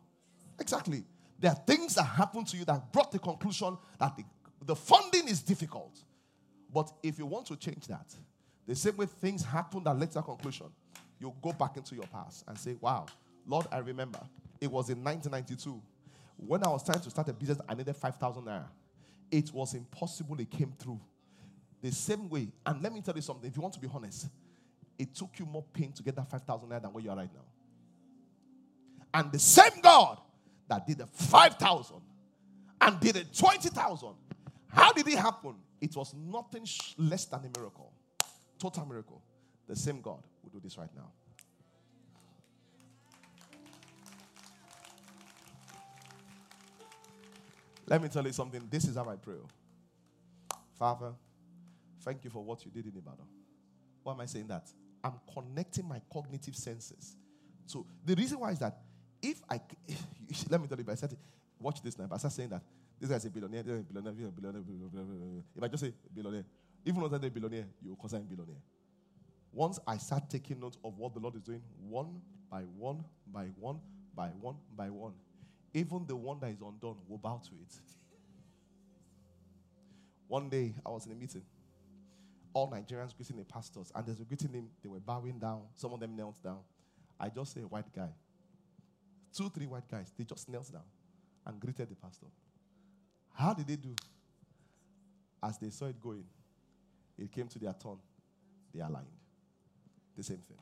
Exactly. 0.59 1.03
There 1.39 1.51
are 1.51 1.57
things 1.67 1.95
that 1.95 2.03
happen 2.03 2.45
to 2.45 2.57
you 2.57 2.65
that 2.65 2.91
brought 2.91 3.11
the 3.11 3.19
conclusion 3.19 3.77
that 3.99 4.15
the, 4.15 4.23
the 4.65 4.75
funding 4.75 5.27
is 5.27 5.41
difficult. 5.41 5.99
But 6.73 6.91
if 7.03 7.19
you 7.19 7.25
want 7.25 7.45
to 7.47 7.55
change 7.55 7.87
that, 7.87 8.13
the 8.67 8.75
same 8.75 8.97
way 8.97 9.05
things 9.05 9.43
happen 9.43 9.83
that 9.83 9.97
led 9.97 10.09
to 10.09 10.15
that 10.15 10.25
conclusion, 10.25 10.67
you 11.19 11.33
go 11.41 11.51
back 11.51 11.77
into 11.77 11.95
your 11.95 12.07
past 12.07 12.43
and 12.47 12.57
say, 12.57 12.75
Wow, 12.79 13.05
Lord, 13.45 13.67
I 13.71 13.77
remember 13.79 14.19
it 14.59 14.71
was 14.71 14.89
in 14.89 15.03
1992 15.03 15.81
when 16.37 16.63
I 16.63 16.69
was 16.69 16.83
trying 16.83 16.99
to 16.99 17.09
start 17.09 17.29
a 17.29 17.33
business, 17.33 17.59
I 17.67 17.73
needed 17.75 17.95
5,000 17.95 18.43
naira. 18.43 18.65
It 19.31 19.51
was 19.53 19.73
impossible, 19.73 20.39
it 20.39 20.49
came 20.49 20.73
through. 20.77 20.99
The 21.81 21.91
same 21.91 22.29
way, 22.29 22.49
and 22.65 22.81
let 22.81 22.93
me 22.93 23.01
tell 23.01 23.15
you 23.15 23.21
something 23.21 23.49
if 23.49 23.55
you 23.55 23.61
want 23.61 23.73
to 23.75 23.79
be 23.79 23.89
honest, 23.93 24.27
it 24.97 25.13
took 25.13 25.37
you 25.37 25.45
more 25.45 25.63
pain 25.73 25.91
to 25.93 26.03
get 26.03 26.15
that 26.15 26.29
5,000 26.29 26.69
naira 26.69 26.81
than 26.81 26.93
where 26.93 27.03
you 27.03 27.09
are 27.09 27.15
right 27.15 27.29
now. 27.33 27.45
And 29.13 29.31
the 29.31 29.39
same 29.39 29.81
God 29.81 30.19
that 30.67 30.85
did 30.87 30.97
the 30.99 31.07
5,000 31.07 31.97
and 32.81 32.99
did 32.99 33.15
it 33.15 33.33
20,000, 33.37 34.09
how 34.67 34.91
did 34.91 35.07
it 35.07 35.17
happen? 35.17 35.55
It 35.79 35.95
was 35.95 36.13
nothing 36.13 36.67
less 36.97 37.25
than 37.25 37.39
a 37.39 37.59
miracle. 37.59 37.93
Total 38.59 38.85
miracle. 38.85 39.21
The 39.67 39.75
same 39.75 40.01
God 40.01 40.23
will 40.43 40.51
do 40.51 40.59
this 40.59 40.77
right 40.77 40.89
now. 40.95 41.11
Let 47.87 48.01
me 48.01 48.09
tell 48.09 48.25
you 48.25 48.33
something. 48.33 48.67
This 48.69 48.85
is 48.85 48.95
how 48.95 49.07
I 49.07 49.15
pray. 49.15 49.35
Father, 50.77 51.13
thank 52.01 52.23
you 52.23 52.29
for 52.29 52.43
what 52.43 52.65
you 52.65 52.71
did 52.71 52.85
in 52.85 52.97
Ibadan. 52.97 53.27
Why 54.03 54.13
am 54.13 54.21
I 54.21 54.25
saying 54.25 54.47
that? 54.47 54.67
I'm 55.03 55.13
connecting 55.31 55.87
my 55.87 56.01
cognitive 56.11 56.55
senses. 56.55 57.15
So 57.67 57.85
the 58.03 58.15
reason 58.15 58.39
why 58.39 58.51
is 58.51 58.59
that 58.59 58.77
if 59.21 59.41
I, 59.49 59.61
let 60.49 60.61
me 60.61 60.67
tell 60.67 60.77
you, 60.77 60.83
if 60.83 60.89
I 60.89 60.95
said, 60.95 61.15
watch 61.59 61.81
this 61.81 61.97
now, 61.97 62.07
I 62.11 62.17
start 62.17 62.33
saying 62.33 62.49
that 62.49 62.61
this 62.99 63.09
guy 63.09 63.15
a 63.15 63.29
billionaire, 63.29 63.61
is 63.61 63.67
a 63.67 63.83
billionaire, 63.83 64.13
billionaire, 64.13 64.31
billionaire, 64.31 64.61
billionaire, 64.61 65.43
if 65.55 65.63
I 65.63 65.67
just 65.67 65.83
say 65.83 65.93
billionaire, 66.13 66.45
even 66.85 67.01
though 67.01 67.07
they're 67.09 67.29
billionaire, 67.29 67.65
you 67.81 67.89
will 67.89 67.97
consider 67.97 68.21
him 68.21 68.27
billionaire. 68.27 68.61
Once 69.51 69.79
I 69.87 69.97
start 69.97 70.29
taking 70.29 70.59
note 70.59 70.77
of 70.83 70.97
what 70.97 71.13
the 71.13 71.19
Lord 71.19 71.35
is 71.35 71.41
doing, 71.41 71.61
one 71.87 72.21
by 72.49 72.61
one, 72.61 73.03
by 73.31 73.45
one, 73.59 73.79
by 74.15 74.27
one, 74.41 74.55
by 74.75 74.89
one, 74.89 75.13
even 75.73 76.05
the 76.07 76.15
one 76.15 76.39
that 76.39 76.51
is 76.51 76.61
undone 76.61 76.97
will 77.07 77.17
bow 77.17 77.41
to 77.43 77.51
it. 77.55 77.73
One 80.27 80.49
day, 80.49 80.73
I 80.85 80.89
was 80.89 81.05
in 81.05 81.11
a 81.11 81.15
meeting. 81.15 81.43
All 82.53 82.71
Nigerians 82.71 83.15
greeting 83.15 83.37
the 83.37 83.43
pastors, 83.43 83.91
and 83.93 84.07
as 84.07 84.15
they 84.15 84.21
were 84.21 84.25
greeting 84.25 84.53
him, 84.53 84.69
they 84.81 84.89
were 84.89 84.99
bowing 84.99 85.39
down. 85.39 85.63
Some 85.75 85.93
of 85.93 85.99
them 85.99 86.15
knelt 86.15 86.41
down. 86.41 86.59
I 87.19 87.29
just 87.29 87.53
say, 87.53 87.61
white 87.61 87.93
guy. 87.93 88.09
Two, 89.35 89.49
three 89.49 89.65
white 89.65 89.87
guys, 89.89 90.11
they 90.17 90.23
just 90.23 90.47
knelt 90.47 90.71
down 90.71 90.83
and 91.45 91.59
greeted 91.59 91.89
the 91.89 91.95
pastor. 91.95 92.27
How 93.33 93.53
did 93.53 93.67
they 93.67 93.75
do? 93.75 93.93
As 95.43 95.57
they 95.57 95.69
saw 95.69 95.85
it 95.85 96.01
going, 96.01 96.23
it 97.17 97.31
came 97.31 97.47
to 97.47 97.59
their 97.59 97.73
turn. 97.73 97.97
They 98.73 98.79
aligned. 98.79 99.05
The 100.15 100.23
same 100.23 100.37
thing. 100.37 100.57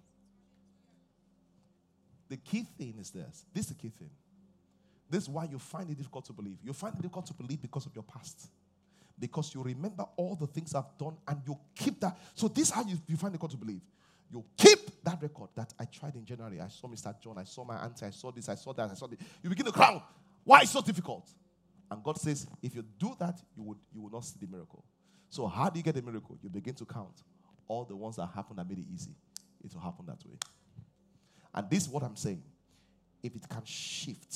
The 2.29 2.37
key 2.37 2.65
thing 2.77 2.95
is 2.99 3.11
this. 3.11 3.45
This 3.53 3.65
is 3.65 3.69
the 3.69 3.75
key 3.75 3.89
thing. 3.89 4.09
This 5.07 5.23
is 5.23 5.29
why 5.29 5.45
you 5.45 5.59
find 5.59 5.89
it 5.91 5.97
difficult 5.97 6.25
to 6.25 6.33
believe. 6.33 6.57
You 6.63 6.73
find 6.73 6.95
it 6.95 7.01
difficult 7.01 7.27
to 7.27 7.33
believe 7.35 7.61
because 7.61 7.85
of 7.85 7.93
your 7.93 8.03
past. 8.03 8.49
Because 9.19 9.53
you 9.53 9.61
remember 9.61 10.05
all 10.15 10.35
the 10.35 10.47
things 10.47 10.73
I've 10.73 10.97
done 10.97 11.15
and 11.27 11.39
you 11.45 11.55
keep 11.75 11.99
that. 11.99 12.17
So 12.33 12.47
this 12.47 12.69
is 12.69 12.73
how 12.73 12.83
you, 12.83 12.97
you 13.07 13.17
find 13.17 13.31
it 13.31 13.37
difficult 13.37 13.51
to 13.51 13.57
believe. 13.57 13.81
You 14.31 14.43
keep 14.57 15.03
that 15.03 15.21
record 15.21 15.49
that 15.55 15.73
I 15.79 15.85
tried 15.85 16.15
in 16.15 16.25
January. 16.25 16.59
I 16.59 16.67
saw 16.67 16.87
Mr. 16.87 17.13
John. 17.21 17.37
I 17.37 17.43
saw 17.43 17.63
my 17.63 17.77
auntie. 17.77 18.05
I 18.05 18.09
saw 18.09 18.31
this. 18.31 18.49
I 18.49 18.55
saw 18.55 18.73
that. 18.73 18.89
I 18.89 18.93
saw 18.95 19.07
this. 19.07 19.19
You 19.41 19.49
begin 19.49 19.65
to 19.65 19.71
crown. 19.71 20.01
Why 20.43 20.61
is 20.61 20.71
so 20.71 20.81
difficult? 20.81 21.29
And 21.91 22.03
God 22.03 22.19
says, 22.19 22.47
if 22.61 22.75
you 22.75 22.83
do 22.97 23.15
that, 23.19 23.39
you 23.55 23.63
would 23.63 23.77
you 23.93 24.01
will 24.01 24.09
not 24.09 24.25
see 24.25 24.37
the 24.39 24.47
miracle. 24.47 24.83
So 25.29 25.47
how 25.47 25.69
do 25.69 25.79
you 25.79 25.83
get 25.83 25.95
the 25.95 26.01
miracle? 26.01 26.37
You 26.41 26.49
begin 26.49 26.73
to 26.75 26.85
count 26.85 27.21
all 27.67 27.85
the 27.85 27.95
ones 27.95 28.15
that 28.15 28.27
happened 28.33 28.59
that 28.59 28.67
made 28.67 28.79
it 28.79 28.85
easy. 28.93 29.15
It 29.63 29.73
will 29.73 29.81
happen 29.81 30.05
that 30.07 30.25
way. 30.25 30.37
And 31.53 31.69
this 31.69 31.83
is 31.83 31.89
what 31.89 32.03
I'm 32.03 32.15
saying. 32.15 32.43
If 33.21 33.35
it 33.35 33.47
can 33.47 33.63
shift, 33.63 34.35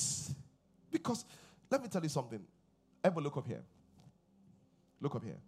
because 0.90 1.24
let 1.70 1.82
me 1.82 1.88
tell 1.88 2.02
you 2.02 2.08
something. 2.08 2.40
Ever 3.04 3.20
look 3.20 3.36
up 3.36 3.46
here. 3.46 3.62
Look 5.00 5.14
up 5.14 5.24
here. 5.24 5.38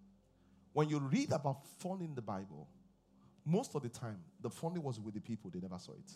When 0.73 0.89
you 0.89 0.99
read 0.99 1.33
about 1.33 1.67
fun 1.79 2.01
in 2.03 2.15
the 2.15 2.23
Bible, 2.23 2.69
most 3.45 3.75
of 3.75 3.83
the 3.83 3.89
time, 3.89 4.19
the 4.41 4.51
funding 4.51 4.83
was 4.83 5.01
with 5.01 5.15
the 5.15 5.21
people, 5.21 5.51
they 5.51 5.61
never 5.61 5.79
saw 5.79 5.93
it. 5.93 6.13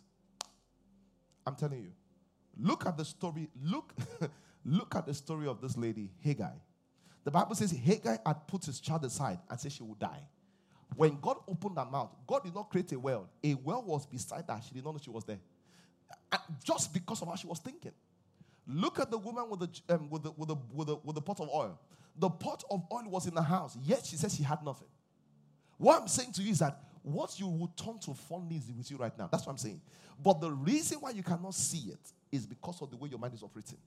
I'm 1.46 1.54
telling 1.54 1.82
you. 1.82 1.92
Look 2.56 2.86
at 2.86 2.96
the 2.96 3.04
story. 3.04 3.48
Look, 3.62 3.92
look 4.64 4.94
at 4.94 5.06
the 5.06 5.14
story 5.14 5.46
of 5.46 5.60
this 5.60 5.76
lady, 5.76 6.10
Hagar. 6.20 6.52
The 7.24 7.30
Bible 7.30 7.54
says 7.54 7.72
Hagar 7.72 8.18
had 8.24 8.46
put 8.46 8.64
his 8.64 8.80
child 8.80 9.04
aside 9.04 9.38
and 9.48 9.58
said 9.58 9.72
she 9.72 9.82
would 9.82 9.98
die. 9.98 10.22
When 10.94 11.18
God 11.20 11.38
opened 11.48 11.76
her 11.78 11.84
mouth, 11.84 12.10
God 12.26 12.44
did 12.44 12.54
not 12.54 12.70
create 12.70 12.92
a 12.92 12.98
well. 12.98 13.28
A 13.42 13.54
well 13.54 13.82
was 13.82 14.06
beside 14.06 14.44
her. 14.48 14.60
She 14.66 14.74
did 14.74 14.84
not 14.84 14.94
know 14.94 15.00
she 15.02 15.10
was 15.10 15.24
there. 15.24 15.40
And 16.30 16.40
just 16.62 16.92
because 16.92 17.20
of 17.22 17.28
how 17.28 17.34
she 17.34 17.46
was 17.46 17.58
thinking. 17.58 17.92
Look 18.66 18.98
at 18.98 19.10
the 19.10 19.18
woman 19.18 19.48
with 19.50 19.60
the, 19.60 19.94
um, 19.94 20.08
with, 20.08 20.22
the, 20.22 20.30
with, 20.32 20.48
the, 20.48 20.56
with, 20.72 20.86
the, 20.88 20.96
with 21.02 21.14
the 21.16 21.22
pot 21.22 21.40
of 21.40 21.48
oil. 21.48 21.78
The 22.16 22.30
pot 22.30 22.62
of 22.70 22.84
oil 22.92 23.04
was 23.06 23.26
in 23.26 23.34
the 23.34 23.42
house, 23.42 23.76
yet 23.82 24.06
she 24.06 24.16
said 24.16 24.30
she 24.30 24.42
had 24.42 24.64
nothing. 24.64 24.88
What 25.76 26.00
I'm 26.00 26.08
saying 26.08 26.32
to 26.32 26.42
you 26.42 26.52
is 26.52 26.60
that 26.60 26.80
what 27.04 27.38
you 27.38 27.46
will 27.46 27.68
turn 27.76 27.98
to 28.00 28.14
fondly 28.14 28.56
is 28.56 28.72
with 28.76 28.90
you 28.90 28.96
right 28.96 29.16
now. 29.18 29.28
That's 29.30 29.44
what 29.44 29.52
I'm 29.52 29.58
saying. 29.58 29.82
But 30.22 30.40
the 30.40 30.50
reason 30.50 30.98
why 31.00 31.10
you 31.10 31.22
cannot 31.22 31.54
see 31.54 31.90
it 31.90 32.12
is 32.32 32.46
because 32.46 32.80
of 32.80 32.90
the 32.90 32.96
way 32.96 33.10
your 33.10 33.18
mind 33.18 33.34
is 33.34 33.42
operating. 33.42 33.78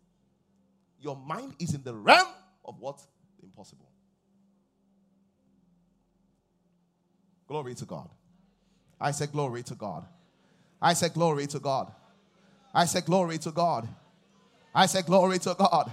Your 1.02 1.16
mind 1.16 1.56
is 1.60 1.74
in 1.74 1.82
the 1.82 1.96
realm 1.96 2.28
of 2.64 2.80
what? 2.80 3.02
The 3.40 3.46
impossible. 3.46 3.90
Glory 7.48 7.74
to 7.76 7.86
God. 7.86 8.10
I 9.02 9.12
said, 9.12 9.32
Glory 9.32 9.64
to 9.64 9.74
God. 9.74 10.06
I 10.80 10.94
said, 10.94 11.14
Glory 11.16 11.48
to 11.48 11.60
God. 11.60 11.92
I 12.74 12.86
said, 12.86 13.06
Glory 13.06 13.40
to 13.40 13.52
God. 13.52 13.88
I 14.76 14.86
said, 14.86 15.08
Glory 15.08 15.40
to 15.40 15.56
God. 15.56 15.92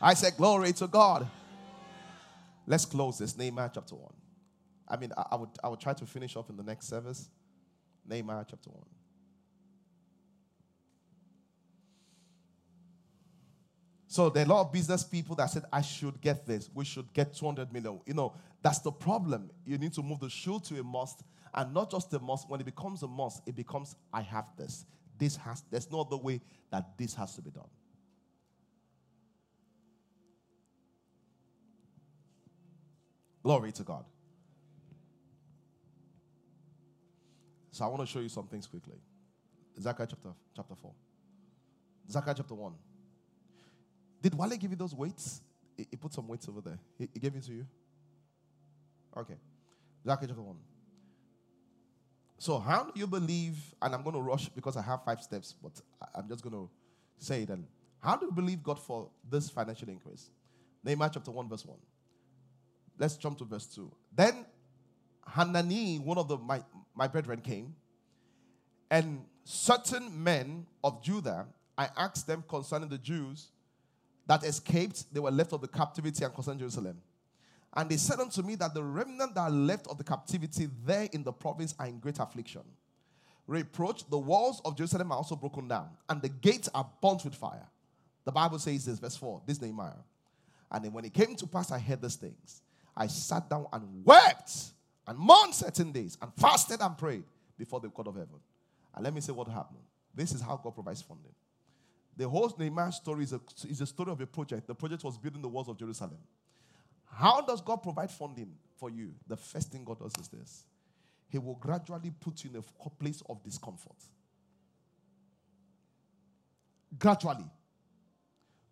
I 0.00 0.14
said, 0.14 0.36
Glory 0.36 0.72
to 0.74 0.86
God. 0.86 1.28
Let's 2.66 2.84
close 2.84 3.18
this. 3.18 3.36
Nehemiah 3.36 3.70
chapter 3.74 3.96
1. 3.96 4.21
I 4.92 4.98
mean, 4.98 5.10
I, 5.16 5.24
I, 5.32 5.36
would, 5.36 5.48
I 5.64 5.68
would 5.68 5.80
try 5.80 5.94
to 5.94 6.04
finish 6.04 6.36
off 6.36 6.50
in 6.50 6.56
the 6.56 6.62
next 6.62 6.86
service. 6.86 7.30
Nehemiah 8.06 8.44
chapter 8.48 8.68
1. 8.68 8.82
So 14.06 14.28
there 14.28 14.42
are 14.42 14.46
a 14.46 14.48
lot 14.50 14.60
of 14.60 14.72
business 14.72 15.02
people 15.02 15.34
that 15.36 15.46
said, 15.46 15.64
I 15.72 15.80
should 15.80 16.20
get 16.20 16.46
this. 16.46 16.68
We 16.74 16.84
should 16.84 17.10
get 17.14 17.32
200 17.32 17.72
million. 17.72 18.00
You 18.04 18.12
know, 18.12 18.34
that's 18.60 18.80
the 18.80 18.92
problem. 18.92 19.50
You 19.64 19.78
need 19.78 19.94
to 19.94 20.02
move 20.02 20.20
the 20.20 20.28
shoe 20.28 20.60
to 20.60 20.78
a 20.78 20.82
must. 20.82 21.22
And 21.54 21.72
not 21.72 21.90
just 21.90 22.12
a 22.12 22.18
must. 22.18 22.50
When 22.50 22.60
it 22.60 22.64
becomes 22.64 23.02
a 23.02 23.08
must, 23.08 23.40
it 23.46 23.54
becomes, 23.54 23.96
I 24.12 24.20
have 24.20 24.44
this. 24.58 24.84
This 25.16 25.36
has, 25.36 25.62
there's 25.70 25.90
no 25.90 26.02
other 26.02 26.18
way 26.18 26.42
that 26.70 26.98
this 26.98 27.14
has 27.14 27.34
to 27.36 27.40
be 27.40 27.50
done. 27.50 27.68
Glory 33.42 33.72
to 33.72 33.82
God. 33.82 34.04
So 37.72 37.84
I 37.86 37.88
want 37.88 38.02
to 38.02 38.06
show 38.06 38.20
you 38.20 38.28
some 38.28 38.46
things 38.46 38.66
quickly. 38.66 38.98
Zechariah 39.80 40.06
chapter, 40.10 40.28
chapter 40.54 40.74
4. 40.74 40.92
Zechariah 42.10 42.34
chapter 42.36 42.54
1. 42.54 42.72
Did 44.20 44.34
Wale 44.34 44.56
give 44.56 44.70
you 44.70 44.76
those 44.76 44.94
weights? 44.94 45.40
He, 45.76 45.86
he 45.90 45.96
put 45.96 46.12
some 46.12 46.28
weights 46.28 46.46
over 46.48 46.60
there. 46.60 46.78
He, 46.98 47.08
he, 47.14 47.18
gave 47.18 47.34
it 47.34 47.42
to 47.44 47.52
you? 47.52 47.66
Okay. 49.16 49.36
Zechariah 50.06 50.28
chapter 50.28 50.42
1. 50.42 50.56
So, 52.38 52.58
how 52.58 52.84
do 52.84 52.92
you 52.94 53.06
believe? 53.06 53.56
And 53.80 53.94
I'm 53.94 54.02
going 54.02 54.16
to 54.16 54.20
rush 54.20 54.48
because 54.50 54.76
I 54.76 54.82
have 54.82 55.02
five 55.04 55.22
steps, 55.22 55.54
but 55.62 55.72
I'm 56.14 56.28
just 56.28 56.42
going 56.42 56.54
to 56.54 56.68
say 57.18 57.44
it. 57.44 57.48
And 57.48 57.64
how 58.00 58.16
do 58.16 58.26
you 58.26 58.32
believe 58.32 58.62
God 58.62 58.78
for 58.78 59.08
this 59.30 59.48
financial 59.48 59.88
increase? 59.88 60.28
Nehemiah 60.84 61.10
chapter 61.14 61.30
1, 61.30 61.48
verse 61.48 61.64
1. 61.64 61.78
Let's 62.98 63.16
jump 63.16 63.38
to 63.38 63.44
verse 63.44 63.66
2. 63.66 63.90
Then 64.14 64.44
Hanani, 65.26 65.98
one 65.98 66.18
of 66.18 66.28
the, 66.28 66.36
my, 66.36 66.60
my 66.94 67.06
brethren, 67.06 67.40
came, 67.40 67.74
and 68.90 69.24
certain 69.44 70.22
men 70.22 70.66
of 70.84 71.02
Judah, 71.02 71.46
I 71.76 71.88
asked 71.96 72.26
them 72.26 72.44
concerning 72.48 72.88
the 72.88 72.98
Jews 72.98 73.48
that 74.26 74.44
escaped, 74.44 75.12
they 75.12 75.20
were 75.20 75.30
left 75.30 75.52
of 75.52 75.60
the 75.60 75.68
captivity 75.68 76.24
and 76.24 76.32
concerned 76.34 76.60
Jerusalem. 76.60 76.98
And 77.74 77.88
they 77.88 77.96
said 77.96 78.20
unto 78.20 78.42
me 78.42 78.54
that 78.56 78.74
the 78.74 78.82
remnant 78.82 79.34
that 79.34 79.40
are 79.40 79.50
left 79.50 79.86
of 79.88 79.98
the 79.98 80.04
captivity 80.04 80.68
there 80.84 81.08
in 81.12 81.22
the 81.22 81.32
province 81.32 81.74
are 81.78 81.86
in 81.86 81.98
great 81.98 82.18
affliction. 82.18 82.62
Reproach, 83.46 84.08
the 84.08 84.18
walls 84.18 84.60
of 84.64 84.76
Jerusalem 84.76 85.10
are 85.10 85.16
also 85.16 85.36
broken 85.36 85.68
down, 85.68 85.88
and 86.08 86.20
the 86.20 86.28
gates 86.28 86.68
are 86.74 86.88
burnt 87.00 87.24
with 87.24 87.34
fire. 87.34 87.66
The 88.24 88.32
Bible 88.32 88.58
says 88.58 88.84
this, 88.84 88.98
verse 88.98 89.16
4, 89.16 89.42
this 89.46 89.60
Nehemiah. 89.60 89.92
And 90.70 90.84
then 90.84 90.92
when 90.92 91.04
it 91.04 91.12
came 91.12 91.34
to 91.36 91.46
pass, 91.46 91.72
I 91.72 91.78
heard 91.78 92.00
these 92.00 92.16
things. 92.16 92.62
I 92.96 93.06
sat 93.06 93.48
down 93.48 93.66
and 93.72 94.04
wept 94.04 94.72
and 95.06 95.18
mourned 95.18 95.54
certain 95.54 95.92
days 95.92 96.16
and 96.20 96.32
fasted 96.34 96.80
and 96.80 96.96
prayed 96.96 97.24
before 97.58 97.80
the 97.80 97.88
court 97.88 98.08
of 98.08 98.14
heaven. 98.14 98.40
And 98.94 99.04
let 99.04 99.14
me 99.14 99.20
say 99.20 99.32
what 99.32 99.48
happened. 99.48 99.82
This 100.14 100.32
is 100.32 100.40
how 100.40 100.56
God 100.56 100.74
provides 100.74 101.02
funding. 101.02 101.32
The 102.16 102.28
whole 102.28 102.54
Nehemiah 102.58 102.92
story 102.92 103.24
is 103.24 103.32
a, 103.32 103.40
is 103.68 103.80
a 103.80 103.86
story 103.86 104.12
of 104.12 104.20
a 104.20 104.26
project. 104.26 104.66
The 104.66 104.74
project 104.74 105.02
was 105.02 105.16
building 105.16 105.40
the 105.40 105.48
walls 105.48 105.68
of 105.68 105.78
Jerusalem. 105.78 106.18
How 107.10 107.40
does 107.40 107.60
God 107.60 107.76
provide 107.76 108.10
funding 108.10 108.52
for 108.76 108.90
you? 108.90 109.14
The 109.26 109.36
first 109.36 109.70
thing 109.72 109.84
God 109.84 109.98
does 109.98 110.12
is 110.20 110.28
this 110.28 110.64
He 111.28 111.38
will 111.38 111.54
gradually 111.54 112.12
put 112.20 112.44
you 112.44 112.50
in 112.50 112.56
a 112.56 112.90
place 112.90 113.22
of 113.28 113.42
discomfort. 113.42 113.96
Gradually. 116.98 117.46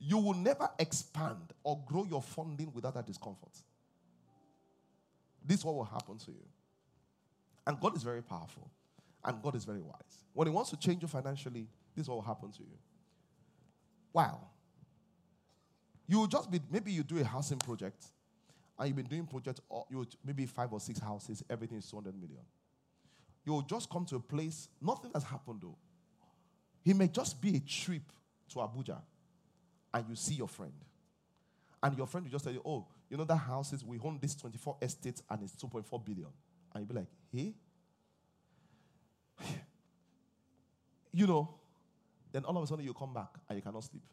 You 0.03 0.17
will 0.17 0.35
never 0.35 0.69
expand 0.79 1.53
or 1.63 1.79
grow 1.87 2.05
your 2.05 2.23
funding 2.23 2.73
without 2.73 2.95
that 2.95 3.07
discomfort. 3.07 3.53
This 5.45 5.61
is 5.61 5.65
what 5.65 5.75
will 5.75 5.85
happen 5.85 6.19
to 6.19 6.31
you. 6.31 6.47
And 7.67 7.79
God 7.81 7.97
is 7.97 8.03
very 8.03 8.23
powerful. 8.23 8.71
And 9.25 9.43
God 9.43 9.55
is 9.55 9.65
very 9.65 9.81
wise. 9.83 10.25
When 10.33 10.49
He 10.49 10.53
wants 10.53 10.71
to 10.71 10.77
change 10.77 11.03
you 11.03 11.09
financially, 11.09 11.69
this 11.95 12.05
is 12.05 12.09
what 12.09 12.17
will 12.17 12.23
happen 12.23 12.51
to 12.53 12.61
you. 12.61 12.79
Wow. 14.13 14.41
You 16.07 16.19
will 16.21 16.27
just 16.27 16.51
be, 16.51 16.61
maybe 16.71 16.91
you 16.91 17.03
do 17.03 17.19
a 17.19 17.25
housing 17.25 17.59
project, 17.59 18.07
and 18.79 18.89
you've 18.89 18.97
been 18.97 19.07
doing 19.07 19.27
projects, 19.27 19.61
you 19.91 20.07
maybe 20.25 20.47
five 20.47 20.73
or 20.73 20.81
six 20.81 20.99
houses, 20.99 21.45
everything 21.51 21.79
is 21.79 21.91
200 21.91 22.15
million. 22.15 22.43
You 23.45 23.53
will 23.53 23.63
just 23.63 23.91
come 23.91 24.05
to 24.07 24.17
a 24.17 24.21
place, 24.21 24.69
nothing 24.81 25.11
has 25.15 25.23
happened 25.23 25.61
though. 25.63 25.77
It 26.85 26.97
may 26.97 27.09
just 27.09 27.41
be 27.41 27.57
a 27.57 27.61
trip 27.61 28.03
to 28.51 28.57
Abuja, 28.57 29.01
and 29.93 30.05
you 30.09 30.17
see 30.17 30.35
your 30.35 30.49
friend. 30.49 30.73
And 31.83 31.97
your 31.97 32.07
friend 32.07 32.25
will 32.25 32.31
just 32.33 32.45
tell 32.45 32.53
you, 32.53 32.63
oh, 32.65 32.87
you 33.11 33.17
know 33.17 33.25
that 33.25 33.37
houses, 33.37 33.85
we 33.85 33.99
own 33.99 34.19
this 34.23 34.37
24 34.37 34.77
estates 34.81 35.23
and 35.29 35.43
it's 35.43 35.57
2.4 35.57 36.05
billion. 36.05 36.29
And 36.73 36.81
you'll 36.83 36.87
be 36.87 36.95
like, 36.95 37.09
hey? 37.33 37.55
you 41.13 41.27
know, 41.27 41.57
then 42.33 42.45
all 42.45 42.57
of 42.57 42.63
a 42.63 42.67
sudden 42.69 42.85
you 42.85 42.95
come 42.95 43.13
back 43.13 43.31
and 43.49 43.59
you 43.59 43.63
cannot 43.63 43.83
sleep. 43.83 44.05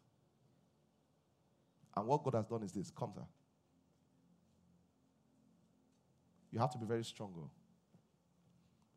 And 1.96 2.06
what 2.06 2.24
God 2.24 2.34
has 2.34 2.46
done 2.46 2.64
is 2.64 2.72
this 2.72 2.90
come, 2.90 3.12
sir. 3.14 3.22
You 6.50 6.58
have 6.58 6.70
to 6.72 6.78
be 6.78 6.86
very 6.86 7.04
strong. 7.04 7.32
Oh. 7.38 7.50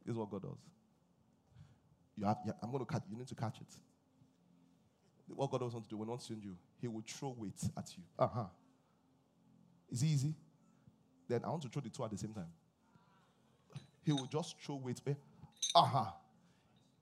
This 0.04 0.14
is 0.14 0.18
what 0.18 0.32
God 0.32 0.42
does. 0.42 0.58
You 2.18 2.26
have, 2.26 2.38
I'm 2.62 2.72
going 2.72 2.84
to 2.84 2.92
catch. 2.92 3.04
You 3.10 3.18
need 3.18 3.28
to 3.28 3.36
catch 3.36 3.62
it. 3.62 3.74
What 5.28 5.52
God 5.52 5.62
does 5.62 5.74
want 5.74 5.86
to 5.86 5.90
do 5.90 5.98
when 5.98 6.08
He 6.08 6.10
wants 6.10 6.28
to 6.28 6.34
send 6.34 6.44
you, 6.44 6.58
He 6.80 6.88
will 6.88 7.04
throw 7.08 7.36
weight 7.38 7.62
at 7.78 7.90
you. 7.96 8.04
Uh 8.18 8.28
huh. 8.28 8.46
Is 9.92 10.04
easy? 10.04 10.34
Then 11.28 11.42
I 11.44 11.50
want 11.50 11.64
to 11.64 11.70
throw 11.70 11.82
the 11.82 11.90
two 11.90 12.04
at 12.04 12.12
the 12.12 12.18
same 12.18 12.34
time. 12.34 12.52
He 14.04 14.12
will 14.12 14.26
just 14.26 14.56
throw 14.62 14.76
weight. 14.76 15.02
Uh 15.76 15.82
huh. 15.82 16.12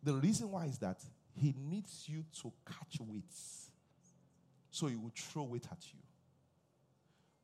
The 0.04 0.14
reason 0.14 0.52
why 0.52 0.66
is 0.66 0.78
that 0.80 1.02
he 1.36 1.54
needs 1.58 2.06
you 2.08 2.26
to 2.42 2.52
catch 2.66 3.00
weights. 3.00 3.70
So 4.72 4.88
he 4.88 4.96
will 4.96 5.12
throw 5.16 5.44
weight 5.44 5.66
at 5.72 5.84
you. 5.94 6.00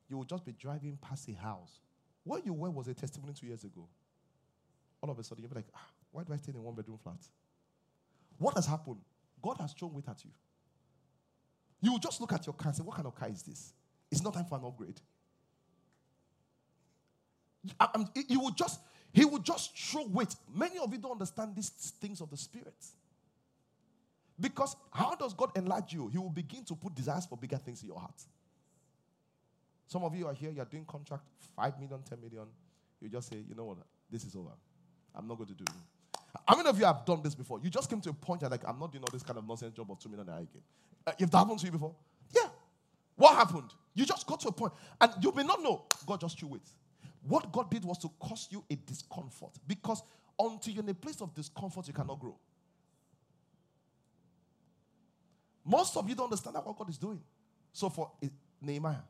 You 0.08 0.16
will 0.18 0.24
just 0.24 0.44
be 0.44 0.52
driving 0.52 0.98
past 1.00 1.28
a 1.28 1.32
house. 1.32 1.80
What 2.24 2.44
you 2.44 2.52
were 2.52 2.70
was 2.70 2.88
a 2.88 2.94
testimony 2.94 3.32
two 3.38 3.46
years 3.46 3.64
ago. 3.64 3.88
All 5.00 5.10
of 5.10 5.18
a 5.18 5.24
sudden, 5.24 5.42
you'll 5.42 5.50
be 5.50 5.56
like, 5.56 5.68
ah, 5.74 5.86
why 6.12 6.22
do 6.22 6.32
I 6.32 6.36
stay 6.36 6.52
in 6.52 6.58
a 6.58 6.62
one 6.62 6.74
bedroom 6.74 6.98
flat? 7.02 7.18
What 8.38 8.54
has 8.54 8.66
happened? 8.66 9.00
God 9.42 9.56
has 9.60 9.72
thrown 9.72 9.94
weight 9.94 10.08
at 10.08 10.24
you. 10.24 10.30
You 11.80 11.92
will 11.92 11.98
just 11.98 12.20
look 12.20 12.32
at 12.32 12.46
your 12.46 12.54
car 12.54 12.68
and 12.68 12.76
say, 12.76 12.82
What 12.82 12.96
kind 12.96 13.06
of 13.06 13.14
car 13.14 13.28
is 13.28 13.42
this? 13.42 13.72
It's 14.10 14.22
not 14.22 14.34
time 14.34 14.44
for 14.46 14.58
an 14.58 14.64
upgrade. 14.64 15.00
I, 17.78 17.88
you 18.28 18.40
will 18.40 18.50
just, 18.50 18.80
he 19.12 19.24
will 19.24 19.38
just 19.38 19.76
throw 19.76 20.06
weight. 20.06 20.34
Many 20.54 20.78
of 20.78 20.92
you 20.92 20.98
don't 20.98 21.12
understand 21.12 21.54
these 21.56 21.70
things 21.70 22.20
of 22.20 22.30
the 22.30 22.36
spirit. 22.36 22.74
Because 24.38 24.76
how 24.90 25.14
does 25.14 25.32
God 25.32 25.50
enlarge 25.56 25.92
you? 25.92 26.08
He 26.08 26.18
will 26.18 26.30
begin 26.30 26.64
to 26.64 26.74
put 26.74 26.94
desires 26.94 27.24
for 27.26 27.38
bigger 27.38 27.56
things 27.56 27.82
in 27.82 27.88
your 27.88 27.98
heart. 27.98 28.20
Some 29.86 30.04
of 30.04 30.14
you 30.14 30.26
are 30.26 30.34
here, 30.34 30.50
you're 30.50 30.64
doing 30.64 30.84
contract 30.84 31.24
5 31.54 31.78
million, 31.80 32.02
10 32.08 32.20
million. 32.20 32.46
You 33.00 33.08
just 33.08 33.30
say, 33.30 33.36
you 33.48 33.54
know 33.54 33.64
what, 33.64 33.78
this 34.10 34.24
is 34.24 34.34
over. 34.34 34.50
I'm 35.14 35.26
not 35.26 35.36
going 35.38 35.48
to 35.48 35.54
do 35.54 35.64
it. 35.64 36.20
How 36.46 36.56
many 36.56 36.68
of 36.68 36.78
you 36.78 36.84
have 36.84 37.04
done 37.06 37.22
this 37.22 37.34
before? 37.34 37.60
You 37.62 37.70
just 37.70 37.88
came 37.88 38.00
to 38.02 38.10
a 38.10 38.12
point 38.12 38.42
you're 38.42 38.50
like, 38.50 38.66
I'm 38.68 38.78
not 38.78 38.92
doing 38.92 39.02
all 39.02 39.12
this 39.12 39.22
kind 39.22 39.38
of 39.38 39.46
nonsense 39.46 39.74
job 39.74 39.90
of 39.90 39.98
2 39.98 40.08
million 40.08 40.28
again. 40.28 40.48
Uh, 41.06 41.12
if 41.18 41.30
that 41.30 41.38
happened 41.38 41.58
to 41.60 41.66
you 41.66 41.72
before? 41.72 41.94
Yeah. 42.34 42.48
What 43.16 43.34
happened? 43.34 43.70
You 43.94 44.04
just 44.04 44.26
got 44.26 44.40
to 44.40 44.48
a 44.48 44.52
point, 44.52 44.72
and 45.00 45.12
you 45.22 45.32
may 45.32 45.42
not 45.42 45.62
know. 45.62 45.84
God 46.04 46.20
just 46.20 46.38
threw 46.38 46.56
it. 46.56 46.68
What 47.26 47.50
God 47.50 47.70
did 47.70 47.84
was 47.84 47.98
to 47.98 48.10
cause 48.20 48.48
you 48.50 48.64
a 48.70 48.76
discomfort. 48.76 49.50
Because 49.66 50.02
until 50.38 50.72
you're 50.72 50.84
in 50.84 50.88
a 50.90 50.94
place 50.94 51.20
of 51.20 51.34
discomfort, 51.34 51.88
you 51.88 51.94
cannot 51.94 52.20
grow. 52.20 52.36
Most 55.64 55.96
of 55.96 56.08
you 56.08 56.14
don't 56.14 56.26
understand 56.26 56.56
what 56.62 56.76
God 56.76 56.88
is 56.88 56.98
doing. 56.98 57.20
So 57.72 57.88
for 57.88 58.12
eh, 58.22 58.28
Nehemiah, 58.60 59.02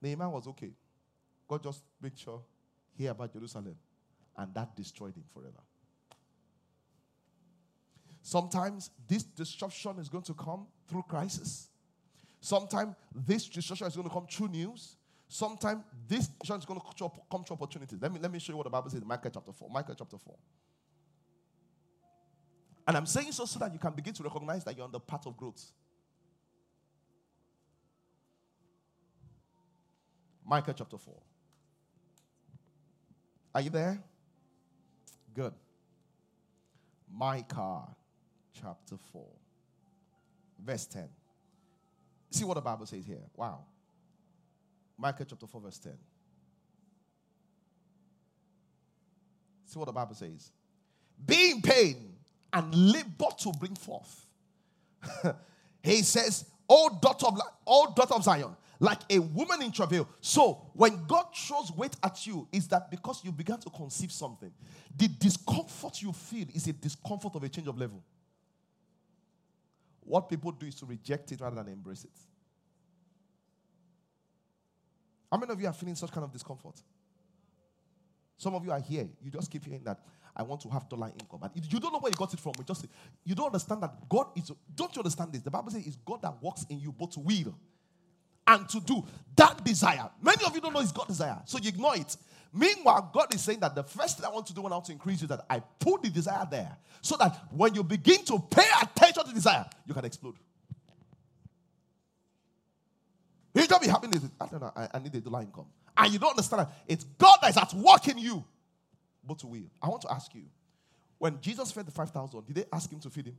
Nehemiah 0.00 0.30
was 0.30 0.46
okay. 0.48 0.72
God 1.46 1.62
just 1.62 1.82
made 2.00 2.18
sure 2.18 2.42
hear 2.94 3.10
about 3.10 3.32
Jerusalem, 3.32 3.76
and 4.36 4.54
that 4.54 4.74
destroyed 4.74 5.14
him 5.14 5.24
forever. 5.34 5.60
Sometimes 8.22 8.90
this 9.06 9.24
destruction 9.24 9.98
is 9.98 10.08
going 10.08 10.24
to 10.24 10.34
come 10.34 10.66
through 10.88 11.02
crisis. 11.02 11.68
Sometimes 12.40 12.94
this 13.14 13.46
destruction 13.46 13.86
is 13.86 13.94
going 13.94 14.08
to 14.08 14.14
come 14.14 14.26
through 14.26 14.48
news. 14.48 14.96
Sometimes 15.32 15.82
this 16.06 16.28
destruction 16.28 16.58
is 16.58 16.66
going 16.66 16.78
to 16.78 17.10
come 17.30 17.42
to 17.42 17.54
opportunities. 17.54 17.98
Let 17.98 18.12
me, 18.12 18.20
let 18.20 18.30
me 18.30 18.38
show 18.38 18.52
you 18.52 18.58
what 18.58 18.64
the 18.64 18.70
Bible 18.70 18.90
says 18.90 19.00
in 19.00 19.08
Micah 19.08 19.30
chapter 19.32 19.50
4. 19.50 19.70
Micah 19.70 19.94
chapter 19.96 20.18
4. 20.18 20.34
And 22.86 22.98
I'm 22.98 23.06
saying 23.06 23.32
so 23.32 23.46
so 23.46 23.58
that 23.58 23.72
you 23.72 23.78
can 23.78 23.94
begin 23.94 24.12
to 24.12 24.22
recognize 24.22 24.62
that 24.64 24.76
you're 24.76 24.84
on 24.84 24.92
the 24.92 25.00
path 25.00 25.24
of 25.24 25.34
growth. 25.38 25.72
Micah 30.44 30.74
chapter 30.76 30.98
4. 30.98 31.14
Are 33.54 33.62
you 33.62 33.70
there? 33.70 34.02
Good. 35.32 35.54
Micah 37.10 37.88
chapter 38.60 38.96
4, 39.12 39.26
verse 40.62 40.84
10. 40.84 41.08
See 42.30 42.44
what 42.44 42.54
the 42.54 42.60
Bible 42.60 42.84
says 42.84 43.06
here. 43.06 43.22
Wow. 43.34 43.64
Micah 45.02 45.24
chapter 45.28 45.48
4, 45.48 45.60
verse 45.60 45.78
10. 45.78 45.92
See 49.66 49.78
what 49.78 49.86
the 49.86 49.92
Bible 49.92 50.14
says. 50.14 50.52
Be 51.26 51.50
in 51.50 51.60
pain 51.60 51.96
and 52.52 52.72
labor 52.72 53.26
to 53.38 53.52
bring 53.58 53.74
forth. 53.74 54.26
he 55.82 56.02
says, 56.02 56.44
O 56.68 57.00
daughter 57.02 57.26
of, 57.26 57.40
O 57.66 57.92
daughter 57.96 58.14
of 58.14 58.22
Zion, 58.22 58.54
like 58.78 59.00
a 59.10 59.18
woman 59.18 59.62
in 59.62 59.72
travail. 59.72 60.08
So 60.20 60.70
when 60.74 61.04
God 61.08 61.26
throws 61.34 61.72
weight 61.72 61.96
at 62.04 62.24
you, 62.24 62.46
is 62.52 62.68
that 62.68 62.88
because 62.88 63.24
you 63.24 63.32
began 63.32 63.58
to 63.58 63.70
conceive 63.70 64.12
something. 64.12 64.52
The 64.96 65.08
discomfort 65.08 66.00
you 66.00 66.12
feel 66.12 66.46
is 66.54 66.68
a 66.68 66.72
discomfort 66.72 67.34
of 67.34 67.42
a 67.42 67.48
change 67.48 67.66
of 67.66 67.76
level. 67.76 68.00
What 70.04 70.28
people 70.28 70.52
do 70.52 70.66
is 70.66 70.76
to 70.76 70.86
reject 70.86 71.32
it 71.32 71.40
rather 71.40 71.56
than 71.56 71.72
embrace 71.72 72.04
it. 72.04 72.31
How 75.32 75.38
many 75.38 75.50
of 75.50 75.58
you 75.58 75.66
are 75.66 75.72
feeling 75.72 75.94
such 75.94 76.12
kind 76.12 76.24
of 76.24 76.30
discomfort? 76.30 76.74
Some 78.36 78.54
of 78.54 78.62
you 78.66 78.70
are 78.70 78.80
here. 78.80 79.08
You 79.24 79.30
just 79.30 79.50
keep 79.50 79.64
hearing 79.64 79.82
that 79.84 79.98
I 80.36 80.42
want 80.42 80.60
to 80.60 80.68
have 80.68 80.86
dollar 80.90 81.10
income. 81.18 81.40
And 81.42 81.72
you 81.72 81.80
don't 81.80 81.90
know 81.90 82.00
where 82.00 82.10
you 82.10 82.16
got 82.16 82.34
it 82.34 82.38
from. 82.38 82.52
You 82.58 82.64
just 82.64 82.86
you 83.24 83.34
don't 83.34 83.46
understand 83.46 83.82
that 83.82 83.94
God 84.10 84.26
is. 84.36 84.52
Don't 84.74 84.94
you 84.94 85.00
understand 85.00 85.32
this? 85.32 85.40
The 85.40 85.50
Bible 85.50 85.70
says 85.70 85.86
it's 85.86 85.96
God 85.96 86.20
that 86.20 86.34
works 86.42 86.66
in 86.68 86.80
you 86.80 86.92
both 86.92 87.12
to 87.12 87.20
will 87.20 87.54
and 88.46 88.68
to 88.68 88.80
do 88.80 89.02
that 89.34 89.64
desire. 89.64 90.10
Many 90.20 90.44
of 90.44 90.54
you 90.54 90.60
don't 90.60 90.74
know 90.74 90.80
it's 90.80 90.92
God 90.92 91.08
desire, 91.08 91.40
so 91.46 91.56
you 91.56 91.70
ignore 91.70 91.96
it. 91.96 92.14
Meanwhile, 92.52 93.10
God 93.14 93.34
is 93.34 93.40
saying 93.40 93.60
that 93.60 93.74
the 93.74 93.84
first 93.84 94.18
thing 94.18 94.26
I 94.26 94.30
want 94.30 94.46
to 94.48 94.54
do 94.54 94.60
when 94.60 94.72
I 94.72 94.76
want 94.76 94.84
to 94.86 94.92
increase 94.92 95.22
is 95.22 95.28
that 95.28 95.46
I 95.48 95.60
put 95.60 96.02
the 96.02 96.10
desire 96.10 96.46
there 96.50 96.76
so 97.00 97.16
that 97.16 97.46
when 97.50 97.74
you 97.74 97.82
begin 97.82 98.22
to 98.26 98.38
pay 98.38 98.68
attention 98.82 99.24
to 99.24 99.32
desire, 99.32 99.64
you 99.86 99.94
can 99.94 100.04
explode. 100.04 100.34
Be 103.80 103.88
happy. 103.88 104.08
I 104.40 104.46
don't 104.46 104.60
know. 104.60 104.72
I, 104.76 104.88
I 104.94 104.98
need 104.98 105.14
a 105.14 105.20
dollar 105.20 105.42
income, 105.42 105.66
and 105.96 106.12
you 106.12 106.18
don't 106.18 106.30
understand 106.30 106.66
it's 106.86 107.04
God 107.04 107.38
that 107.42 107.50
is 107.50 107.56
at 107.56 107.72
work 107.74 108.08
in 108.08 108.18
you, 108.18 108.44
but 109.26 109.38
to 109.40 109.46
will. 109.46 109.70
I 109.80 109.88
want 109.88 110.02
to 110.02 110.12
ask 110.12 110.34
you, 110.34 110.44
when 111.18 111.40
Jesus 111.40 111.72
fed 111.72 111.86
the 111.86 111.90
five 111.92 112.10
thousand, 112.10 112.46
did 112.46 112.56
they 112.56 112.64
ask 112.72 112.90
him 112.90 113.00
to 113.00 113.10
feed 113.10 113.26
him? 113.26 113.36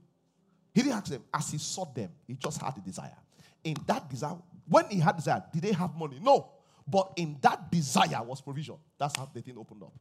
He 0.74 0.82
didn't 0.82 0.96
ask 0.98 1.12
them. 1.12 1.24
As 1.34 1.52
he 1.52 1.58
sought 1.58 1.94
them, 1.94 2.10
he 2.28 2.36
just 2.36 2.62
had 2.62 2.76
a 2.78 2.82
desire. 2.82 3.18
In 3.64 3.76
that 3.88 4.10
desire, 4.10 4.38
When 4.68 4.86
he 4.90 5.00
had 5.00 5.16
desire, 5.16 5.44
did 5.54 5.62
they 5.62 5.72
have 5.74 5.96
money? 5.96 6.20
No. 6.22 6.50
But 6.88 7.14
in 7.16 7.38
that 7.42 7.72
desire 7.72 8.22
was 8.24 8.42
provision. 8.42 8.76
That's 8.98 9.16
how 9.18 9.30
the 9.34 9.42
thing 9.42 9.58
opened 9.58 9.84
up. 9.84 9.94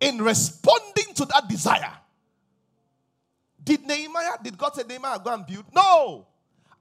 In 0.00 0.18
responding 0.18 1.14
to 1.14 1.24
that 1.26 1.48
desire, 1.48 1.92
did 3.62 3.86
Nehemiah, 3.86 4.36
did 4.42 4.58
God 4.58 4.74
say 4.74 4.82
Nehemiah 4.86 5.18
go 5.18 5.32
and 5.32 5.46
build? 5.46 5.64
No. 5.72 6.26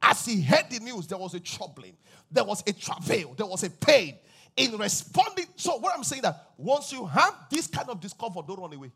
As 0.03 0.25
he 0.25 0.41
heard 0.41 0.65
the 0.69 0.79
news, 0.79 1.07
there 1.07 1.17
was 1.17 1.33
a 1.33 1.39
troubling, 1.39 1.95
there 2.29 2.43
was 2.43 2.61
a 2.67 2.73
travail, 2.73 3.33
there 3.37 3.45
was 3.45 3.63
a 3.63 3.69
pain 3.69 4.17
in 4.57 4.77
responding. 4.77 5.45
So, 5.55 5.77
what 5.77 5.93
I'm 5.95 6.03
saying 6.03 6.23
that 6.23 6.49
once 6.57 6.91
you 6.91 7.05
have 7.05 7.33
this 7.49 7.67
kind 7.67 7.87
of 7.89 8.01
discomfort, 8.01 8.45
don't 8.45 8.59
run 8.59 8.73
away. 8.73 8.91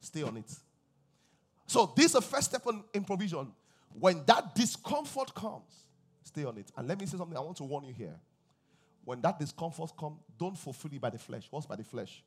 Stay 0.00 0.22
on 0.22 0.36
it. 0.36 0.50
So, 1.66 1.92
this 1.96 2.06
is 2.06 2.12
the 2.12 2.22
first 2.22 2.50
step 2.50 2.62
in, 2.68 2.84
in 2.94 3.04
provision. 3.04 3.52
When 3.98 4.24
that 4.26 4.54
discomfort 4.54 5.34
comes, 5.34 5.86
stay 6.22 6.44
on 6.44 6.56
it. 6.56 6.70
And 6.76 6.86
let 6.86 7.00
me 7.00 7.06
say 7.06 7.18
something 7.18 7.36
I 7.36 7.40
want 7.40 7.56
to 7.56 7.64
warn 7.64 7.84
you 7.84 7.92
here. 7.92 8.14
When 9.04 9.20
that 9.22 9.40
discomfort 9.40 9.96
comes, 9.98 10.18
don't 10.38 10.56
fulfill 10.56 10.92
it 10.94 11.00
by 11.00 11.10
the 11.10 11.18
flesh. 11.18 11.48
What's 11.50 11.66
by 11.66 11.76
the 11.76 11.84
flesh? 11.84 12.22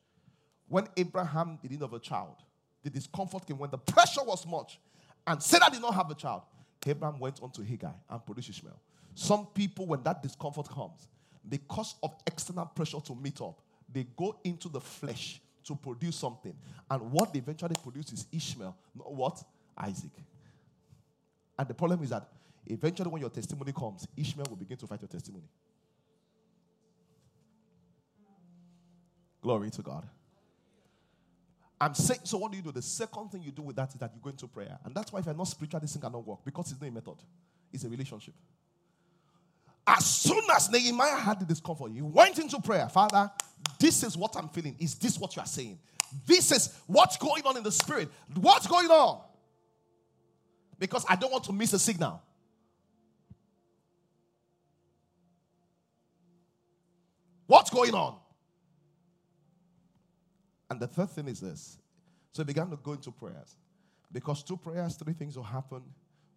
When 0.68 0.86
Abraham 0.98 1.58
didn't 1.62 1.80
have 1.80 1.94
a 1.94 1.98
child, 1.98 2.36
the 2.82 2.90
discomfort 2.90 3.46
came 3.46 3.58
when 3.58 3.70
the 3.70 3.78
pressure 3.78 4.22
was 4.22 4.46
much, 4.46 4.78
and 5.26 5.42
Sarah 5.42 5.70
did 5.72 5.80
not 5.80 5.94
have 5.94 6.10
a 6.10 6.14
child. 6.14 6.42
Abraham 6.86 7.18
went 7.18 7.42
on 7.42 7.50
to 7.52 7.62
Hagar 7.62 7.94
and 8.08 8.24
produced 8.24 8.50
Ishmael. 8.50 8.80
Some 9.14 9.46
people, 9.46 9.86
when 9.86 10.02
that 10.02 10.22
discomfort 10.22 10.68
comes, 10.68 11.08
because 11.48 11.94
of 12.02 12.14
external 12.26 12.66
pressure 12.66 13.00
to 13.00 13.14
meet 13.14 13.40
up, 13.40 13.60
they 13.92 14.06
go 14.16 14.38
into 14.44 14.68
the 14.68 14.80
flesh 14.80 15.40
to 15.64 15.74
produce 15.74 16.16
something. 16.16 16.54
And 16.90 17.12
what 17.12 17.32
they 17.32 17.38
eventually 17.38 17.74
produce 17.82 18.12
is 18.12 18.26
Ishmael, 18.32 18.76
not 18.94 19.12
what? 19.12 19.42
Isaac. 19.78 20.12
And 21.58 21.68
the 21.68 21.74
problem 21.74 22.02
is 22.02 22.10
that 22.10 22.28
eventually, 22.66 23.08
when 23.08 23.20
your 23.20 23.30
testimony 23.30 23.72
comes, 23.72 24.06
Ishmael 24.16 24.46
will 24.48 24.56
begin 24.56 24.76
to 24.78 24.86
fight 24.86 25.00
your 25.00 25.08
testimony. 25.08 25.46
Glory 29.40 29.70
to 29.70 29.82
God. 29.82 30.08
I'm 31.80 31.94
saying, 31.94 32.20
so 32.24 32.38
what 32.38 32.50
do 32.50 32.56
you 32.56 32.62
do? 32.62 32.72
The 32.72 32.82
second 32.82 33.28
thing 33.30 33.42
you 33.42 33.50
do 33.50 33.62
with 33.62 33.76
that 33.76 33.90
is 33.90 33.96
that 33.96 34.10
you 34.14 34.20
go 34.22 34.30
into 34.30 34.46
prayer. 34.46 34.78
And 34.84 34.94
that's 34.94 35.12
why 35.12 35.20
if 35.20 35.26
you're 35.26 35.34
not 35.34 35.46
spiritual, 35.48 35.80
this 35.80 35.92
thing 35.92 36.02
cannot 36.02 36.26
work 36.26 36.38
because 36.44 36.72
it's 36.72 36.80
not 36.80 36.88
a 36.88 36.90
method, 36.90 37.16
it's 37.72 37.84
a 37.84 37.88
relationship. 37.88 38.34
As 39.86 40.04
soon 40.04 40.42
as 40.54 40.70
Nehemiah 40.70 41.16
had 41.16 41.38
the 41.38 41.44
discomfort, 41.44 41.92
he 41.92 42.02
went 42.02 42.38
into 42.38 42.60
prayer. 42.60 42.88
Father, 42.88 43.30
this 43.78 44.02
is 44.02 44.16
what 44.16 44.36
I'm 44.36 44.48
feeling. 44.48 44.74
Is 44.80 44.96
this 44.96 45.18
what 45.18 45.36
you 45.36 45.42
are 45.42 45.46
saying? 45.46 45.78
This 46.26 46.50
is 46.50 46.74
what's 46.86 47.16
going 47.16 47.42
on 47.44 47.56
in 47.56 47.62
the 47.62 47.70
spirit. 47.70 48.08
What's 48.34 48.66
going 48.66 48.88
on? 48.88 49.22
Because 50.78 51.04
I 51.08 51.16
don't 51.16 51.30
want 51.30 51.44
to 51.44 51.52
miss 51.52 51.72
a 51.72 51.78
signal. 51.78 52.22
What's 57.46 57.70
going 57.70 57.94
on? 57.94 58.18
And 60.68 60.80
the 60.80 60.86
third 60.86 61.10
thing 61.10 61.28
is 61.28 61.40
this. 61.40 61.78
So 62.32 62.42
he 62.42 62.46
began 62.46 62.70
to 62.70 62.76
go 62.76 62.92
into 62.92 63.10
prayers. 63.10 63.56
Because 64.12 64.42
two 64.42 64.56
prayers, 64.56 64.96
three 64.96 65.14
things 65.14 65.36
will 65.36 65.44
happen. 65.44 65.82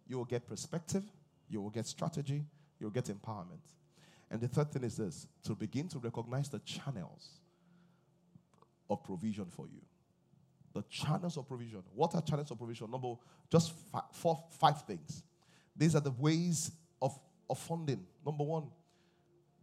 You 0.06 0.18
will 0.18 0.24
get 0.24 0.46
perspective, 0.46 1.04
you 1.48 1.60
will 1.60 1.70
get 1.70 1.86
strategy, 1.86 2.44
you 2.78 2.86
will 2.86 2.90
get 2.90 3.04
empowerment. 3.04 3.62
And 4.30 4.40
the 4.40 4.48
third 4.48 4.72
thing 4.72 4.84
is 4.84 4.96
this 4.96 5.26
to 5.44 5.54
begin 5.54 5.88
to 5.88 5.98
recognize 5.98 6.48
the 6.48 6.58
channels 6.60 7.40
of 8.88 9.04
provision 9.04 9.46
for 9.46 9.66
you. 9.66 9.80
The 10.72 10.82
channels 10.88 11.36
of 11.36 11.48
provision. 11.48 11.82
What 11.94 12.14
are 12.14 12.22
channels 12.22 12.50
of 12.50 12.58
provision? 12.58 12.90
Number 12.90 13.14
just 13.50 13.72
five, 13.92 14.02
four, 14.12 14.44
five 14.58 14.82
things. 14.82 15.22
These 15.76 15.94
are 15.94 16.00
the 16.00 16.12
ways 16.12 16.72
of, 17.00 17.18
of 17.48 17.58
funding. 17.58 18.04
Number 18.24 18.44
one, 18.44 18.64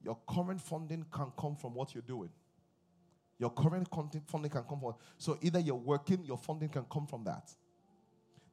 your 0.03 0.17
current 0.27 0.61
funding 0.61 1.05
can 1.11 1.31
come 1.37 1.55
from 1.55 1.73
what 1.73 1.93
you're 1.93 2.03
doing. 2.07 2.29
Your 3.39 3.51
current 3.51 3.87
funding 4.27 4.49
can 4.49 4.63
come 4.63 4.79
from. 4.79 4.95
So 5.17 5.37
either 5.41 5.59
you're 5.59 5.75
working, 5.75 6.23
your 6.25 6.37
funding 6.37 6.69
can 6.69 6.85
come 6.91 7.05
from 7.05 7.23
that. 7.25 7.51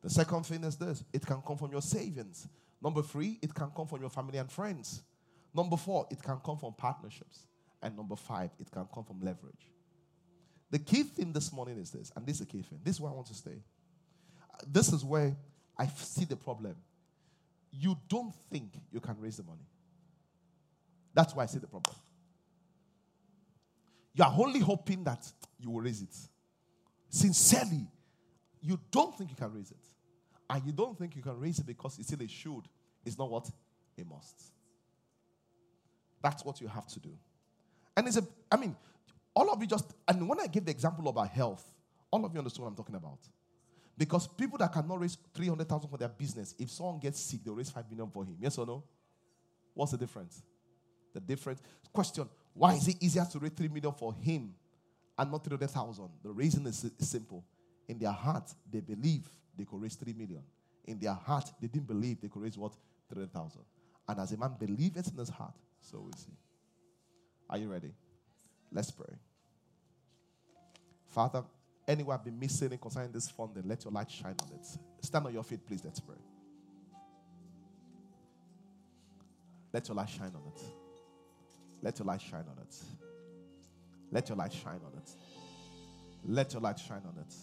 The 0.03 0.11
second 0.11 0.45
thing 0.45 0.62
is 0.64 0.76
this 0.76 1.03
it 1.12 1.24
can 1.24 1.41
come 1.47 1.57
from 1.57 1.72
your 1.72 1.82
savings. 1.82 2.49
Number 2.82 3.01
three, 3.01 3.39
it 3.41 3.55
can 3.55 3.70
come 3.74 3.87
from 3.87 4.03
your 4.03 4.11
family 4.11 4.39
and 4.39 4.51
friends. 4.51 5.03
Number 5.55 5.76
four, 5.76 6.07
it 6.11 6.22
can 6.22 6.39
come 6.45 6.59
from 6.59 6.74
partnerships. 6.74 7.47
And 7.80 7.97
number 7.97 8.16
five, 8.16 8.51
it 8.61 8.70
can 8.70 8.87
come 8.93 9.05
from 9.05 9.20
leverage. 9.20 9.68
The 10.70 10.78
key 10.78 11.05
thing 11.05 11.32
this 11.32 11.53
morning 11.53 11.78
is 11.78 11.91
this, 11.91 12.12
and 12.16 12.26
this 12.26 12.41
is 12.41 12.41
the 12.41 12.47
key 12.47 12.62
thing. 12.62 12.80
This 12.82 12.97
is 12.97 13.01
where 13.01 13.11
I 13.11 13.14
want 13.14 13.28
to 13.28 13.35
stay. 13.35 13.62
This 14.66 14.93
is 14.93 15.05
where 15.05 15.37
I 15.78 15.87
see 15.87 16.24
the 16.24 16.37
problem. 16.37 16.76
You 17.72 17.97
don't 18.09 18.35
think 18.51 18.72
you 18.93 19.01
can 19.01 19.16
raise 19.18 19.37
the 19.37 19.45
money. 19.45 19.66
That's 21.14 21.35
why 21.35 21.45
I 21.45 21.47
see 21.47 21.59
the 21.59 21.66
problem. 21.66 21.95
You 24.15 24.25
are 24.25 24.35
only 24.37 24.61
hoping 24.61 25.03
that 25.05 25.27
you 25.59 25.71
will 25.71 25.81
raise 25.81 26.03
it. 26.03 26.15
Sincerely, 27.09 27.87
you 28.61 28.79
don't 28.91 29.17
think 29.17 29.31
you 29.31 29.37
can 29.37 29.53
raise 29.53 29.71
it. 29.71 29.85
And 30.49 30.65
you 30.65 30.73
don't 30.73 30.97
think 30.97 31.17
you 31.17 31.23
can 31.23 31.39
raise 31.39 31.59
it 31.59 31.67
because 31.67 31.99
it's 31.99 32.09
still 32.09 32.23
a 32.23 32.29
should. 32.29 32.69
It's 33.05 33.19
not 33.19 33.31
what? 33.31 33.51
A 33.99 34.05
must. 34.05 34.43
That's 36.23 36.45
what 36.45 36.61
you 36.61 36.69
have 36.69 36.87
to 36.89 37.01
do. 37.01 37.11
And 37.97 38.07
it's 38.07 38.17
a, 38.17 38.27
I 38.51 38.57
mean, 38.57 38.77
all 39.35 39.51
of 39.51 39.61
you 39.61 39.67
just, 39.67 39.93
and 40.07 40.29
when 40.29 40.41
I 40.41 40.47
give 40.47 40.65
the 40.65 40.71
example 40.71 41.09
about 41.09 41.29
health, 41.29 41.65
all 42.11 42.25
of 42.25 42.33
you 42.33 42.39
understand 42.39 42.65
what 42.65 42.71
I'm 42.71 42.77
talking 42.77 42.95
about. 42.95 43.19
Because 43.97 44.27
people 44.27 44.59
that 44.59 44.73
cannot 44.73 45.01
raise 45.01 45.17
300,000 45.35 45.89
for 45.89 45.97
their 45.97 46.09
business, 46.09 46.55
if 46.59 46.71
someone 46.71 46.99
gets 46.99 47.21
sick, 47.21 47.45
they'll 47.45 47.55
raise 47.55 47.71
5 47.71 47.91
million 47.91 48.11
for 48.11 48.25
him. 48.25 48.37
Yes 48.41 48.59
or 48.59 48.67
no? 48.67 48.83
What's 49.73 49.93
the 49.93 49.99
difference? 49.99 50.43
The 51.12 51.21
difference, 51.21 51.61
question, 51.93 52.29
why 52.55 52.75
is 52.75 52.89
it 52.89 52.97
easier 53.01 53.27
to 53.31 53.39
raise 53.39 53.53
3 53.53 53.69
million 53.69 53.93
for 53.93 54.15
him 54.15 54.55
and 55.19 55.31
not 55.31 55.45
300,000? 55.45 56.09
The 56.23 56.31
reason 56.31 56.67
is 56.67 56.89
simple. 57.01 57.45
In 57.89 57.99
their 57.99 58.13
heart, 58.13 58.55
they 58.71 58.81
believe 58.81 59.29
they 59.59 59.65
could 59.65 59.83
raise 59.83 59.97
3 59.97 60.13
million. 60.13 60.43
In 60.87 60.99
their 60.99 61.15
heart, 61.15 61.51
they 61.61 61.67
didn't 61.67 61.89
believe 61.89 62.21
they 62.21 62.29
could 62.29 62.43
raise 62.43 62.57
what? 62.57 62.73
300,000. 63.09 63.61
And 64.09 64.21
as 64.21 64.33
a 64.33 64.37
man 64.37 64.55
believes 64.59 65.09
in 65.09 65.17
his 65.19 65.29
heart, 65.29 65.55
so 65.81 66.01
we 66.01 66.13
see. 66.13 66.33
Are 67.51 67.59
you 67.59 67.71
ready? 67.71 67.93
Let's 68.73 68.91
pray. 68.91 69.15
Father, 71.09 71.45
I've 71.87 72.25
been 72.25 72.39
missing 72.39 72.79
concerning 72.79 73.13
this 73.13 73.29
funding, 73.29 73.65
let 73.67 73.85
your 73.85 73.93
light 73.93 74.11
shine 74.11 74.37
on 74.43 74.49
it. 74.55 74.67
Stand 75.05 75.27
on 75.27 75.33
your 75.33 75.45
feet, 75.45 75.67
please. 75.67 75.85
Let's 75.85 76.01
pray. 76.01 76.17
Let 79.73 79.87
your 79.89 79.97
light 79.97 80.09
shine 80.09 80.33
on 80.35 80.43
it. 80.55 80.63
Let 81.85 81.99
your 81.99 82.07
light 82.07 82.22
shine 82.22 82.47
on 82.51 82.57
it. 82.62 82.74
Let 84.11 84.30
your 84.30 84.39
light 84.39 84.55
shine 84.55 84.80
on 84.87 84.93
it. 84.97 85.11
Let 86.24 86.55
your 86.55 86.62
light 86.62 86.78
shine 86.78 87.03
on 87.07 87.14
it. 87.20 87.35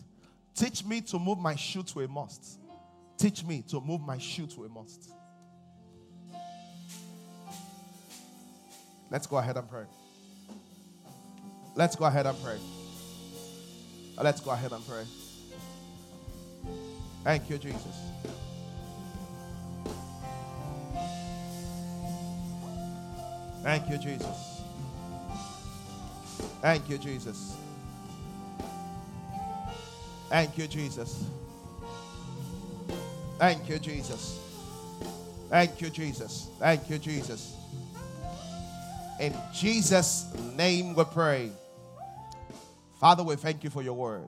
Teach 0.56 0.84
me 0.84 1.00
to 1.02 1.20
move 1.20 1.38
my 1.38 1.56
shoe 1.56 1.84
to 1.84 2.02
a 2.02 2.08
must. 2.08 2.60
Teach 3.20 3.44
me 3.46 3.64
to 3.70 3.80
move 3.80 4.02
my 4.02 4.18
shoe 4.18 4.48
to 4.48 4.64
a 4.64 4.70
must. 4.70 5.12
Let's 9.12 9.28
go 9.28 9.38
ahead 9.38 9.58
and 9.58 9.70
pray. 9.70 9.86
Let's 11.76 11.96
go 11.96 12.06
ahead 12.06 12.26
and 12.26 12.44
pray. 12.44 12.58
Let's 14.20 14.42
go 14.42 14.50
ahead 14.50 14.72
and 14.72 14.84
pray. 14.88 15.04
Thank 17.24 17.48
you, 17.48 17.60
Jesus. 17.60 18.41
Thank 23.64 23.90
you, 23.90 23.98
Jesus. 23.98 24.62
Thank 26.62 26.90
you, 26.90 26.98
Jesus. 26.98 27.56
Thank 30.30 30.58
you, 30.58 30.68
Jesus. 30.68 31.26
Thank 33.38 33.70
you, 33.70 33.80
Jesus. 33.80 34.40
Thank 35.50 35.82
you, 35.82 35.90
Jesus. 35.90 36.50
Thank 36.60 36.90
you, 36.90 36.98
Jesus. 36.98 37.56
In 39.20 39.36
Jesus' 39.54 40.26
name 40.56 40.96
we 40.96 41.04
pray. 41.04 41.52
Father, 43.00 43.24
we 43.24 43.36
thank 43.36 43.64
you 43.64 43.70
for 43.70 43.82
your 43.82 43.94
word. 43.94 44.28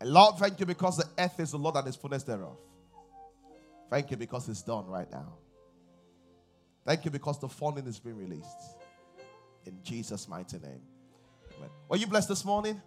And 0.00 0.10
Lord, 0.10 0.36
thank 0.36 0.60
you 0.60 0.66
because 0.66 0.96
the 0.96 1.08
earth 1.18 1.40
is 1.40 1.52
the 1.52 1.56
Lord 1.58 1.76
and 1.76 1.86
his 1.86 1.96
fullness 1.96 2.24
thereof. 2.24 2.58
Thank 3.90 4.10
you 4.10 4.16
because 4.16 4.48
it's 4.48 4.62
done 4.62 4.86
right 4.86 5.10
now. 5.10 5.38
Thank 6.84 7.04
you 7.04 7.10
because 7.10 7.38
the 7.40 7.48
funding 7.48 7.86
is 7.86 7.98
being 7.98 8.16
released. 8.16 8.76
In 9.66 9.78
Jesus' 9.82 10.28
mighty 10.28 10.58
name. 10.58 10.82
Amen. 11.56 11.70
Were 11.88 11.96
you 11.96 12.06
blessed 12.06 12.28
this 12.28 12.44
morning? 12.44 12.80